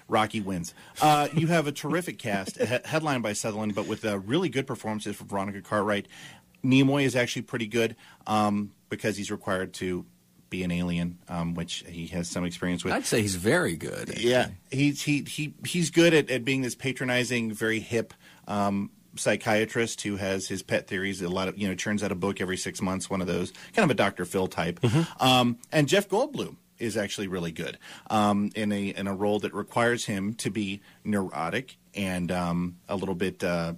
Rocky 0.08 0.42
wins. 0.42 0.74
Uh, 1.02 1.28
you 1.34 1.48
have 1.48 1.68
a 1.68 1.72
terrific 1.72 2.20
cast, 2.20 2.58
he- 2.58 2.66
headlined 2.86 3.24
by 3.24 3.34
Sutherland, 3.34 3.74
but 3.76 3.88
with 3.88 4.06
uh, 4.06 4.20
really 4.20 4.50
good 4.50 4.68
performances 4.68 5.16
from 5.16 5.28
Veronica 5.28 5.62
Cartwright. 5.62 6.08
Nimoy 6.64 7.04
is 7.04 7.16
actually 7.16 7.44
pretty 7.44 7.68
good 7.68 7.96
um, 8.28 8.72
because 8.90 9.18
he's 9.18 9.30
required 9.32 9.74
to 9.76 10.06
be 10.50 10.64
an 10.64 10.72
alien, 10.72 11.20
um, 11.28 11.54
which 11.54 11.84
he 11.88 12.08
has 12.08 12.30
some 12.30 12.46
experience 12.46 12.84
with. 12.84 12.94
I'd 12.94 13.06
say 13.06 13.22
he's 13.22 13.36
very 13.36 13.76
good. 13.76 14.20
Yeah, 14.20 14.50
he's 14.72 15.02
he 15.02 15.22
he 15.24 15.54
he's 15.66 15.90
good 15.92 16.14
at, 16.14 16.30
at 16.30 16.46
being 16.46 16.62
this 16.62 16.76
patronizing, 16.76 17.52
very 17.52 17.80
hip 17.80 18.14
um, 18.48 18.90
psychiatrist 19.16 20.02
who 20.02 20.18
has 20.18 20.48
his 20.48 20.62
pet 20.64 20.88
theories. 20.88 21.22
A 21.22 21.30
lot 21.30 21.48
of 21.48 21.58
you 21.58 21.68
know 21.68 21.76
churns 21.76 22.04
out 22.04 22.12
a 22.12 22.16
book 22.16 22.42
every 22.42 22.58
six 22.58 22.82
months. 22.82 23.10
One 23.10 23.22
of 23.22 23.28
those 23.28 23.52
kind 23.74 23.84
of 23.84 23.92
a 23.92 23.96
Dr. 23.96 24.26
Phil 24.26 24.48
type. 24.48 24.80
Um, 25.22 25.58
and 25.72 25.88
Jeff 25.88 26.08
Goldblum 26.10 26.56
is 26.80 26.98
actually 26.98 27.28
really 27.28 27.52
good. 27.52 27.78
Um, 28.10 28.52
in 28.56 28.72
a 28.72 28.88
in 28.90 29.08
a 29.08 29.16
role 29.16 29.40
that 29.40 29.54
requires 29.54 30.06
him 30.06 30.34
to 30.36 30.50
be 30.50 30.82
neurotic 31.04 31.78
and 31.94 32.32
um, 32.32 32.78
a 32.88 32.96
little 32.96 33.16
bit. 33.16 33.44
Uh, 33.44 33.74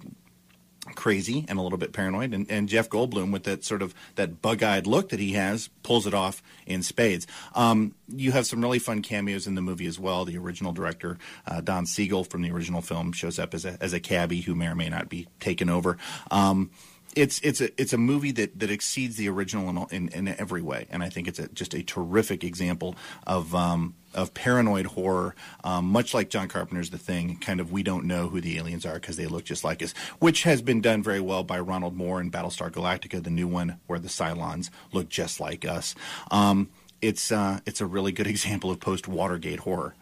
crazy 0.94 1.44
and 1.48 1.58
a 1.58 1.62
little 1.62 1.76
bit 1.78 1.92
paranoid. 1.92 2.32
And, 2.32 2.50
and 2.50 2.68
jeff 2.68 2.88
goldblum 2.88 3.32
with 3.32 3.44
that 3.44 3.64
sort 3.64 3.82
of 3.82 3.94
that 4.14 4.40
bug-eyed 4.40 4.86
look 4.86 5.10
that 5.10 5.20
he 5.20 5.32
has 5.32 5.68
pulls 5.82 6.06
it 6.06 6.14
off 6.14 6.42
in 6.66 6.82
spades. 6.82 7.26
Um, 7.54 7.94
you 8.08 8.32
have 8.32 8.46
some 8.46 8.62
really 8.62 8.78
fun 8.78 9.02
cameos 9.02 9.46
in 9.46 9.54
the 9.54 9.60
movie 9.60 9.86
as 9.86 9.98
well. 9.98 10.24
The 10.24 10.38
original 10.38 10.72
director 10.72 11.18
uh, 11.46 11.60
don 11.60 11.86
siegel 11.86 12.24
from 12.24 12.42
the 12.42 12.50
original 12.50 12.80
film 12.80 13.12
shows 13.12 13.38
up 13.38 13.54
as 13.54 13.64
a, 13.64 13.76
as 13.82 13.92
a 13.92 14.00
cabbie 14.00 14.40
who 14.40 14.54
may 14.54 14.68
or 14.68 14.74
may 14.74 14.88
not 14.88 15.08
be 15.08 15.26
taken 15.40 15.68
over. 15.68 15.98
Um, 16.30 16.70
it's 17.16 17.40
it's 17.40 17.60
a 17.60 17.80
it's 17.80 17.92
a 17.92 17.98
movie 17.98 18.32
that, 18.32 18.58
that 18.58 18.70
exceeds 18.70 19.16
the 19.16 19.28
original 19.28 19.86
in, 19.90 20.08
in, 20.08 20.28
in 20.28 20.40
every 20.40 20.62
way, 20.62 20.86
and 20.90 21.02
I 21.02 21.08
think 21.08 21.28
it's 21.28 21.38
a, 21.38 21.48
just 21.48 21.74
a 21.74 21.82
terrific 21.82 22.44
example 22.44 22.96
of 23.26 23.54
um, 23.54 23.94
of 24.14 24.34
paranoid 24.34 24.86
horror, 24.86 25.34
um, 25.64 25.86
much 25.86 26.14
like 26.14 26.30
John 26.30 26.48
Carpenter's 26.48 26.90
The 26.90 26.98
Thing. 26.98 27.36
Kind 27.36 27.60
of, 27.60 27.72
we 27.72 27.82
don't 27.82 28.04
know 28.04 28.28
who 28.28 28.40
the 28.40 28.58
aliens 28.58 28.86
are 28.86 28.94
because 28.94 29.16
they 29.16 29.26
look 29.26 29.44
just 29.44 29.64
like 29.64 29.82
us, 29.82 29.92
which 30.18 30.42
has 30.44 30.62
been 30.62 30.80
done 30.80 31.02
very 31.02 31.20
well 31.20 31.44
by 31.44 31.58
Ronald 31.58 31.96
Moore 31.96 32.20
in 32.20 32.30
Battlestar 32.30 32.70
Galactica, 32.70 33.22
the 33.22 33.30
new 33.30 33.48
one, 33.48 33.78
where 33.86 33.98
the 33.98 34.08
Cylons 34.08 34.70
look 34.92 35.08
just 35.08 35.40
like 35.40 35.64
us. 35.64 35.94
Um, 36.30 36.70
it's 37.00 37.30
uh, 37.32 37.60
it's 37.66 37.80
a 37.80 37.86
really 37.86 38.12
good 38.12 38.26
example 38.34 38.70
of 38.70 38.80
post 38.80 39.08
Watergate 39.08 39.60
horror. 39.60 39.94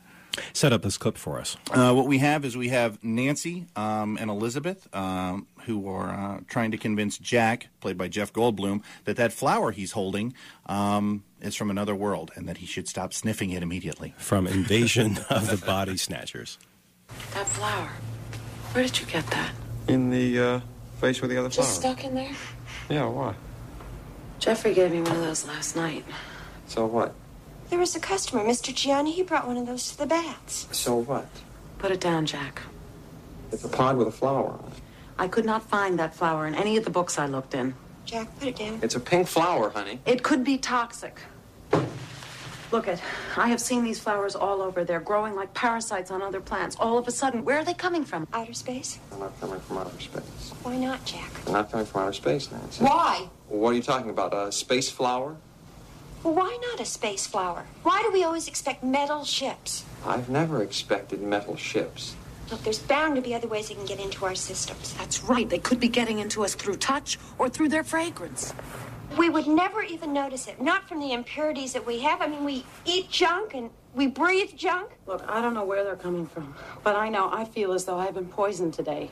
Set 0.53 0.73
up 0.73 0.83
this 0.83 0.97
clip 0.99 1.17
for 1.17 1.39
us. 1.41 1.57
Uh, 1.71 1.93
what 1.93 2.07
we 2.07 2.19
have 2.19 2.45
is 2.45 2.57
we 2.57 2.69
have 2.69 3.03
Nancy 3.03 3.67
um, 3.77 4.17
and 4.21 4.31
Elizabeth, 4.31 4.89
um, 4.95 5.47
who 5.65 5.89
are 5.89 6.11
uh, 6.11 6.41
trying 6.49 6.71
to 6.73 6.79
convince 6.79 7.19
Jack, 7.19 7.69
played 7.81 7.97
by 7.99 8.09
Jeff 8.09 8.33
Goldblum, 8.33 8.83
that 9.05 9.17
that 9.17 9.33
flower 9.33 9.71
he's 9.73 9.93
holding 9.93 10.35
um, 10.67 11.25
is 11.41 11.55
from 11.55 11.71
another 11.71 11.95
world 11.95 12.31
and 12.37 12.49
that 12.49 12.59
he 12.59 12.67
should 12.67 12.89
stop 12.89 13.13
sniffing 13.13 13.51
it 13.51 13.63
immediately. 13.63 14.15
From 14.19 14.47
Invasion 14.47 15.19
of 15.31 15.49
the 15.49 15.65
Body 15.65 15.97
Snatchers. 15.97 16.59
That 17.33 17.49
flower. 17.49 17.91
Where 18.73 18.85
did 18.85 19.01
you 19.01 19.07
get 19.07 19.27
that? 19.29 19.53
In 19.89 20.11
the 20.11 20.39
uh, 20.41 20.61
face 21.01 21.21
with 21.21 21.31
the 21.31 21.39
other 21.39 21.49
Just 21.49 21.81
flower. 21.81 21.95
stuck 21.95 22.05
in 22.05 22.15
there? 22.15 22.33
Yeah, 22.89 23.07
why? 23.07 23.35
Jeffrey 24.39 24.75
gave 24.75 24.93
me 24.93 25.01
one 25.01 25.13
of 25.17 25.23
those 25.23 25.47
last 25.47 25.77
night. 25.77 26.05
So 26.67 26.85
what? 26.87 27.15
There 27.71 27.79
was 27.79 27.97
a 27.97 28.01
customer, 28.01 28.43
Mr. 28.45 28.75
Gianni. 28.75 29.13
He 29.13 29.23
brought 29.23 29.47
one 29.47 29.57
of 29.57 29.67
those 29.67 29.91
to 29.93 29.99
the 29.99 30.07
baths. 30.07 30.69
So 30.73 30.95
what? 30.97 31.27
Put 31.79 31.91
it 31.91 32.01
down, 32.01 32.27
Jack. 32.27 32.63
It's 33.53 33.65
a 33.65 33.69
pod 33.69 33.97
with 33.97 34.09
a 34.09 34.13
flower 34.13 34.51
on 34.51 34.73
it. 34.73 34.81
I 35.19 35.29
could 35.29 35.45
not 35.45 35.63
find 35.63 35.99
that 35.99 36.15
flower 36.15 36.47
in 36.47 36.55
any 36.55 36.77
of 36.77 36.85
the 36.85 36.91
books 36.91 37.19
I 37.19 37.27
looked 37.27 37.55
in. 37.55 37.75
Jack, 38.05 38.29
put 38.39 38.49
it 38.49 38.57
down. 38.57 38.79
It's 38.83 38.95
a 38.95 39.01
pink 39.01 39.27
flower, 39.27 39.71
honey. 39.71 39.99
It 40.07 40.23
could 40.23 40.45
be 40.45 40.59
toxic. 40.59 41.19
Look 42.73 42.89
it, 42.89 43.01
I 43.37 43.49
have 43.49 43.61
seen 43.61 43.85
these 43.85 44.01
flowers 44.01 44.35
all 44.35 44.61
over. 44.61 44.83
They're 44.85 45.01
growing 45.01 45.37
like 45.37 45.55
parasites 45.55 46.11
on 46.11 46.21
other 46.21 46.41
plants. 46.41 46.77
All 46.79 46.99
of 46.99 47.07
a 47.07 47.13
sudden, 47.13 47.45
where 47.45 47.59
are 47.59 47.65
they 47.65 47.75
coming 47.75 48.05
from? 48.05 48.27
Outer 48.33 48.55
space? 48.55 48.99
They're 49.11 49.21
not 49.21 49.41
coming 49.41 49.61
from 49.61 49.79
outer 49.79 50.01
space. 50.01 50.53
Why 50.63 50.77
not, 50.77 51.05
Jack? 51.05 51.33
They're 51.45 51.55
not 51.55 51.71
coming 51.71 51.87
from 51.87 52.03
outer 52.03 52.13
space, 52.13 52.51
Nancy. 52.51 52.85
Why? 52.85 53.29
What 53.49 53.71
are 53.71 53.75
you 53.75 53.83
talking 53.83 54.11
about? 54.11 54.35
A 54.35 54.51
space 54.51 54.91
flower? 54.91 55.37
Well, 56.27 56.35
why 56.35 56.59
not 56.61 56.81
a 56.81 56.85
space 56.85 57.25
flower? 57.25 57.65
Why 57.85 58.03
do 58.03 58.11
we 58.11 58.25
always 58.25 58.49
expect 58.49 58.83
metal 58.83 59.25
ships? 59.25 59.85
I've 60.05 60.29
never 60.29 60.61
expected 60.61 61.23
metal 61.23 61.55
ships. 61.55 62.17
Look, 62.51 62.65
there's 62.65 62.81
bound 62.81 63.15
to 63.15 63.23
be 63.23 63.33
other 63.33 63.47
ways 63.47 63.69
they 63.69 63.77
can 63.77 63.87
get 63.87 64.01
into 64.01 64.25
our 64.25 64.35
systems. 64.35 64.93
That's 64.95 65.23
right. 65.23 65.49
They 65.49 65.61
could 65.61 65.79
be 65.79 65.87
getting 65.87 66.19
into 66.19 66.43
us 66.43 66.57
through 66.57 66.79
touch 66.79 67.17
or 67.39 67.49
through 67.49 67.69
their 67.69 67.85
fragrance. 67.85 68.53
We 69.17 69.31
would 69.31 69.47
never 69.47 69.85
even 69.85 70.13
notice 70.13 70.49
it, 70.49 70.61
not 70.61 70.89
from 70.89 70.99
the 70.99 71.13
impurities 71.13 71.73
that 71.75 71.87
we 71.87 72.01
have. 72.01 72.21
I 72.21 72.27
mean, 72.27 72.45
we 72.45 72.65
eat 72.85 73.09
junk 73.09 73.55
and 73.55 73.71
we 73.95 74.09
breathe 74.09 74.57
junk. 74.57 74.91
Look, 75.07 75.25
I 75.29 75.41
don't 75.41 75.55
know 75.55 75.65
where 75.65 75.85
they're 75.85 75.95
coming 75.95 76.27
from, 76.27 76.57
but 76.83 76.97
I 76.97 77.09
know 77.09 77.31
I 77.33 77.45
feel 77.45 77.73
as 77.73 77.85
though 77.85 77.99
I've 77.99 78.15
been 78.15 78.27
poisoned 78.27 78.75
today. 78.75 79.11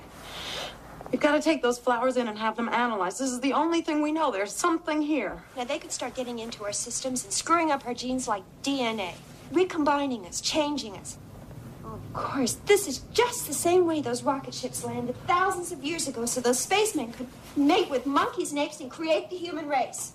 You've 1.15 1.23
got 1.23 1.37
to 1.37 1.41
take 1.41 1.63
those 1.63 1.79
flowers 1.79 2.17
in 2.17 2.27
and 2.27 2.37
have 2.37 2.57
them 2.57 2.69
analyzed. 2.69 3.21
This 3.21 3.31
is 3.31 3.39
the 3.39 3.53
only 3.53 3.83
thing 3.83 4.03
we 4.03 4.11
know. 4.11 4.33
There's 4.33 4.53
something 4.53 5.01
here. 5.01 5.45
Now, 5.57 5.63
they 5.63 5.79
could 5.79 5.93
start 5.93 6.17
getting 6.17 6.41
into 6.41 6.65
our 6.65 6.73
systems 6.73 7.23
and 7.23 7.33
screwing 7.33 7.71
up 7.71 7.87
our 7.87 7.95
genes 7.95 8.27
like 8.27 8.43
DNA, 8.65 9.13
recombining 9.53 10.27
us, 10.27 10.41
changing 10.41 10.97
us. 10.97 11.17
Oh, 11.85 11.93
of 11.93 12.13
course, 12.15 12.55
this 12.67 12.89
is 12.89 12.99
just 13.13 13.47
the 13.47 13.55
same 13.55 13.87
way 13.87 14.01
those 14.01 14.25
rocket 14.25 14.55
ships 14.55 14.83
landed 14.83 15.15
thousands 15.29 15.71
of 15.71 15.85
years 15.85 16.09
ago 16.09 16.27
so 16.27 16.41
those 16.41 16.59
spacemen 16.59 17.13
could 17.13 17.29
mate 17.55 17.89
with 17.91 18.07
monkeys 18.07 18.51
and 18.51 18.59
apes 18.59 18.81
and 18.81 18.91
create 18.91 19.31
the 19.31 19.37
human 19.37 19.69
race. 19.69 20.15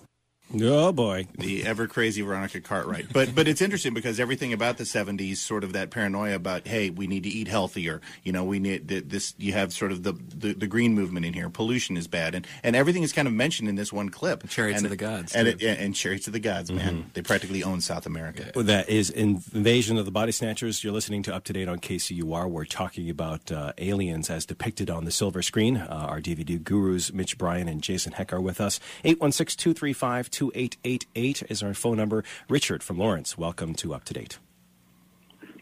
Oh 0.58 0.92
boy, 0.92 1.28
the 1.38 1.64
ever 1.64 1.86
crazy 1.86 2.22
Veronica 2.22 2.60
Cartwright. 2.60 3.12
But 3.12 3.34
but 3.34 3.46
it's 3.46 3.62
interesting 3.62 3.94
because 3.94 4.18
everything 4.18 4.52
about 4.52 4.78
the 4.78 4.84
'70s, 4.84 5.36
sort 5.36 5.62
of 5.62 5.74
that 5.74 5.90
paranoia 5.90 6.34
about, 6.34 6.66
hey, 6.66 6.90
we 6.90 7.06
need 7.06 7.22
to 7.22 7.28
eat 7.28 7.46
healthier. 7.46 8.00
You 8.24 8.32
know, 8.32 8.44
we 8.44 8.58
need 8.58 8.88
this. 8.88 9.34
You 9.38 9.52
have 9.52 9.72
sort 9.72 9.92
of 9.92 10.02
the, 10.02 10.12
the 10.12 10.54
the 10.54 10.66
green 10.66 10.94
movement 10.94 11.24
in 11.24 11.34
here. 11.34 11.48
Pollution 11.50 11.96
is 11.96 12.08
bad, 12.08 12.34
and 12.34 12.46
and 12.64 12.74
everything 12.74 13.02
is 13.02 13.12
kind 13.12 13.28
of 13.28 13.34
mentioned 13.34 13.68
in 13.68 13.76
this 13.76 13.92
one 13.92 14.08
clip. 14.08 14.48
Chariots 14.48 14.78
and, 14.78 14.86
of 14.86 14.90
the 14.90 14.96
Gods, 14.96 15.34
and, 15.34 15.46
too. 15.46 15.66
it, 15.66 15.78
and 15.78 15.94
chariots 15.94 16.26
of 16.26 16.32
the 16.32 16.40
gods, 16.40 16.72
man. 16.72 17.10
They 17.14 17.22
practically 17.22 17.62
own 17.62 17.80
South 17.80 18.06
America. 18.06 18.50
That 18.60 18.88
is 18.88 19.10
Invasion 19.10 19.98
of 19.98 20.04
the 20.04 20.10
Body 20.10 20.32
Snatchers. 20.32 20.82
You're 20.82 20.92
listening 20.92 21.22
to 21.24 21.34
Up 21.34 21.44
to 21.44 21.52
Date 21.52 21.68
on 21.68 21.78
KCUR. 21.78 22.50
We're 22.50 22.64
talking 22.64 23.08
about 23.08 23.52
uh, 23.52 23.72
aliens 23.78 24.30
as 24.30 24.46
depicted 24.46 24.90
on 24.90 25.04
the 25.04 25.12
silver 25.12 25.42
screen. 25.42 25.76
Uh, 25.76 26.06
our 26.08 26.20
DVD 26.20 26.62
gurus, 26.62 27.12
Mitch 27.12 27.38
Brian 27.38 27.68
and 27.68 27.82
Jason 27.82 28.12
Heck, 28.12 28.32
are 28.32 28.40
with 28.40 28.60
us. 28.60 28.80
816 29.04 29.60
235 29.60 30.30
2888 30.40 31.42
is 31.50 31.62
our 31.62 31.74
phone 31.74 31.98
number. 31.98 32.24
Richard 32.48 32.82
from 32.82 32.96
Lawrence, 32.96 33.36
welcome 33.36 33.74
to 33.74 33.92
Up 33.92 34.04
to 34.04 34.14
Date. 34.14 34.38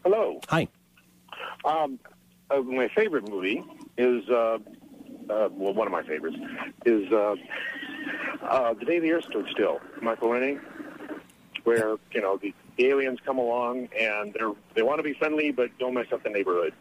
Hello. 0.05 0.41
Hi. 0.51 0.69
Um, 1.65 1.99
uh, 2.49 2.61
my 2.61 2.87
favorite 2.87 3.29
movie 3.29 3.65
is, 3.97 4.29
uh, 4.29 4.59
uh, 5.29 5.49
well, 5.51 5.75
one 5.75 5.89
of 5.89 5.93
my 5.93 6.05
favorites 6.05 6.37
is 6.87 7.13
uh, 7.13 7.35
uh, 8.43 8.75
The 8.75 8.85
Day 8.85 9.01
the 9.01 9.11
Earth 9.11 9.25
Stood 9.25 9.49
Still, 9.51 9.81
Michael 10.01 10.31
Rennie, 10.31 10.61
where, 11.65 11.97
you 12.13 12.21
know, 12.21 12.37
the 12.37 12.55
aliens 12.79 13.19
come 13.27 13.39
along 13.39 13.89
and 13.99 14.33
they're, 14.33 14.53
they 14.77 14.83
want 14.83 15.01
to 15.01 15.03
be 15.03 15.15
friendly, 15.15 15.51
but 15.51 15.77
don't 15.81 15.95
mess 15.95 16.07
up 16.13 16.23
the 16.23 16.31
neighborhood. 16.31 16.73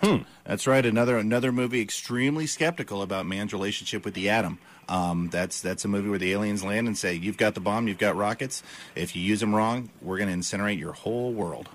Hmm. 0.00 0.18
That's 0.44 0.66
right. 0.68 0.84
Another 0.84 1.16
another 1.16 1.50
movie 1.50 1.80
extremely 1.80 2.46
skeptical 2.46 3.00
about 3.00 3.24
man's 3.26 3.52
relationship 3.54 4.04
with 4.04 4.12
the 4.12 4.28
atom. 4.28 4.58
Um, 4.88 5.28
that's 5.30 5.60
that's 5.60 5.84
a 5.84 5.88
movie 5.88 6.08
where 6.08 6.18
the 6.18 6.32
aliens 6.32 6.62
land 6.62 6.86
and 6.86 6.96
say, 6.96 7.14
"You've 7.14 7.36
got 7.36 7.54
the 7.54 7.60
bomb, 7.60 7.88
you've 7.88 7.98
got 7.98 8.16
rockets. 8.16 8.62
If 8.94 9.16
you 9.16 9.22
use 9.22 9.40
them 9.40 9.54
wrong, 9.54 9.90
we're 10.00 10.18
going 10.18 10.28
to 10.30 10.36
incinerate 10.36 10.78
your 10.78 10.92
whole 10.92 11.32
world." 11.32 11.68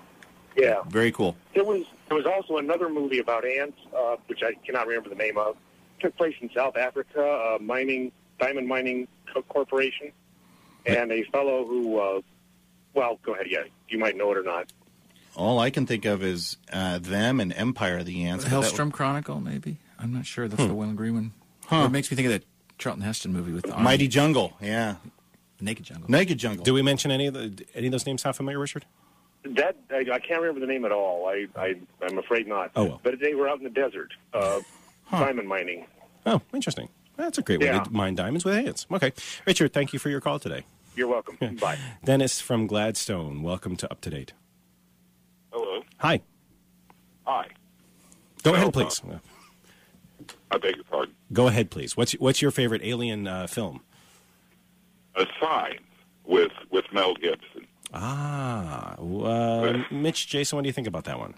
Yeah. 0.56 0.82
Very 0.88 1.12
cool. 1.12 1.36
There 1.54 1.64
was 1.64 1.84
there 2.08 2.16
was 2.16 2.26
also 2.26 2.56
another 2.58 2.88
movie 2.88 3.18
about 3.18 3.44
ants, 3.46 3.78
uh, 3.96 4.16
which 4.26 4.42
I 4.42 4.52
cannot 4.66 4.86
remember 4.86 5.08
the 5.08 5.14
name 5.16 5.36
of. 5.38 5.56
took 6.00 6.16
place 6.16 6.34
in 6.40 6.50
South 6.54 6.76
Africa, 6.76 7.22
uh, 7.22 7.58
mining 7.62 8.12
diamond 8.40 8.66
mining 8.66 9.06
co- 9.32 9.42
corporation, 9.42 10.10
and 10.84 11.12
a 11.12 11.22
fellow 11.24 11.64
who, 11.64 11.98
uh, 11.98 12.20
well, 12.92 13.18
go 13.22 13.34
ahead, 13.34 13.46
yeah, 13.48 13.62
you 13.88 13.98
might 13.98 14.16
know 14.16 14.32
it 14.32 14.36
or 14.38 14.42
not. 14.42 14.66
All 15.36 15.58
I 15.60 15.70
can 15.70 15.86
think 15.86 16.04
of 16.04 16.22
is 16.22 16.56
uh, 16.72 16.98
them 16.98 17.40
and 17.40 17.52
Empire 17.52 17.98
of 17.98 18.06
the 18.06 18.24
Ants. 18.24 18.44
The 18.44 18.50
but 18.50 18.60
that- 18.62 18.72
Hellstrom 18.72 18.92
Chronicle, 18.92 19.40
maybe. 19.40 19.76
I'm 19.98 20.12
not 20.12 20.26
sure. 20.26 20.48
That's 20.48 20.60
Hmm. 20.62 20.68
the 20.68 20.74
Will 20.74 20.92
Green 20.92 21.32
Huh. 21.66 21.76
one. 21.76 21.86
It 21.86 21.90
makes 21.92 22.10
me 22.10 22.16
think 22.16 22.26
of 22.26 22.32
that 22.32 22.44
Charlton 22.82 23.02
Heston 23.02 23.32
movie 23.32 23.52
with 23.52 23.64
the 23.64 23.72
army. 23.72 23.84
Mighty 23.84 24.08
Jungle. 24.08 24.54
Yeah. 24.60 24.96
Naked 25.60 25.84
Jungle. 25.86 26.10
Naked 26.10 26.38
Jungle. 26.38 26.64
Do 26.64 26.74
we 26.74 26.82
mention 26.82 27.10
any 27.12 27.26
of 27.28 27.34
the 27.34 27.64
any 27.74 27.86
of 27.86 27.92
those 27.92 28.04
names 28.04 28.22
sound 28.22 28.34
familiar, 28.36 28.58
Richard? 28.58 28.84
That 29.44 29.76
I, 29.90 29.98
I 30.12 30.18
can't 30.18 30.40
remember 30.40 30.60
the 30.60 30.66
name 30.66 30.84
at 30.84 30.90
all. 30.92 31.28
I, 31.28 31.46
I 31.56 31.76
I'm 32.02 32.18
afraid 32.18 32.46
not. 32.48 32.72
Oh, 32.76 32.84
well. 32.84 33.00
But 33.02 33.20
they 33.20 33.34
were 33.34 33.48
out 33.48 33.58
in 33.58 33.64
the 33.64 33.70
desert, 33.70 34.12
uh, 34.34 34.60
diamond 35.10 35.48
mining. 35.48 35.86
Oh, 36.26 36.40
interesting. 36.52 36.88
That's 37.16 37.38
a 37.38 37.42
great 37.42 37.60
way 37.60 37.66
Yeah. 37.66 37.82
to 37.84 37.92
mine 37.92 38.14
diamonds 38.16 38.44
with 38.44 38.54
ants. 38.54 38.86
Okay. 38.90 39.12
Richard, 39.46 39.72
thank 39.72 39.92
you 39.92 39.98
for 39.98 40.08
your 40.10 40.20
call 40.20 40.38
today. 40.40 40.64
You're 40.96 41.08
welcome. 41.08 41.36
Bye. 41.60 41.78
Dennis 42.04 42.40
from 42.40 42.66
Gladstone, 42.66 43.42
welcome 43.42 43.76
to 43.76 43.90
Up 43.90 44.00
to 44.02 44.10
Date. 44.10 44.32
Hello. 45.52 45.82
Hi. 45.98 46.20
Hi. 47.26 47.46
Go 48.42 48.52
Well, 48.52 48.60
ahead, 48.62 48.72
please. 48.72 49.00
I 50.52 50.58
beg 50.58 50.76
your 50.76 50.84
pardon. 50.84 51.14
Go 51.32 51.48
ahead, 51.48 51.70
please. 51.70 51.96
What's 51.96 52.12
what's 52.12 52.42
your 52.42 52.50
favorite 52.50 52.82
alien 52.84 53.26
uh, 53.26 53.46
film? 53.46 53.80
A 55.16 55.26
sign 55.40 55.78
with 56.24 56.52
with 56.70 56.84
Mel 56.92 57.14
Gibson. 57.14 57.66
Ah, 57.94 58.94
uh, 58.96 59.82
Mitch, 59.90 60.28
Jason, 60.28 60.56
what 60.56 60.62
do 60.62 60.68
you 60.68 60.72
think 60.72 60.86
about 60.86 61.04
that 61.04 61.18
one? 61.18 61.34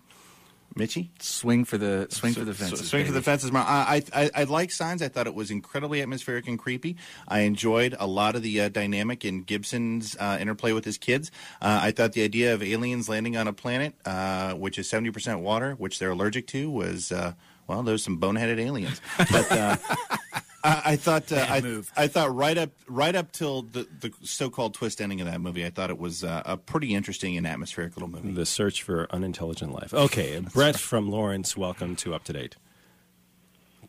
Mitchy? 0.76 1.12
Swing 1.20 1.64
for 1.64 1.78
the 1.78 2.08
swing 2.10 2.32
for 2.32 2.44
the 2.44 2.50
S- 2.50 2.58
fences. 2.58 2.88
Swing 2.88 3.06
for 3.06 3.12
the 3.12 3.22
fences. 3.22 3.50
I, 3.54 4.02
I, 4.14 4.22
I, 4.22 4.30
I 4.34 4.44
like 4.44 4.72
Signs. 4.72 5.02
I 5.02 5.08
thought 5.08 5.28
it 5.28 5.34
was 5.34 5.50
incredibly 5.50 6.02
atmospheric 6.02 6.48
and 6.48 6.58
creepy. 6.58 6.96
I 7.28 7.40
enjoyed 7.40 7.94
a 7.98 8.08
lot 8.08 8.34
of 8.34 8.42
the 8.42 8.60
uh, 8.60 8.68
dynamic 8.70 9.24
in 9.24 9.42
Gibson's 9.42 10.16
uh, 10.18 10.38
interplay 10.40 10.72
with 10.72 10.84
his 10.84 10.98
kids. 10.98 11.30
Uh, 11.62 11.78
I 11.82 11.92
thought 11.92 12.12
the 12.12 12.24
idea 12.24 12.54
of 12.54 12.62
aliens 12.62 13.08
landing 13.08 13.36
on 13.36 13.46
a 13.46 13.52
planet 13.52 13.94
uh, 14.04 14.54
which 14.54 14.78
is 14.78 14.90
70% 14.90 15.42
water, 15.42 15.74
which 15.74 16.00
they're 16.00 16.10
allergic 16.10 16.48
to, 16.48 16.68
was, 16.68 17.12
uh, 17.12 17.34
well, 17.66 17.82
there's 17.82 18.02
some 18.02 18.20
boneheaded 18.20 18.58
aliens. 18.58 19.00
But 19.18 19.52
uh, 19.52 19.76
I, 20.64 20.82
I 20.84 20.96
thought 20.96 21.30
uh, 21.30 21.46
I, 21.48 21.82
I 21.96 22.06
thought 22.06 22.34
right 22.34 22.56
up 22.56 22.70
right 22.88 23.14
up 23.14 23.32
till 23.32 23.62
the, 23.62 23.86
the 24.00 24.12
so-called 24.22 24.74
twist 24.74 25.00
ending 25.00 25.20
of 25.20 25.26
that 25.26 25.40
movie, 25.40 25.64
I 25.64 25.70
thought 25.70 25.90
it 25.90 25.98
was 25.98 26.24
uh, 26.24 26.42
a 26.44 26.56
pretty 26.56 26.94
interesting 26.94 27.36
and 27.36 27.46
atmospheric 27.46 27.96
little 27.96 28.08
movie. 28.08 28.32
The 28.32 28.46
Search 28.46 28.82
for 28.82 29.06
Unintelligent 29.10 29.72
Life. 29.72 29.92
Okay, 29.92 30.40
Brett 30.40 30.78
from 30.78 31.10
Lawrence, 31.10 31.56
welcome 31.56 31.96
to 31.96 32.14
Up 32.14 32.24
to 32.24 32.32
Date. 32.32 32.56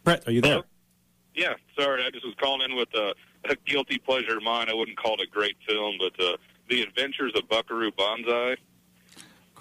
Brett, 0.03 0.27
are 0.27 0.31
you 0.31 0.41
there? 0.41 0.63
Yeah, 1.33 1.53
sorry, 1.77 2.03
I 2.05 2.11
just 2.11 2.25
was 2.25 2.35
calling 2.39 2.61
in 2.69 2.77
with 2.77 2.89
a, 2.93 3.13
a 3.49 3.55
guilty 3.65 3.97
pleasure 3.97 4.37
of 4.37 4.43
mine. 4.43 4.69
I 4.69 4.73
wouldn't 4.73 4.97
call 4.97 5.15
it 5.15 5.21
a 5.21 5.27
great 5.29 5.57
film, 5.67 5.95
but 5.99 6.23
uh, 6.23 6.37
The 6.69 6.81
Adventures 6.83 7.33
of 7.35 7.49
Buckaroo 7.49 7.91
Banzai. 7.91 8.55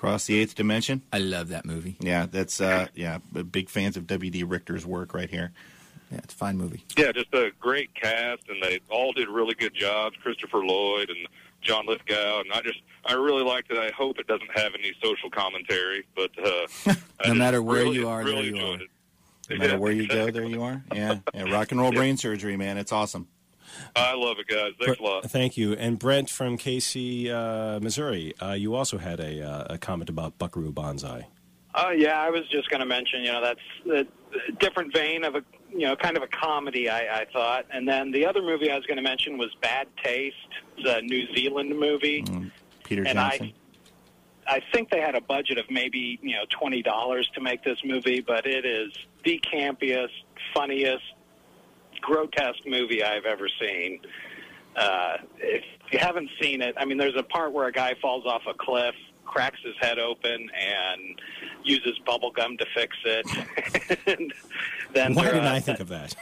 Cross 0.05 0.27
the 0.27 0.39
Eighth 0.39 0.55
Dimension. 0.55 1.01
I 1.15 1.19
love 1.19 1.49
that 1.49 1.65
movie. 1.65 1.97
Yeah, 1.99 2.27
that's 2.31 2.61
uh, 2.61 2.89
yeah, 2.95 3.19
big 3.51 3.71
fans 3.71 3.97
of 3.97 4.07
W.D. 4.07 4.45
Richter's 4.45 4.85
work 4.85 5.15
right 5.15 5.31
here. 5.31 5.53
Yeah, 6.11 6.19
it's 6.19 6.35
a 6.35 6.37
fine 6.37 6.59
movie. 6.59 6.85
Yeah, 6.99 7.11
just 7.13 7.33
a 7.33 7.53
great 7.59 7.95
cast, 7.95 8.43
and 8.51 8.63
they 8.63 8.81
all 8.91 9.13
did 9.15 9.29
really 9.31 9.55
good 9.55 9.73
jobs. 9.75 10.15
Christopher 10.23 10.59
Lloyd 10.59 11.09
and 11.09 11.27
John 11.63 11.87
Lithgow, 11.87 12.41
and 12.41 12.53
I 12.53 12.61
just 12.61 12.81
I 13.07 13.15
really 13.15 13.43
liked 13.43 13.71
it. 13.71 13.79
I 13.79 13.93
hope 13.93 14.19
it 14.19 14.27
doesn't 14.27 14.51
have 14.55 14.73
any 14.75 14.93
social 15.03 15.31
commentary, 15.31 16.05
but 16.15 16.31
uh, 16.45 16.95
No 17.27 17.33
matter 17.33 17.63
where 17.63 17.85
really, 17.85 17.97
you 17.97 18.09
are, 18.09 18.25
there 18.25 18.43
you 18.43 18.59
are. 18.59 18.75
it. 18.75 18.91
No 19.49 19.57
matter 19.57 19.73
Yeah, 19.73 19.79
where 19.79 19.93
you 19.93 20.07
go, 20.07 20.31
there 20.31 20.45
you 20.45 20.63
are. 20.63 20.85
Yeah, 20.95 21.21
yeah 21.33 21.45
rock 21.51 21.73
and 21.73 21.81
roll 21.81 21.93
brain 21.93 22.19
surgery, 22.19 22.59
man. 22.59 22.77
It's 22.77 22.93
awesome. 22.93 23.27
I 23.97 24.15
love 24.15 24.39
it, 24.39 24.47
guys. 24.47 24.73
Thanks 24.81 25.01
a 25.01 25.03
lot. 25.03 25.31
Thank 25.31 25.57
you. 25.57 25.75
And 25.75 25.99
Brent 25.99 26.31
from 26.31 26.57
Casey, 26.57 27.31
uh, 27.31 27.81
Missouri, 27.81 28.35
uh, 28.41 28.53
you 28.53 28.75
also 28.75 28.99
had 28.99 29.21
a, 29.21 29.43
uh, 29.43 29.75
a 29.75 29.79
comment 29.79 30.11
about 30.11 30.39
Buckaroo 30.39 30.73
Banzai. 30.73 31.29
Uh, 31.75 31.91
yeah, 31.91 32.21
I 32.21 32.31
was 32.31 32.49
just 32.51 32.71
going 32.71 32.81
to 32.81 32.87
mention, 32.87 33.23
you 33.23 33.33
know, 33.33 33.41
that's 33.41 34.09
a 34.47 34.53
different 34.61 34.95
vein 34.95 35.25
of 35.25 35.35
a, 35.35 35.43
you 35.71 35.81
know, 35.81 35.97
kind 35.97 36.17
of 36.17 36.23
a 36.23 36.29
comedy, 36.29 36.89
I, 36.89 37.23
I 37.23 37.27
thought. 37.33 37.67
And 37.73 37.89
then 37.89 38.13
the 38.13 38.25
other 38.27 38.43
movie 38.43 38.71
I 38.71 38.77
was 38.77 38.87
going 38.87 38.97
to 38.97 39.03
mention 39.03 39.39
was 39.39 39.51
Bad 39.61 39.89
Taste. 40.03 40.37
It's 40.77 40.89
a 40.89 41.03
New 41.03 41.35
Zealand 41.35 41.77
movie. 41.79 42.25
Peter 42.85 43.03
and 43.03 43.19
Johnson. 43.19 43.53
I, 44.47 44.57
I 44.57 44.61
think 44.73 44.91
they 44.91 45.01
had 45.01 45.15
a 45.15 45.21
budget 45.21 45.59
of 45.59 45.69
maybe, 45.71 46.19
you 46.23 46.37
know, 46.37 46.45
$20 46.63 47.33
to 47.33 47.41
make 47.41 47.65
this 47.65 47.79
movie, 47.85 48.21
but 48.21 48.47
it 48.47 48.65
is 48.65 48.93
the 49.25 49.41
campiest, 49.41 50.11
funniest, 50.55 51.03
grotesque 52.05 52.67
movie 52.67 53.03
I've 53.03 53.25
ever 53.25 53.49
seen. 53.61 54.01
Uh, 54.77 55.17
if 55.39 55.65
you 55.91 55.99
haven't 55.99 56.29
seen 56.41 56.61
it, 56.61 56.75
I 56.77 56.85
mean, 56.85 56.99
there's 56.99 57.17
a 57.17 57.23
part 57.23 57.53
where 57.53 57.67
a 57.67 57.73
guy 57.73 57.95
falls 58.01 58.27
off 58.27 58.43
a 58.49 58.55
cliff, 58.55 58.95
cracks 59.25 59.59
his 59.65 59.75
head 59.81 59.99
open, 59.99 60.51
and 60.51 61.21
uses 61.63 61.99
bubble 62.07 62.31
gum 62.31 62.57
to 62.59 62.67
fix 62.75 62.97
it. 63.05 63.99
and 64.07 64.33
then 64.93 65.15
Why 65.15 65.31
uh, 65.31 65.53
I 65.53 65.61
think 65.61 65.81
of 65.81 65.89
that? 65.89 66.15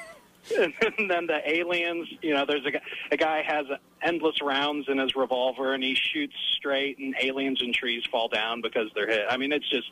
and 0.58 0.72
then 1.10 1.26
the 1.26 1.40
aliens, 1.44 2.08
you 2.20 2.34
know, 2.34 2.44
there's 2.46 2.66
a 2.66 2.70
guy, 2.70 2.80
a 3.10 3.16
guy 3.16 3.42
has 3.42 3.66
endless 4.02 4.40
rounds 4.42 4.88
in 4.88 4.98
his 4.98 5.14
revolver 5.16 5.74
and 5.74 5.82
he 5.82 5.94
shoots 5.94 6.34
straight 6.56 6.98
and 6.98 7.14
aliens 7.20 7.62
and 7.62 7.74
trees 7.74 8.04
fall 8.10 8.28
down 8.28 8.60
because 8.60 8.88
they're 8.94 9.08
hit. 9.08 9.26
I 9.28 9.36
mean, 9.36 9.52
it's 9.52 9.68
just 9.68 9.90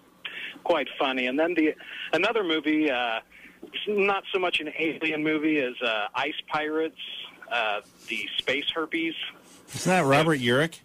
quite 0.65 0.89
funny. 0.99 1.27
And 1.27 1.39
then 1.39 1.55
the 1.55 1.75
another 2.13 2.45
movie, 2.45 2.91
uh, 2.91 3.21
not 3.87 4.25
so 4.33 4.39
much 4.39 4.61
an 4.61 4.73
alien 4.79 5.23
movie 5.23 5.59
as 5.59 5.75
uh, 5.83 6.07
Ice 6.15 6.35
Pirates, 6.49 6.99
uh, 7.51 7.81
the 8.09 8.29
space 8.39 8.67
herpes. 8.75 9.15
Isn't 9.75 9.91
that 9.91 10.05
Robert 10.05 10.41
Urich? 10.41 10.81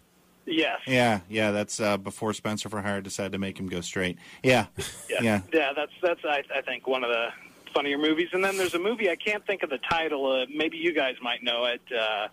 Yes. 0.46 0.78
Yeah, 0.86 1.20
yeah. 1.28 1.50
That's 1.50 1.80
uh, 1.80 1.96
before 1.96 2.32
Spencer 2.32 2.68
for 2.68 2.80
Hire 2.80 3.00
decided 3.00 3.32
to 3.32 3.38
make 3.38 3.58
him 3.58 3.68
go 3.68 3.80
straight. 3.80 4.16
Yeah, 4.44 4.66
Yeah, 5.10 5.18
yeah. 5.20 5.40
yeah. 5.52 5.72
That's 5.74 5.92
that's 6.02 6.20
I, 6.24 6.42
I 6.54 6.62
think 6.62 6.86
one 6.86 7.02
of 7.02 7.10
the 7.10 7.28
funnier 7.74 7.98
movies. 7.98 8.28
And 8.32 8.44
then 8.44 8.56
there's 8.56 8.74
a 8.74 8.78
movie 8.78 9.10
I 9.10 9.16
can't 9.16 9.44
think 9.46 9.62
of 9.64 9.70
the 9.70 9.78
title. 9.90 10.32
Uh, 10.32 10.46
maybe 10.54 10.76
you 10.76 10.94
guys 10.94 11.16
might 11.20 11.42
know 11.42 11.64
it. 11.64 11.82
Uh, 11.92 12.28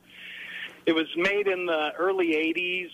it 0.85 0.93
was 0.93 1.07
made 1.17 1.47
in 1.47 1.65
the 1.65 1.91
early 1.97 2.33
'80s, 2.33 2.89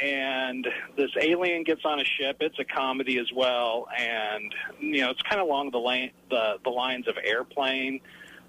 and 0.00 0.66
this 0.96 1.10
alien 1.20 1.64
gets 1.64 1.82
on 1.84 2.00
a 2.00 2.04
ship. 2.04 2.38
It's 2.40 2.58
a 2.58 2.64
comedy 2.64 3.18
as 3.18 3.28
well, 3.34 3.86
and 3.96 4.54
you 4.78 5.00
know 5.02 5.10
it's 5.10 5.22
kind 5.22 5.40
of 5.40 5.46
along 5.46 5.70
the 5.70 5.78
lane 5.78 6.10
the 6.30 6.58
the 6.64 6.70
lines 6.70 7.08
of 7.08 7.16
Airplane. 7.24 8.00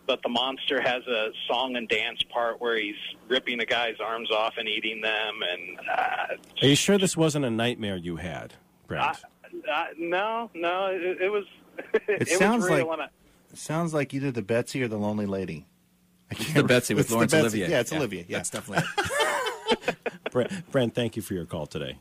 But 0.08 0.24
the 0.24 0.30
monster 0.30 0.82
has 0.82 1.06
a 1.08 1.28
song 1.48 1.76
and 1.76 1.88
dance 1.88 2.22
part 2.24 2.60
where 2.60 2.76
he's 2.76 2.96
ripping 3.30 3.60
a 3.62 3.66
guy's 3.66 3.98
arms 4.04 4.32
off 4.32 4.56
and 4.58 4.68
eating 4.68 5.00
them, 5.00 5.40
and 5.48 5.80
uh, 5.88 6.64
Are 6.64 6.68
you 6.68 6.76
sure 6.76 6.98
this 6.98 7.16
wasn't 7.16 7.46
a 7.46 7.52
nightmare 7.52 7.96
you 7.98 8.16
had, 8.18 8.56
Brent? 8.88 9.18
uh, 9.72 9.86
no, 9.98 10.50
no, 10.56 10.88
it, 10.88 11.22
it 11.22 11.30
was. 11.32 11.46
It, 12.08 12.24
it 12.24 12.28
sounds 12.30 12.64
was 12.64 12.72
real 12.72 12.88
like 12.88 13.00
I- 13.00 13.06
it 13.52 13.58
sounds 13.58 13.94
like 13.94 14.14
either 14.14 14.32
the 14.32 14.42
Betsy 14.42 14.82
or 14.84 14.88
the 14.88 14.98
Lonely 14.98 15.26
Lady. 15.28 15.68
I 16.30 16.34
can't 16.36 16.48
The 16.48 16.54
remember. 16.54 16.74
Betsy 16.74 16.94
with 16.94 17.02
It's 17.02 17.10
the 17.10 17.16
Laurence 17.16 17.32
Betsy. 17.32 17.42
Olivier. 17.44 17.70
Yeah, 17.70 17.80
it's 17.80 17.92
Yeah, 17.92 17.98
Olivia. 17.98 18.26
Yeah, 18.28 18.38
that's 18.38 18.50
definitely 18.50 18.86
Brent, 20.32 20.72
Brent, 20.72 20.96
thank 20.96 21.16
you 21.16 21.22
for 21.22 21.34
your 21.34 21.46
call 21.46 21.68
today. 21.68 21.98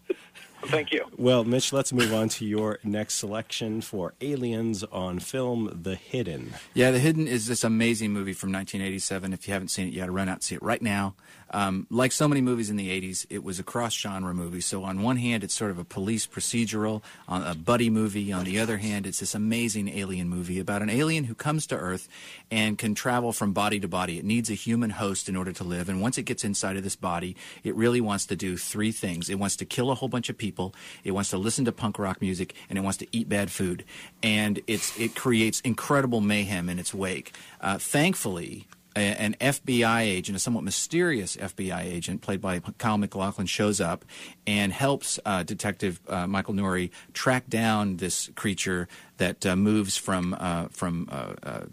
Thank 0.67 0.93
you. 0.93 1.07
Well, 1.17 1.43
Mitch, 1.45 1.73
let's 1.73 1.93
move 1.93 2.13
on 2.13 2.29
to 2.31 2.45
your 2.45 2.79
next 2.85 3.15
selection 3.15 3.81
for 3.81 4.13
Aliens 4.21 4.85
on 4.85 5.19
Film 5.19 5.81
The 5.83 5.97
Hidden. 5.97 6.53
Yeah, 6.75 6.91
The 6.91 6.99
Hidden 6.99 7.27
is 7.27 7.47
this 7.47 7.65
amazing 7.65 8.13
movie 8.13 8.35
from 8.35 8.53
1987. 8.53 9.33
If 9.33 9.49
you 9.49 9.55
haven't 9.55 9.69
seen 9.69 9.89
it, 9.89 9.95
you 9.95 10.01
got 10.01 10.07
to 10.07 10.13
run 10.13 10.29
out 10.29 10.35
and 10.35 10.43
see 10.43 10.55
it 10.55 10.63
right 10.63 10.83
now. 10.83 11.15
Um, 11.53 11.87
like 11.91 12.13
so 12.13 12.29
many 12.29 12.41
movies 12.41 12.71
in 12.71 12.77
the 12.77 12.89
80s, 12.89 13.27
it 13.29 13.43
was 13.43 13.59
a 13.59 13.63
cross-genre 13.63 14.33
movie. 14.33 14.61
So 14.61 14.85
on 14.85 15.03
one 15.03 15.17
hand, 15.17 15.43
it's 15.43 15.55
sort 15.55 15.71
of 15.71 15.79
a 15.79 15.85
police 15.85 16.27
procedural, 16.27 17.03
a 17.29 17.55
buddy 17.55 17.91
movie. 17.91 18.33
On 18.33 18.45
the 18.45 18.59
other 18.59 18.79
hand, 18.79 19.07
it's 19.07 19.21
this 19.21 19.35
amazing 19.35 19.89
alien 19.89 20.29
movie 20.29 20.61
about 20.61 20.83
an 20.83 20.91
alien 20.91 21.25
who 21.25 21.35
comes 21.35 21.67
to 21.69 21.77
Earth 21.77 22.09
and 22.51 22.79
can 22.79 22.95
travel 22.95 23.33
from 23.33 23.53
body 23.53 23.81
to 23.81 23.89
body. 23.89 24.19
It 24.19 24.25
needs 24.25 24.51
a 24.51 24.55
human 24.55 24.91
host 24.91 25.29
in 25.29 25.37
order 25.37 25.53
to 25.53 25.65
live. 25.65 25.89
And 25.89 26.01
once 26.01 26.19
it 26.19 26.23
gets 26.23 26.45
inside 26.45 26.77
of 26.77 26.85
this 26.85 26.97
body, 26.97 27.37
it 27.65 27.75
really 27.75 28.01
wants 28.01 28.27
to 28.27 28.37
do 28.37 28.57
three 28.57 28.93
things. 28.93 29.29
It 29.29 29.39
wants 29.39 29.57
to 29.57 29.65
kill 29.65 29.91
a 29.91 29.95
whole 29.95 30.09
bunch 30.09 30.29
of 30.29 30.39
people. 30.39 30.75
It 31.05 31.13
wants 31.13 31.31
to 31.31 31.39
listen 31.39 31.65
to 31.65 31.73
punk 31.73 31.99
rock 31.99 32.21
music, 32.21 32.55
and 32.69 32.79
it 32.79 32.83
wants 32.83 32.99
to 32.99 33.07
eat 33.13 33.29
bad 33.29 33.51
food. 33.51 33.85
And 34.23 34.61
it's 34.67 34.99
it 34.99 35.15
creates 35.15 35.61
incredible 35.61 36.21
mayhem 36.21 36.69
in 36.69 36.79
its 36.79 36.95
wake. 36.95 37.33
Uh, 37.61 37.79
thankfully, 37.79 38.67
a- 38.97 38.99
an 38.99 39.37
FBI 39.41 40.03
agent, 40.03 40.37
a 40.37 40.39
somewhat 40.39 40.65
mysterious 40.65 41.37
FBI 41.37 41.83
agent 41.83 42.23
played 42.23 42.41
by 42.41 42.61
Kyle 42.79 42.99
MacLachlan, 42.99 43.47
shows 43.47 43.81
up 43.81 44.05
and 44.47 44.73
helps 44.73 45.19
uh, 45.25 45.43
Detective 45.43 46.01
uh, 46.09 46.27
Michael 46.27 46.55
Nouri 46.55 46.91
track 47.13 47.49
down 47.49 47.97
this 47.97 48.31
creature 48.35 48.89
that 49.21 49.45
uh, 49.45 49.55
moves 49.55 49.97
from 49.97 50.35
uh, 50.39 50.69
from 50.71 51.07
uh, 51.13 51.35
uh, 51.43 51.65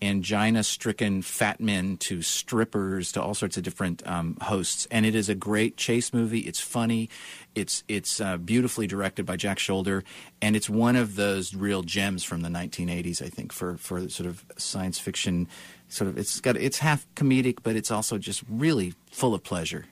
angina-stricken 0.00 1.22
fat 1.22 1.60
men 1.60 1.96
to 1.96 2.22
strippers 2.22 3.12
to 3.12 3.22
all 3.22 3.34
sorts 3.34 3.56
of 3.56 3.62
different 3.62 4.06
um, 4.06 4.36
hosts. 4.40 4.86
And 4.90 5.04
it 5.04 5.14
is 5.14 5.28
a 5.28 5.34
great 5.34 5.76
chase 5.76 6.12
movie. 6.12 6.40
It's 6.40 6.60
funny. 6.60 7.08
It's 7.54 7.84
it's 7.88 8.20
uh, 8.20 8.36
beautifully 8.36 8.86
directed 8.86 9.26
by 9.26 9.36
Jack 9.36 9.58
Sholder, 9.58 10.04
and 10.40 10.56
it's 10.56 10.70
one 10.70 10.96
of 10.96 11.16
those 11.16 11.54
real 11.54 11.82
gems 11.82 12.24
from 12.24 12.42
the 12.42 12.48
1980s. 12.48 13.20
I 13.20 13.28
think 13.28 13.52
for 13.52 13.76
for 13.76 14.08
sort 14.08 14.28
of 14.28 14.44
science 14.56 14.98
fiction, 14.98 15.48
sort 15.92 16.08
of 16.08 16.18
it's 16.18 16.40
got 16.40 16.56
it's 16.56 16.78
half 16.78 17.06
comedic, 17.14 17.58
but 17.62 17.76
it's 17.76 17.90
also 17.90 18.18
just 18.18 18.42
really 18.48 18.94
full 19.10 19.34
of 19.34 19.42
pleasure. 19.42 19.86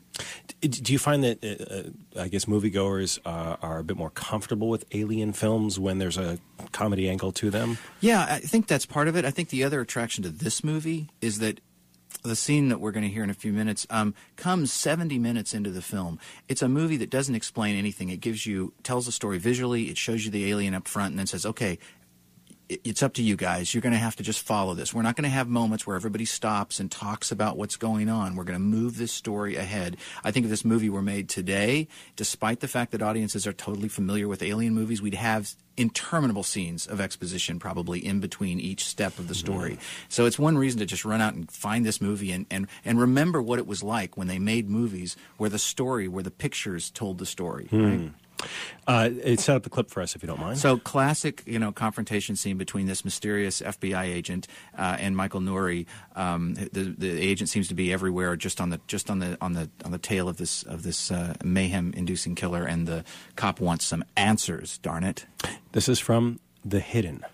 Do 0.60 0.92
you 0.92 0.98
find 0.98 1.24
that, 1.24 1.42
uh, 1.42 2.20
uh, 2.20 2.22
I 2.24 2.28
guess, 2.28 2.44
moviegoers 2.44 3.18
uh, 3.24 3.56
are 3.62 3.78
a 3.78 3.84
bit 3.84 3.96
more 3.96 4.10
comfortable 4.10 4.68
with 4.68 4.84
alien 4.92 5.32
films 5.32 5.78
when 5.78 5.98
there's 5.98 6.18
a 6.18 6.38
comedy 6.72 7.08
angle 7.08 7.32
to 7.32 7.48
them? 7.48 7.78
Yeah, 8.00 8.26
I 8.28 8.40
think 8.40 8.66
that's 8.66 8.84
part 8.84 9.08
of 9.08 9.16
it. 9.16 9.24
I 9.24 9.30
think 9.30 9.48
the 9.48 9.64
other 9.64 9.80
attraction 9.80 10.22
to 10.24 10.30
this 10.30 10.62
movie 10.62 11.08
is 11.22 11.38
that 11.38 11.60
the 12.22 12.36
scene 12.36 12.68
that 12.68 12.80
we're 12.80 12.90
going 12.90 13.06
to 13.06 13.12
hear 13.12 13.24
in 13.24 13.30
a 13.30 13.34
few 13.34 13.52
minutes 13.52 13.86
um, 13.88 14.14
comes 14.36 14.72
70 14.72 15.18
minutes 15.18 15.54
into 15.54 15.70
the 15.70 15.80
film. 15.80 16.18
It's 16.48 16.60
a 16.60 16.68
movie 16.68 16.98
that 16.98 17.08
doesn't 17.08 17.34
explain 17.34 17.76
anything. 17.76 18.10
It 18.10 18.20
gives 18.20 18.44
you 18.44 18.74
tells 18.82 19.06
the 19.06 19.12
story 19.12 19.38
visually. 19.38 19.84
It 19.84 19.96
shows 19.96 20.24
you 20.24 20.30
the 20.30 20.50
alien 20.50 20.74
up 20.74 20.86
front, 20.86 21.12
and 21.12 21.18
then 21.18 21.26
says, 21.26 21.46
"Okay, 21.46 21.78
it's 22.70 23.02
up 23.02 23.14
to 23.14 23.22
you 23.22 23.36
guys. 23.36 23.74
You're 23.74 23.80
going 23.80 23.92
to 23.92 23.98
have 23.98 24.16
to 24.16 24.22
just 24.22 24.42
follow 24.44 24.74
this. 24.74 24.94
We're 24.94 25.02
not 25.02 25.16
going 25.16 25.24
to 25.24 25.30
have 25.30 25.48
moments 25.48 25.86
where 25.86 25.96
everybody 25.96 26.24
stops 26.24 26.78
and 26.78 26.90
talks 26.90 27.32
about 27.32 27.56
what's 27.56 27.76
going 27.76 28.08
on. 28.08 28.36
We're 28.36 28.44
going 28.44 28.58
to 28.58 28.64
move 28.64 28.96
this 28.96 29.12
story 29.12 29.56
ahead. 29.56 29.96
I 30.22 30.30
think 30.30 30.44
if 30.44 30.50
this 30.50 30.64
movie 30.64 30.88
were 30.88 31.02
made 31.02 31.28
today, 31.28 31.88
despite 32.14 32.60
the 32.60 32.68
fact 32.68 32.92
that 32.92 33.02
audiences 33.02 33.46
are 33.46 33.52
totally 33.52 33.88
familiar 33.88 34.28
with 34.28 34.42
alien 34.42 34.74
movies, 34.74 35.02
we'd 35.02 35.14
have 35.14 35.54
interminable 35.76 36.42
scenes 36.42 36.86
of 36.86 37.00
exposition 37.00 37.58
probably 37.58 38.04
in 38.04 38.20
between 38.20 38.60
each 38.60 38.84
step 38.84 39.18
of 39.18 39.28
the 39.28 39.34
story. 39.34 39.72
Mm-hmm. 39.72 40.06
So 40.08 40.26
it's 40.26 40.38
one 40.38 40.56
reason 40.58 40.78
to 40.80 40.86
just 40.86 41.04
run 41.04 41.20
out 41.20 41.34
and 41.34 41.50
find 41.50 41.84
this 41.84 42.00
movie 42.00 42.30
and, 42.32 42.46
and, 42.50 42.68
and 42.84 43.00
remember 43.00 43.42
what 43.42 43.58
it 43.58 43.66
was 43.66 43.82
like 43.82 44.16
when 44.16 44.28
they 44.28 44.38
made 44.38 44.68
movies 44.68 45.16
where 45.38 45.50
the 45.50 45.58
story, 45.58 46.06
where 46.06 46.22
the 46.22 46.30
pictures 46.30 46.90
told 46.90 47.18
the 47.18 47.26
story. 47.26 47.68
right? 47.72 47.98
Hmm. 47.98 48.08
Uh, 48.86 49.10
it 49.22 49.40
set 49.40 49.56
up 49.56 49.62
the 49.62 49.70
clip 49.70 49.90
for 49.90 50.02
us, 50.02 50.16
if 50.16 50.22
you 50.22 50.26
don't 50.26 50.40
mind. 50.40 50.58
So 50.58 50.78
classic, 50.78 51.42
you 51.46 51.58
know, 51.58 51.72
confrontation 51.72 52.36
scene 52.36 52.56
between 52.56 52.86
this 52.86 53.04
mysterious 53.04 53.60
FBI 53.60 54.04
agent 54.04 54.48
uh, 54.76 54.96
and 54.98 55.16
Michael 55.16 55.40
Nouri. 55.40 55.86
Um, 56.16 56.54
the 56.54 56.94
the 56.96 57.20
agent 57.20 57.48
seems 57.48 57.68
to 57.68 57.74
be 57.74 57.92
everywhere, 57.92 58.36
just 58.36 58.60
on 58.60 58.70
the 58.70 58.80
just 58.86 59.10
on 59.10 59.18
the 59.18 59.36
on 59.40 59.52
the 59.52 59.70
on 59.84 59.92
the 59.92 59.98
tail 59.98 60.28
of 60.28 60.36
this 60.38 60.62
of 60.64 60.82
this 60.82 61.10
uh, 61.10 61.34
mayhem-inducing 61.44 62.34
killer, 62.34 62.64
and 62.64 62.86
the 62.86 63.04
cop 63.36 63.60
wants 63.60 63.84
some 63.84 64.04
answers. 64.16 64.78
Darn 64.78 65.04
it! 65.04 65.26
This 65.72 65.88
is 65.88 65.98
from 65.98 66.40
The 66.64 66.80
Hidden. 66.80 67.24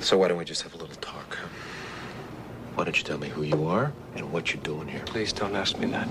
So 0.00 0.16
why 0.16 0.28
don't 0.28 0.38
we 0.38 0.44
just 0.44 0.62
have 0.62 0.74
a 0.74 0.78
little 0.78 0.96
talk? 0.96 1.36
Why 2.74 2.84
don't 2.84 2.96
you 2.96 3.04
tell 3.04 3.18
me 3.18 3.28
who 3.28 3.42
you 3.42 3.66
are 3.66 3.92
and 4.14 4.32
what 4.32 4.54
you're 4.54 4.62
doing 4.62 4.88
here? 4.88 5.02
Please 5.04 5.32
don't 5.32 5.54
ask 5.54 5.76
me 5.78 5.86
that. 5.88 6.08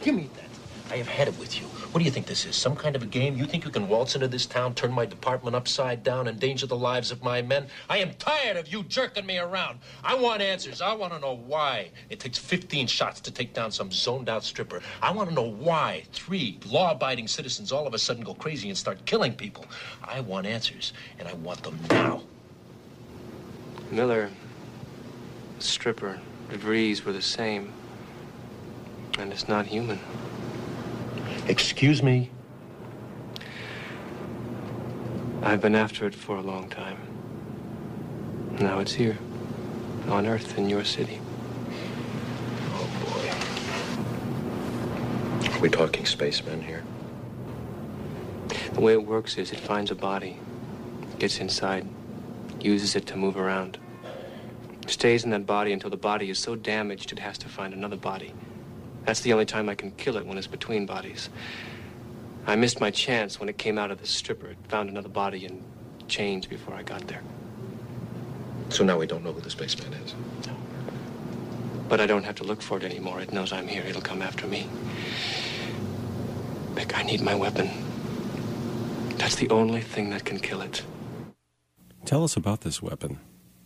Give 0.00 0.14
me 0.14 0.30
that. 0.36 0.92
I 0.92 0.96
have 0.96 1.08
had 1.08 1.28
it 1.28 1.38
with 1.38 1.60
you. 1.60 1.66
What 1.92 1.98
do 1.98 2.04
you 2.04 2.12
think 2.12 2.26
this 2.26 2.46
is? 2.46 2.54
Some 2.54 2.76
kind 2.76 2.94
of 2.94 3.02
a 3.02 3.06
game? 3.06 3.34
You 3.34 3.46
think 3.46 3.64
you 3.64 3.70
can 3.70 3.88
waltz 3.88 4.14
into 4.14 4.28
this 4.28 4.46
town, 4.46 4.74
turn 4.74 4.92
my 4.92 5.04
department 5.04 5.56
upside 5.56 6.04
down, 6.04 6.28
endanger 6.28 6.68
the 6.68 6.76
lives 6.76 7.10
of 7.10 7.24
my 7.24 7.42
men? 7.42 7.66
I 7.88 7.98
am 7.98 8.14
tired 8.14 8.56
of 8.56 8.68
you 8.68 8.84
jerking 8.84 9.26
me 9.26 9.38
around. 9.38 9.80
I 10.04 10.14
want 10.14 10.40
answers. 10.40 10.80
I 10.80 10.94
want 10.94 11.12
to 11.14 11.18
know 11.18 11.34
why 11.34 11.90
it 12.08 12.20
takes 12.20 12.38
15 12.38 12.86
shots 12.86 13.20
to 13.22 13.32
take 13.32 13.54
down 13.54 13.72
some 13.72 13.90
zoned 13.90 14.28
out 14.28 14.44
stripper. 14.44 14.82
I 15.02 15.10
want 15.10 15.30
to 15.30 15.34
know 15.34 15.50
why 15.50 16.04
three 16.12 16.60
law 16.64 16.92
abiding 16.92 17.26
citizens 17.26 17.72
all 17.72 17.88
of 17.88 17.94
a 17.94 17.98
sudden 17.98 18.22
go 18.22 18.34
crazy 18.34 18.68
and 18.68 18.78
start 18.78 19.04
killing 19.04 19.32
people. 19.32 19.64
I 20.04 20.20
want 20.20 20.46
answers, 20.46 20.92
and 21.18 21.26
I 21.26 21.34
want 21.34 21.64
them 21.64 21.76
now. 21.90 22.22
Miller, 23.90 24.30
stripper, 25.58 26.20
DeVries 26.50 27.04
were 27.04 27.12
the 27.12 27.20
same. 27.20 27.72
And 29.18 29.32
it's 29.32 29.48
not 29.48 29.66
human. 29.66 29.98
Excuse 31.50 32.00
me? 32.00 32.30
I've 35.42 35.60
been 35.60 35.74
after 35.74 36.06
it 36.06 36.14
for 36.14 36.36
a 36.36 36.40
long 36.40 36.68
time. 36.68 36.96
Now 38.60 38.78
it's 38.78 38.92
here, 38.92 39.18
on 40.06 40.28
Earth, 40.28 40.56
in 40.56 40.68
your 40.68 40.84
city. 40.84 41.20
Oh, 42.72 42.88
boy. 45.42 45.50
Are 45.52 45.60
we 45.60 45.68
talking 45.68 46.06
spacemen 46.06 46.62
here? 46.62 46.84
The 48.74 48.80
way 48.80 48.92
it 48.92 49.04
works 49.04 49.36
is 49.36 49.50
it 49.50 49.58
finds 49.58 49.90
a 49.90 49.96
body, 49.96 50.38
gets 51.18 51.40
inside, 51.40 51.84
uses 52.60 52.94
it 52.94 53.06
to 53.06 53.16
move 53.16 53.36
around. 53.36 53.76
Stays 54.86 55.24
in 55.24 55.30
that 55.30 55.46
body 55.46 55.72
until 55.72 55.90
the 55.90 55.96
body 55.96 56.30
is 56.30 56.38
so 56.38 56.54
damaged 56.54 57.10
it 57.10 57.18
has 57.18 57.38
to 57.38 57.48
find 57.48 57.74
another 57.74 57.96
body. 57.96 58.34
That's 59.04 59.20
the 59.20 59.32
only 59.32 59.46
time 59.46 59.68
I 59.68 59.74
can 59.74 59.90
kill 59.92 60.16
it 60.16 60.26
when 60.26 60.38
it's 60.38 60.46
between 60.46 60.86
bodies. 60.86 61.30
I 62.46 62.56
missed 62.56 62.80
my 62.80 62.90
chance 62.90 63.38
when 63.38 63.48
it 63.48 63.58
came 63.58 63.78
out 63.78 63.90
of 63.90 64.00
the 64.00 64.06
stripper. 64.06 64.48
It 64.48 64.58
found 64.68 64.88
another 64.88 65.08
body 65.08 65.46
and 65.46 65.62
changed 66.08 66.48
before 66.48 66.74
I 66.74 66.82
got 66.82 67.06
there. 67.06 67.22
So 68.68 68.84
now 68.84 68.98
we 68.98 69.06
don't 69.06 69.24
know 69.24 69.32
who 69.32 69.40
the 69.40 69.50
spaceman 69.50 69.92
is. 69.94 70.14
No. 70.46 70.56
But 71.88 72.00
I 72.00 72.06
don't 72.06 72.24
have 72.24 72.36
to 72.36 72.44
look 72.44 72.62
for 72.62 72.78
it 72.78 72.84
anymore. 72.84 73.20
It 73.20 73.32
knows 73.32 73.52
I'm 73.52 73.66
here. 73.66 73.82
It'll 73.82 74.00
come 74.02 74.22
after 74.22 74.46
me. 74.46 74.68
Vic, 76.74 76.96
I 76.96 77.02
need 77.02 77.20
my 77.20 77.34
weapon. 77.34 77.68
That's 79.16 79.34
the 79.36 79.50
only 79.50 79.80
thing 79.80 80.10
that 80.10 80.24
can 80.24 80.38
kill 80.38 80.60
it. 80.60 80.82
Tell 82.04 82.24
us 82.24 82.36
about 82.36 82.62
this 82.62 82.80
weapon, 82.80 83.18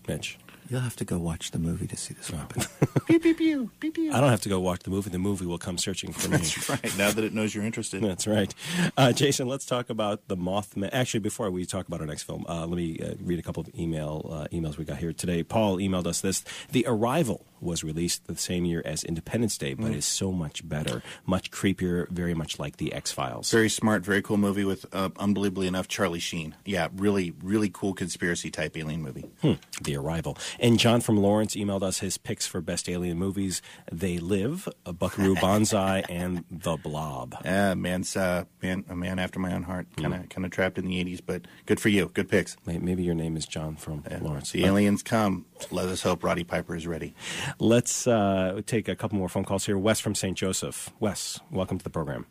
Mitch. 0.09 0.39
You'll 0.68 0.80
have 0.80 0.96
to 0.96 1.04
go 1.04 1.18
watch 1.18 1.50
the 1.50 1.58
movie 1.58 1.86
to 1.86 1.96
see 1.96 2.14
this 2.14 2.30
happen. 2.30 2.62
pew, 3.06 3.20
pew, 3.20 3.34
pew, 3.34 3.70
pew, 3.80 3.92
pew. 3.92 4.12
I 4.12 4.20
don't 4.20 4.30
have 4.30 4.40
to 4.42 4.48
go 4.48 4.60
watch 4.60 4.80
the 4.80 4.90
movie. 4.90 5.10
The 5.10 5.18
movie 5.18 5.44
will 5.44 5.58
come 5.58 5.76
searching 5.76 6.12
for 6.12 6.28
me. 6.30 6.38
That's 6.38 6.68
right. 6.70 6.98
Now 6.98 7.10
that 7.10 7.22
it 7.22 7.34
knows 7.34 7.54
you're 7.54 7.64
interested. 7.64 8.02
That's 8.02 8.26
right. 8.26 8.54
Uh, 8.96 9.12
Jason, 9.12 9.46
let's 9.46 9.66
talk 9.66 9.90
about 9.90 10.26
the 10.28 10.36
Mothman. 10.36 10.88
Actually, 10.92 11.20
before 11.20 11.50
we 11.50 11.66
talk 11.66 11.86
about 11.86 12.00
our 12.00 12.06
next 12.06 12.22
film, 12.22 12.46
uh, 12.48 12.66
let 12.66 12.76
me 12.76 12.98
uh, 12.98 13.14
read 13.22 13.38
a 13.38 13.42
couple 13.42 13.60
of 13.60 13.68
email 13.78 14.28
uh, 14.32 14.46
emails 14.56 14.78
we 14.78 14.84
got 14.84 14.98
here 14.98 15.12
today. 15.12 15.42
Paul 15.42 15.76
emailed 15.76 16.06
us 16.06 16.22
this: 16.22 16.42
The 16.72 16.84
Arrival 16.88 17.44
was 17.64 17.82
released 17.82 18.26
the 18.26 18.36
same 18.36 18.64
year 18.64 18.82
as 18.84 19.02
Independence 19.04 19.56
Day, 19.58 19.74
but 19.74 19.86
Mm. 19.92 19.96
is 19.96 20.04
so 20.04 20.30
much 20.32 20.66
better, 20.68 21.02
much 21.26 21.50
creepier, 21.50 22.08
very 22.10 22.34
much 22.34 22.58
like 22.58 22.76
the 22.76 22.92
X 22.92 23.10
Files. 23.10 23.50
Very 23.50 23.68
smart, 23.70 24.04
very 24.04 24.22
cool 24.22 24.36
movie 24.36 24.64
with, 24.64 24.86
uh, 24.92 25.08
unbelievably 25.18 25.66
enough, 25.66 25.88
Charlie 25.88 26.18
Sheen. 26.20 26.54
Yeah, 26.64 26.88
really, 26.94 27.32
really 27.42 27.70
cool 27.72 27.94
conspiracy 27.94 28.50
type 28.50 28.76
alien 28.76 29.02
movie. 29.02 29.24
Hmm, 29.42 29.54
the 29.82 29.96
Arrival. 29.96 30.36
And 30.60 30.78
John 30.78 31.00
from 31.00 31.16
Lawrence 31.16 31.54
emailed 31.56 31.82
us 31.82 31.98
his 31.98 32.18
picks 32.18 32.46
for 32.46 32.60
best 32.60 32.88
alien 32.88 33.18
movies: 33.18 33.62
They 33.90 34.18
Live, 34.18 34.68
Buckaroo 34.84 35.34
Banzai, 35.40 36.04
and 36.08 36.44
The 36.50 36.76
Blob. 36.76 37.34
Uh, 37.44 37.74
man's 37.74 38.16
uh, 38.16 38.44
man, 38.62 38.84
a 38.88 38.94
man 38.96 39.18
after 39.18 39.38
my 39.38 39.52
own 39.54 39.62
heart. 39.64 39.86
Kind 39.96 40.14
of, 40.14 40.28
kind 40.28 40.44
of 40.44 40.50
trapped 40.50 40.76
in 40.78 40.86
the 40.86 41.02
'80s, 41.04 41.20
but 41.24 41.46
good 41.66 41.80
for 41.80 41.88
you. 41.88 42.10
Good 42.12 42.28
picks. 42.28 42.56
Maybe 42.66 43.02
your 43.02 43.14
name 43.14 43.36
is 43.36 43.46
John 43.46 43.76
from 43.76 44.04
Lawrence. 44.20 44.50
The 44.52 44.64
aliens 44.64 45.02
come. 45.02 45.46
Let 45.70 45.86
us 45.86 46.02
hope 46.02 46.22
Roddy 46.24 46.44
Piper 46.44 46.74
is 46.74 46.86
ready. 46.86 47.14
Let's 47.58 48.06
uh, 48.06 48.60
take 48.66 48.88
a 48.88 48.96
couple 48.96 49.18
more 49.18 49.28
phone 49.28 49.44
calls 49.44 49.66
here. 49.66 49.78
Wes 49.78 50.00
from 50.00 50.14
St. 50.14 50.36
Joseph. 50.36 50.90
Wes, 51.00 51.40
welcome 51.50 51.78
to 51.78 51.84
the 51.84 51.90
program. 51.90 52.26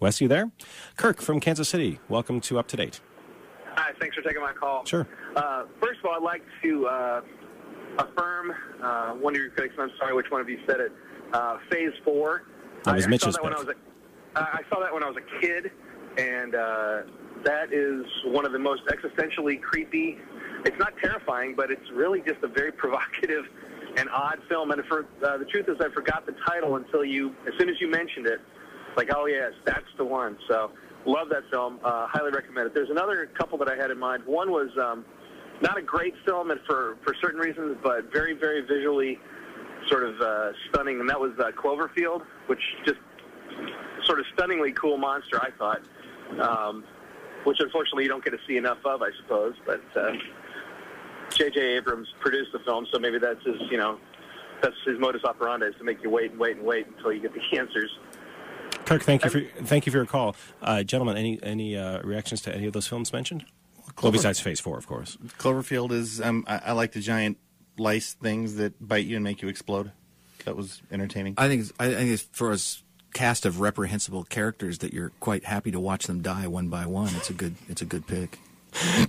Wes, 0.00 0.20
you 0.20 0.28
there? 0.28 0.50
Kirk 0.96 1.20
from 1.20 1.40
Kansas 1.40 1.68
City. 1.68 2.00
Welcome 2.08 2.40
to 2.42 2.58
Up 2.58 2.68
to 2.68 2.76
Date. 2.76 3.00
Hi, 3.76 3.92
thanks 4.00 4.16
for 4.16 4.22
taking 4.22 4.42
my 4.42 4.52
call. 4.52 4.84
Sure. 4.84 5.06
Uh, 5.34 5.64
first 5.80 6.00
of 6.00 6.06
all, 6.06 6.16
I'd 6.16 6.22
like 6.22 6.42
to 6.62 6.86
uh, 6.86 7.20
affirm 7.98 8.52
uh, 8.82 9.12
one 9.12 9.34
of 9.34 9.40
your 9.40 9.50
critics, 9.50 9.74
and 9.78 9.90
I'm 9.90 9.96
sorry 9.98 10.14
which 10.14 10.26
one 10.30 10.40
of 10.40 10.48
you 10.48 10.58
said 10.66 10.80
it, 10.80 10.92
uh, 11.32 11.58
Phase 11.70 11.92
4. 12.04 12.42
That 12.84 12.94
was 12.94 13.04
I, 13.04 13.06
I 13.06 13.10
Mitch's 13.10 13.34
saw 13.34 13.42
that 13.42 13.44
when 13.44 13.52
I 13.54 13.58
was 13.58 13.68
a, 13.68 14.38
uh, 14.38 14.56
saw 14.70 14.80
that 14.80 14.92
when 14.92 15.02
I 15.02 15.08
was 15.08 15.16
a 15.16 15.40
kid, 15.40 15.70
and 16.18 16.54
uh, 16.54 17.02
that 17.44 17.72
is 17.72 18.04
one 18.26 18.44
of 18.46 18.52
the 18.52 18.58
most 18.58 18.82
existentially 18.86 19.60
creepy. 19.60 20.18
It's 20.66 20.78
not 20.80 20.94
terrifying, 21.00 21.54
but 21.54 21.70
it's 21.70 21.88
really 21.92 22.20
just 22.20 22.42
a 22.42 22.48
very 22.48 22.72
provocative 22.82 23.44
and 23.96 24.08
odd 24.10 24.40
film. 24.48 24.72
And 24.72 24.84
for 24.86 25.06
uh, 25.24 25.38
the 25.38 25.44
truth 25.44 25.68
is, 25.68 25.76
I 25.80 25.88
forgot 25.94 26.26
the 26.26 26.34
title 26.46 26.76
until 26.76 27.04
you, 27.04 27.34
as 27.46 27.54
soon 27.58 27.68
as 27.70 27.80
you 27.80 27.88
mentioned 27.88 28.26
it, 28.26 28.40
like, 28.96 29.10
oh 29.14 29.26
yes, 29.26 29.52
that's 29.64 29.86
the 29.96 30.04
one. 30.04 30.36
So 30.48 30.72
love 31.06 31.28
that 31.30 31.44
film. 31.50 31.78
Uh, 31.84 32.08
highly 32.08 32.32
recommend 32.32 32.66
it. 32.66 32.74
There's 32.74 32.90
another 32.90 33.30
couple 33.38 33.56
that 33.58 33.68
I 33.68 33.76
had 33.76 33.90
in 33.92 33.98
mind. 33.98 34.24
One 34.26 34.50
was 34.50 34.70
um, 34.80 35.04
not 35.62 35.78
a 35.78 35.82
great 35.82 36.14
film, 36.24 36.50
and 36.50 36.60
for 36.66 36.96
for 37.04 37.14
certain 37.22 37.38
reasons, 37.38 37.76
but 37.82 38.12
very 38.12 38.32
very 38.32 38.62
visually 38.62 39.20
sort 39.88 40.02
of 40.02 40.20
uh, 40.20 40.52
stunning, 40.68 40.98
and 40.98 41.08
that 41.08 41.20
was 41.20 41.32
uh, 41.38 41.52
Cloverfield, 41.52 42.22
which 42.48 42.60
just 42.84 42.98
sort 44.04 44.18
of 44.18 44.26
stunningly 44.34 44.72
cool 44.72 44.96
monster, 44.96 45.40
I 45.40 45.50
thought. 45.58 45.82
Um, 46.40 46.84
which 47.44 47.58
unfortunately 47.60 48.02
you 48.02 48.08
don't 48.08 48.24
get 48.24 48.30
to 48.30 48.40
see 48.48 48.56
enough 48.56 48.78
of, 48.84 49.02
I 49.02 49.10
suppose. 49.22 49.54
But 49.64 49.80
uh, 49.94 50.12
J.J. 51.36 51.60
Abrams 51.60 52.08
produced 52.20 52.52
the 52.52 52.58
film, 52.60 52.86
so 52.92 52.98
maybe 52.98 53.18
that's 53.18 53.42
his, 53.44 53.56
you 53.70 53.76
know, 53.76 53.98
that's 54.62 54.76
his 54.86 54.98
modus 54.98 55.22
operandi 55.24 55.66
is 55.66 55.74
to 55.76 55.84
make 55.84 56.02
you 56.02 56.10
wait 56.10 56.30
and 56.30 56.40
wait 56.40 56.56
and 56.56 56.66
wait 56.66 56.86
until 56.86 57.12
you 57.12 57.20
get 57.20 57.32
the 57.34 57.40
answers. 57.58 57.90
Kirk, 58.84 59.02
thank 59.02 59.24
you 59.24 59.30
for 59.30 59.40
thank 59.64 59.84
you 59.86 59.92
for 59.92 59.98
your 59.98 60.06
call, 60.06 60.36
uh, 60.62 60.82
gentlemen. 60.82 61.16
Any 61.16 61.40
any 61.42 61.76
uh, 61.76 62.00
reactions 62.02 62.40
to 62.42 62.54
any 62.54 62.66
of 62.66 62.72
those 62.72 62.86
films 62.86 63.12
mentioned? 63.12 63.44
Well, 63.78 63.86
Clover- 63.96 64.12
besides 64.12 64.38
Phase 64.40 64.60
Four, 64.60 64.78
of 64.78 64.86
course. 64.86 65.18
Cloverfield 65.38 65.90
is. 65.92 66.20
Um, 66.20 66.44
I, 66.46 66.60
I 66.66 66.72
like 66.72 66.92
the 66.92 67.00
giant 67.00 67.38
lice 67.78 68.14
things 68.14 68.56
that 68.56 68.74
bite 68.86 69.04
you 69.06 69.16
and 69.16 69.24
make 69.24 69.42
you 69.42 69.48
explode. 69.48 69.90
That 70.44 70.56
was 70.56 70.80
entertaining. 70.92 71.34
I 71.36 71.48
think 71.48 71.62
it's, 71.62 71.72
I 71.80 71.92
think 71.92 72.10
it's 72.10 72.22
for 72.32 72.52
a 72.52 72.58
cast 73.12 73.44
of 73.46 73.60
reprehensible 73.60 74.24
characters 74.24 74.78
that 74.78 74.92
you're 74.92 75.10
quite 75.20 75.44
happy 75.44 75.70
to 75.72 75.80
watch 75.80 76.06
them 76.06 76.22
die 76.22 76.46
one 76.46 76.68
by 76.68 76.86
one. 76.86 77.14
It's 77.16 77.30
a 77.30 77.34
good 77.34 77.56
it's 77.68 77.82
a 77.82 77.86
good 77.86 78.06
pick. 78.06 78.38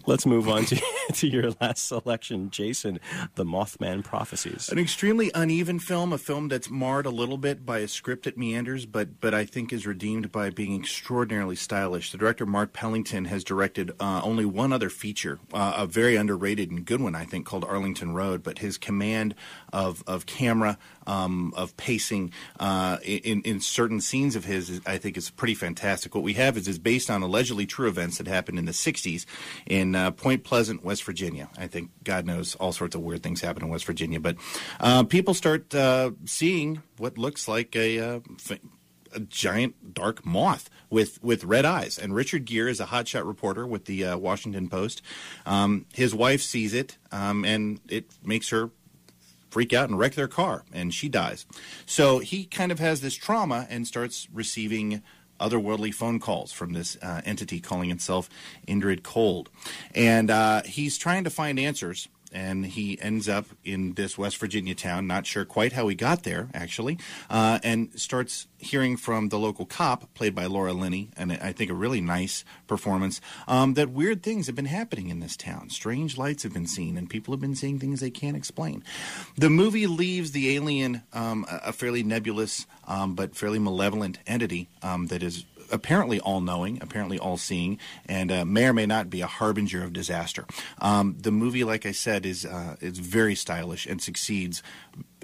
Let's 0.05 0.25
move 0.25 0.47
on 0.47 0.65
to, 0.65 0.81
to 1.13 1.27
your 1.27 1.51
last 1.61 1.87
selection, 1.87 2.49
Jason, 2.49 2.99
The 3.35 3.43
Mothman 3.43 4.03
Prophecies. 4.03 4.69
An 4.69 4.79
extremely 4.79 5.31
uneven 5.35 5.79
film, 5.79 6.13
a 6.13 6.17
film 6.17 6.47
that's 6.47 6.69
marred 6.69 7.05
a 7.05 7.09
little 7.09 7.37
bit 7.37 7.65
by 7.65 7.79
a 7.79 7.87
script 7.87 8.23
that 8.25 8.37
meanders, 8.37 8.85
but 8.85 9.19
but 9.19 9.33
I 9.33 9.45
think 9.45 9.73
is 9.73 9.85
redeemed 9.85 10.31
by 10.31 10.49
being 10.49 10.79
extraordinarily 10.79 11.55
stylish. 11.55 12.11
The 12.11 12.17
director 12.17 12.45
Mark 12.45 12.73
Pellington 12.73 13.25
has 13.25 13.43
directed 13.43 13.91
uh, 13.99 14.21
only 14.23 14.45
one 14.45 14.71
other 14.71 14.89
feature, 14.89 15.39
uh, 15.53 15.73
a 15.77 15.85
very 15.85 16.15
underrated 16.15 16.71
and 16.71 16.85
good 16.85 17.01
one, 17.01 17.15
I 17.15 17.25
think, 17.25 17.45
called 17.45 17.65
Arlington 17.65 18.13
Road. 18.13 18.43
But 18.43 18.59
his 18.59 18.77
command 18.77 19.35
of 19.73 20.03
of 20.07 20.25
camera, 20.25 20.77
um, 21.05 21.53
of 21.55 21.75
pacing 21.77 22.31
uh, 22.59 22.97
in 23.03 23.41
in 23.41 23.59
certain 23.59 24.01
scenes 24.01 24.35
of 24.35 24.45
his, 24.45 24.69
is, 24.69 24.81
I 24.85 24.97
think, 24.97 25.17
is 25.17 25.29
pretty 25.29 25.55
fantastic. 25.55 26.15
What 26.15 26.23
we 26.23 26.33
have 26.33 26.57
is 26.57 26.67
is 26.67 26.79
based 26.79 27.09
on 27.09 27.21
allegedly 27.21 27.65
true 27.65 27.87
events 27.87 28.17
that 28.17 28.27
happened 28.27 28.59
in 28.59 28.65
the 28.65 28.71
'60s 28.71 29.25
in 29.65 29.95
uh, 29.95 30.11
Point 30.11 30.43
Pleasant, 30.43 30.83
West 30.83 31.03
Virginia. 31.03 31.49
I 31.57 31.67
think 31.67 31.91
God 32.03 32.25
knows 32.25 32.55
all 32.55 32.71
sorts 32.71 32.95
of 32.95 33.01
weird 33.01 33.23
things 33.23 33.41
happen 33.41 33.63
in 33.63 33.69
West 33.69 33.85
Virginia, 33.85 34.19
but 34.19 34.37
uh, 34.79 35.03
people 35.03 35.33
start 35.33 35.73
uh, 35.73 36.11
seeing 36.25 36.81
what 36.97 37.17
looks 37.17 37.47
like 37.47 37.75
a. 37.75 37.99
Uh, 37.99 38.19
a 39.13 39.19
giant 39.21 39.93
dark 39.93 40.25
moth 40.25 40.69
with, 40.89 41.21
with 41.23 41.43
red 41.43 41.65
eyes. 41.65 41.97
And 41.97 42.13
Richard 42.13 42.45
Gere 42.45 42.69
is 42.69 42.79
a 42.79 42.85
hotshot 42.85 43.25
reporter 43.25 43.65
with 43.65 43.85
the 43.85 44.05
uh, 44.05 44.17
Washington 44.17 44.69
Post. 44.69 45.01
Um, 45.45 45.85
his 45.93 46.13
wife 46.13 46.41
sees 46.41 46.73
it, 46.73 46.97
um, 47.11 47.45
and 47.45 47.79
it 47.87 48.05
makes 48.23 48.49
her 48.49 48.69
freak 49.49 49.73
out 49.73 49.89
and 49.89 49.97
wreck 49.97 50.13
their 50.13 50.27
car, 50.27 50.63
and 50.73 50.93
she 50.93 51.09
dies. 51.09 51.45
So 51.85 52.19
he 52.19 52.45
kind 52.45 52.71
of 52.71 52.79
has 52.79 53.01
this 53.01 53.15
trauma 53.15 53.67
and 53.69 53.87
starts 53.87 54.27
receiving 54.33 55.01
otherworldly 55.39 55.93
phone 55.93 56.19
calls 56.19 56.51
from 56.51 56.73
this 56.73 56.97
uh, 57.01 57.21
entity 57.25 57.59
calling 57.59 57.91
itself 57.91 58.29
Indrid 58.67 59.03
Cold. 59.03 59.49
And 59.93 60.31
uh, 60.31 60.63
he's 60.63 60.97
trying 60.97 61.23
to 61.25 61.29
find 61.29 61.59
answers 61.59 62.07
and 62.31 62.65
he 62.65 62.99
ends 63.01 63.29
up 63.29 63.45
in 63.63 63.93
this 63.93 64.17
West 64.17 64.37
Virginia 64.37 64.75
town, 64.75 65.07
not 65.07 65.25
sure 65.25 65.45
quite 65.45 65.73
how 65.73 65.87
he 65.87 65.95
got 65.95 66.23
there, 66.23 66.49
actually, 66.53 66.97
uh, 67.29 67.59
and 67.63 67.89
starts 67.99 68.47
hearing 68.57 68.97
from 68.97 69.29
the 69.29 69.37
local 69.39 69.65
cop, 69.65 70.13
played 70.13 70.33
by 70.33 70.45
Laura 70.45 70.73
Linney, 70.73 71.09
and 71.15 71.31
I 71.31 71.51
think 71.51 71.69
a 71.69 71.75
really 71.75 72.01
nice 72.01 72.43
performance, 72.67 73.21
um, 73.47 73.75
that 73.75 73.89
weird 73.89 74.23
things 74.23 74.47
have 74.47 74.55
been 74.55 74.65
happening 74.65 75.09
in 75.09 75.19
this 75.19 75.37
town. 75.37 75.69
Strange 75.69 76.17
lights 76.17 76.43
have 76.43 76.53
been 76.53 76.67
seen, 76.67 76.97
and 76.97 77.09
people 77.09 77.33
have 77.33 77.41
been 77.41 77.55
seeing 77.55 77.79
things 77.79 77.99
they 77.99 78.09
can't 78.09 78.37
explain. 78.37 78.83
The 79.35 79.49
movie 79.49 79.87
leaves 79.87 80.31
the 80.31 80.55
alien 80.55 81.03
um, 81.13 81.45
a 81.49 81.71
fairly 81.71 82.03
nebulous 82.03 82.65
um, 82.87 83.15
but 83.15 83.35
fairly 83.35 83.59
malevolent 83.59 84.19
entity 84.25 84.69
um, 84.81 85.07
that 85.07 85.21
is 85.21 85.45
apparently 85.71 86.19
all 86.19 86.41
knowing, 86.41 86.79
apparently 86.81 87.19
all 87.19 87.37
seeing, 87.37 87.79
and 88.05 88.31
uh, 88.31 88.45
may 88.45 88.67
or 88.67 88.73
may 88.73 88.85
not 88.85 89.09
be 89.09 89.21
a 89.21 89.27
harbinger 89.27 89.83
of 89.83 89.93
disaster. 89.93 90.45
Um, 90.79 91.17
the 91.19 91.31
movie, 91.31 91.63
like 91.63 91.85
I 91.85 91.91
said, 91.91 92.25
is 92.25 92.45
uh, 92.45 92.75
is 92.81 92.99
very 92.99 93.35
stylish 93.35 93.85
and 93.85 94.01
succeeds 94.01 94.63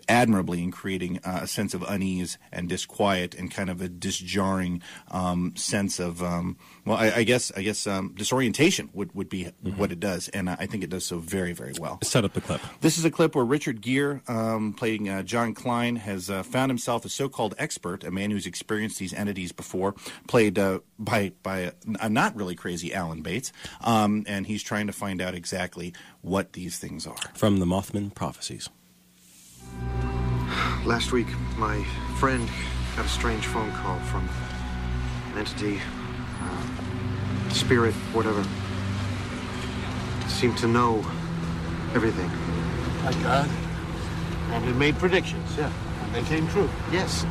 admirably 0.09 0.61
in 0.61 0.71
creating 0.71 1.19
uh, 1.23 1.39
a 1.43 1.47
sense 1.47 1.73
of 1.73 1.83
unease 1.83 2.37
and 2.51 2.67
disquiet 2.67 3.33
and 3.35 3.51
kind 3.51 3.69
of 3.69 3.81
a 3.81 3.87
disjarring 3.87 4.81
um, 5.11 5.55
sense 5.55 5.99
of 5.99 6.21
um, 6.21 6.57
well 6.85 6.97
I, 6.97 7.11
I 7.11 7.23
guess 7.23 7.51
I 7.55 7.61
guess 7.61 7.87
um, 7.87 8.13
disorientation 8.15 8.89
would, 8.93 9.13
would 9.15 9.29
be 9.29 9.45
what 9.75 9.91
it 9.91 9.99
does 9.99 10.29
and 10.29 10.49
I 10.49 10.65
think 10.65 10.83
it 10.83 10.89
does 10.89 11.05
so 11.05 11.19
very 11.19 11.53
very 11.53 11.73
well. 11.79 11.99
Set 12.03 12.25
up 12.25 12.33
the 12.33 12.41
clip. 12.41 12.61
This 12.81 12.97
is 12.97 13.05
a 13.05 13.11
clip 13.11 13.35
where 13.35 13.45
Richard 13.45 13.81
Gere, 13.81 14.21
um, 14.27 14.73
playing 14.73 15.09
uh, 15.09 15.23
John 15.23 15.53
Klein, 15.53 15.95
has 15.97 16.29
uh, 16.29 16.43
found 16.43 16.69
himself 16.69 17.05
a 17.05 17.09
so-called 17.09 17.55
expert, 17.57 18.03
a 18.03 18.11
man 18.11 18.31
who's 18.31 18.45
experienced 18.45 18.99
these 18.99 19.13
entities 19.13 19.51
before, 19.51 19.95
played 20.27 20.59
uh, 20.59 20.79
by 20.99 21.31
by 21.43 21.59
a, 21.59 21.71
a 21.99 22.09
not 22.09 22.35
really 22.35 22.55
crazy 22.55 22.93
Alan 22.93 23.21
Bates, 23.21 23.51
um, 23.81 24.23
and 24.27 24.47
he's 24.47 24.63
trying 24.63 24.87
to 24.87 24.93
find 24.93 25.21
out 25.21 25.35
exactly 25.35 25.93
what 26.21 26.53
these 26.53 26.77
things 26.77 27.05
are. 27.07 27.15
From 27.33 27.59
the 27.59 27.65
Mothman 27.65 28.13
Prophecies. 28.13 28.69
Last 30.85 31.11
week, 31.11 31.27
my 31.57 31.83
friend 32.19 32.47
got 32.95 33.05
a 33.05 33.09
strange 33.09 33.45
phone 33.45 33.71
call 33.71 33.99
from 33.99 34.27
an 35.31 35.39
entity, 35.39 35.77
uh, 35.77 36.02
spirit, 37.49 37.93
whatever. 38.13 38.43
Seemed 40.27 40.57
to 40.57 40.67
know 40.67 40.99
everything. 41.93 42.29
My 43.03 43.13
God. 43.23 43.49
And 44.51 44.65
it 44.65 44.75
made 44.75 44.95
predictions, 44.97 45.57
yeah. 45.57 45.71
And 46.03 46.15
they 46.15 46.23
came 46.23 46.47
true. 46.49 46.69
Yes. 46.91 47.25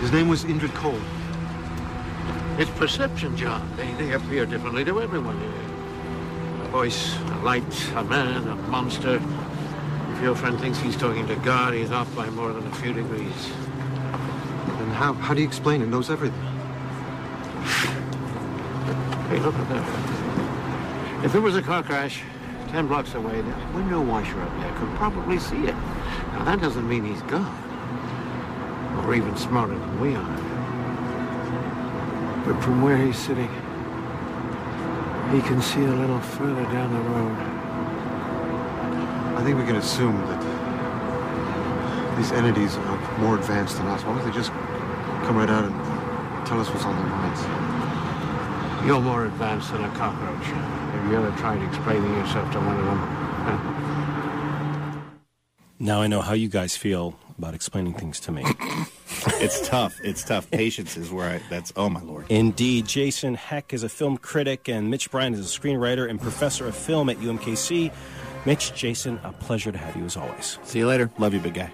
His 0.00 0.12
name 0.12 0.28
was 0.28 0.44
Indrid 0.44 0.74
Cold. 0.74 1.00
It's 2.58 2.70
perception, 2.78 3.36
John. 3.36 3.68
They, 3.76 3.92
they 3.94 4.12
appear 4.12 4.46
differently 4.46 4.84
to 4.84 5.00
everyone. 5.00 5.40
A 6.62 6.68
voice, 6.68 7.16
a 7.16 7.38
light, 7.42 7.92
a 7.94 8.04
man, 8.04 8.46
a 8.48 8.56
monster. 8.68 9.20
If 10.12 10.22
your 10.22 10.34
friend 10.34 10.60
thinks 10.60 10.78
he's 10.78 10.96
talking 10.96 11.26
to 11.28 11.36
God, 11.36 11.72
he's 11.74 11.90
off 11.90 12.14
by 12.14 12.28
more 12.30 12.52
than 12.52 12.66
a 12.66 12.74
few 12.76 12.92
degrees. 12.92 13.50
And 14.66 14.92
how, 14.92 15.14
how 15.14 15.34
do 15.34 15.40
you 15.40 15.46
explain 15.46 15.82
it? 15.82 15.86
Knows 15.86 16.10
everything. 16.10 16.51
Hey, 19.32 19.40
look 19.40 19.54
at 19.54 19.66
that. 19.70 21.24
If 21.24 21.32
there 21.32 21.40
was 21.40 21.56
a 21.56 21.62
car 21.62 21.82
crash 21.82 22.22
ten 22.68 22.86
blocks 22.86 23.14
away, 23.14 23.40
the 23.40 23.54
window 23.72 24.02
washer 24.02 24.38
up 24.38 24.60
there 24.60 24.70
could 24.74 24.94
probably 24.96 25.38
see 25.38 25.68
it. 25.68 25.74
Now, 26.34 26.44
that 26.44 26.60
doesn't 26.60 26.86
mean 26.86 27.02
he's 27.02 27.22
gone. 27.22 27.48
Or 29.06 29.14
even 29.14 29.34
smarter 29.38 29.72
than 29.72 30.00
we 30.02 30.14
are. 30.14 30.36
But 32.44 32.62
from 32.62 32.82
where 32.82 32.98
he's 32.98 33.16
sitting, 33.16 33.48
he 35.32 35.40
can 35.48 35.62
see 35.62 35.82
a 35.82 35.94
little 35.94 36.20
further 36.20 36.64
down 36.64 36.92
the 36.92 37.00
road. 37.00 37.38
I 39.38 39.42
think 39.44 39.56
we 39.58 39.64
can 39.64 39.76
assume 39.76 40.18
that 40.26 40.42
these 42.18 42.32
entities 42.32 42.76
are 42.76 43.18
more 43.18 43.36
advanced 43.36 43.78
than 43.78 43.86
us. 43.86 44.04
Why 44.04 44.14
don't 44.14 44.26
they 44.26 44.32
just 44.36 44.50
come 45.24 45.38
right 45.38 45.48
out 45.48 45.64
and 45.64 45.74
tell 46.46 46.60
us 46.60 46.68
what's 46.68 46.84
on 46.84 46.94
their 46.96 47.06
minds? 47.06 47.91
You're 48.84 49.00
more 49.00 49.26
advanced 49.26 49.70
than 49.70 49.84
a 49.84 49.88
cockroach. 49.90 50.44
Have 50.44 51.10
you 51.10 51.16
ever 51.16 51.30
tried 51.38 51.62
explaining 51.62 52.12
yourself 52.14 52.50
to 52.52 52.58
one 52.58 52.80
of 52.80 52.84
them? 52.84 53.22
Now 55.78 56.00
I 56.00 56.08
know 56.08 56.20
how 56.20 56.32
you 56.32 56.48
guys 56.48 56.76
feel 56.76 57.16
about 57.38 57.54
explaining 57.54 57.94
things 57.94 58.18
to 58.20 58.32
me. 58.32 58.44
it's 59.40 59.68
tough. 59.68 60.00
It's 60.02 60.24
tough. 60.24 60.50
Patience 60.50 60.96
is 60.96 61.10
where 61.10 61.28
I. 61.28 61.40
That's 61.48 61.72
oh 61.76 61.88
my 61.88 62.00
lord. 62.02 62.26
Indeed. 62.28 62.86
Jason 62.86 63.34
Heck 63.34 63.72
is 63.72 63.84
a 63.84 63.88
film 63.88 64.16
critic, 64.16 64.68
and 64.68 64.90
Mitch 64.90 65.10
Brian 65.10 65.32
is 65.34 65.40
a 65.40 65.60
screenwriter 65.60 66.10
and 66.10 66.20
professor 66.20 66.66
of 66.66 66.74
film 66.74 67.08
at 67.08 67.18
UMKC. 67.18 67.92
Mitch, 68.46 68.74
Jason, 68.74 69.20
a 69.22 69.32
pleasure 69.32 69.70
to 69.70 69.78
have 69.78 69.96
you 69.96 70.04
as 70.04 70.16
always. 70.16 70.58
See 70.64 70.80
you 70.80 70.88
later. 70.88 71.10
Love 71.18 71.34
you, 71.34 71.40
big 71.40 71.54
guy. 71.54 71.72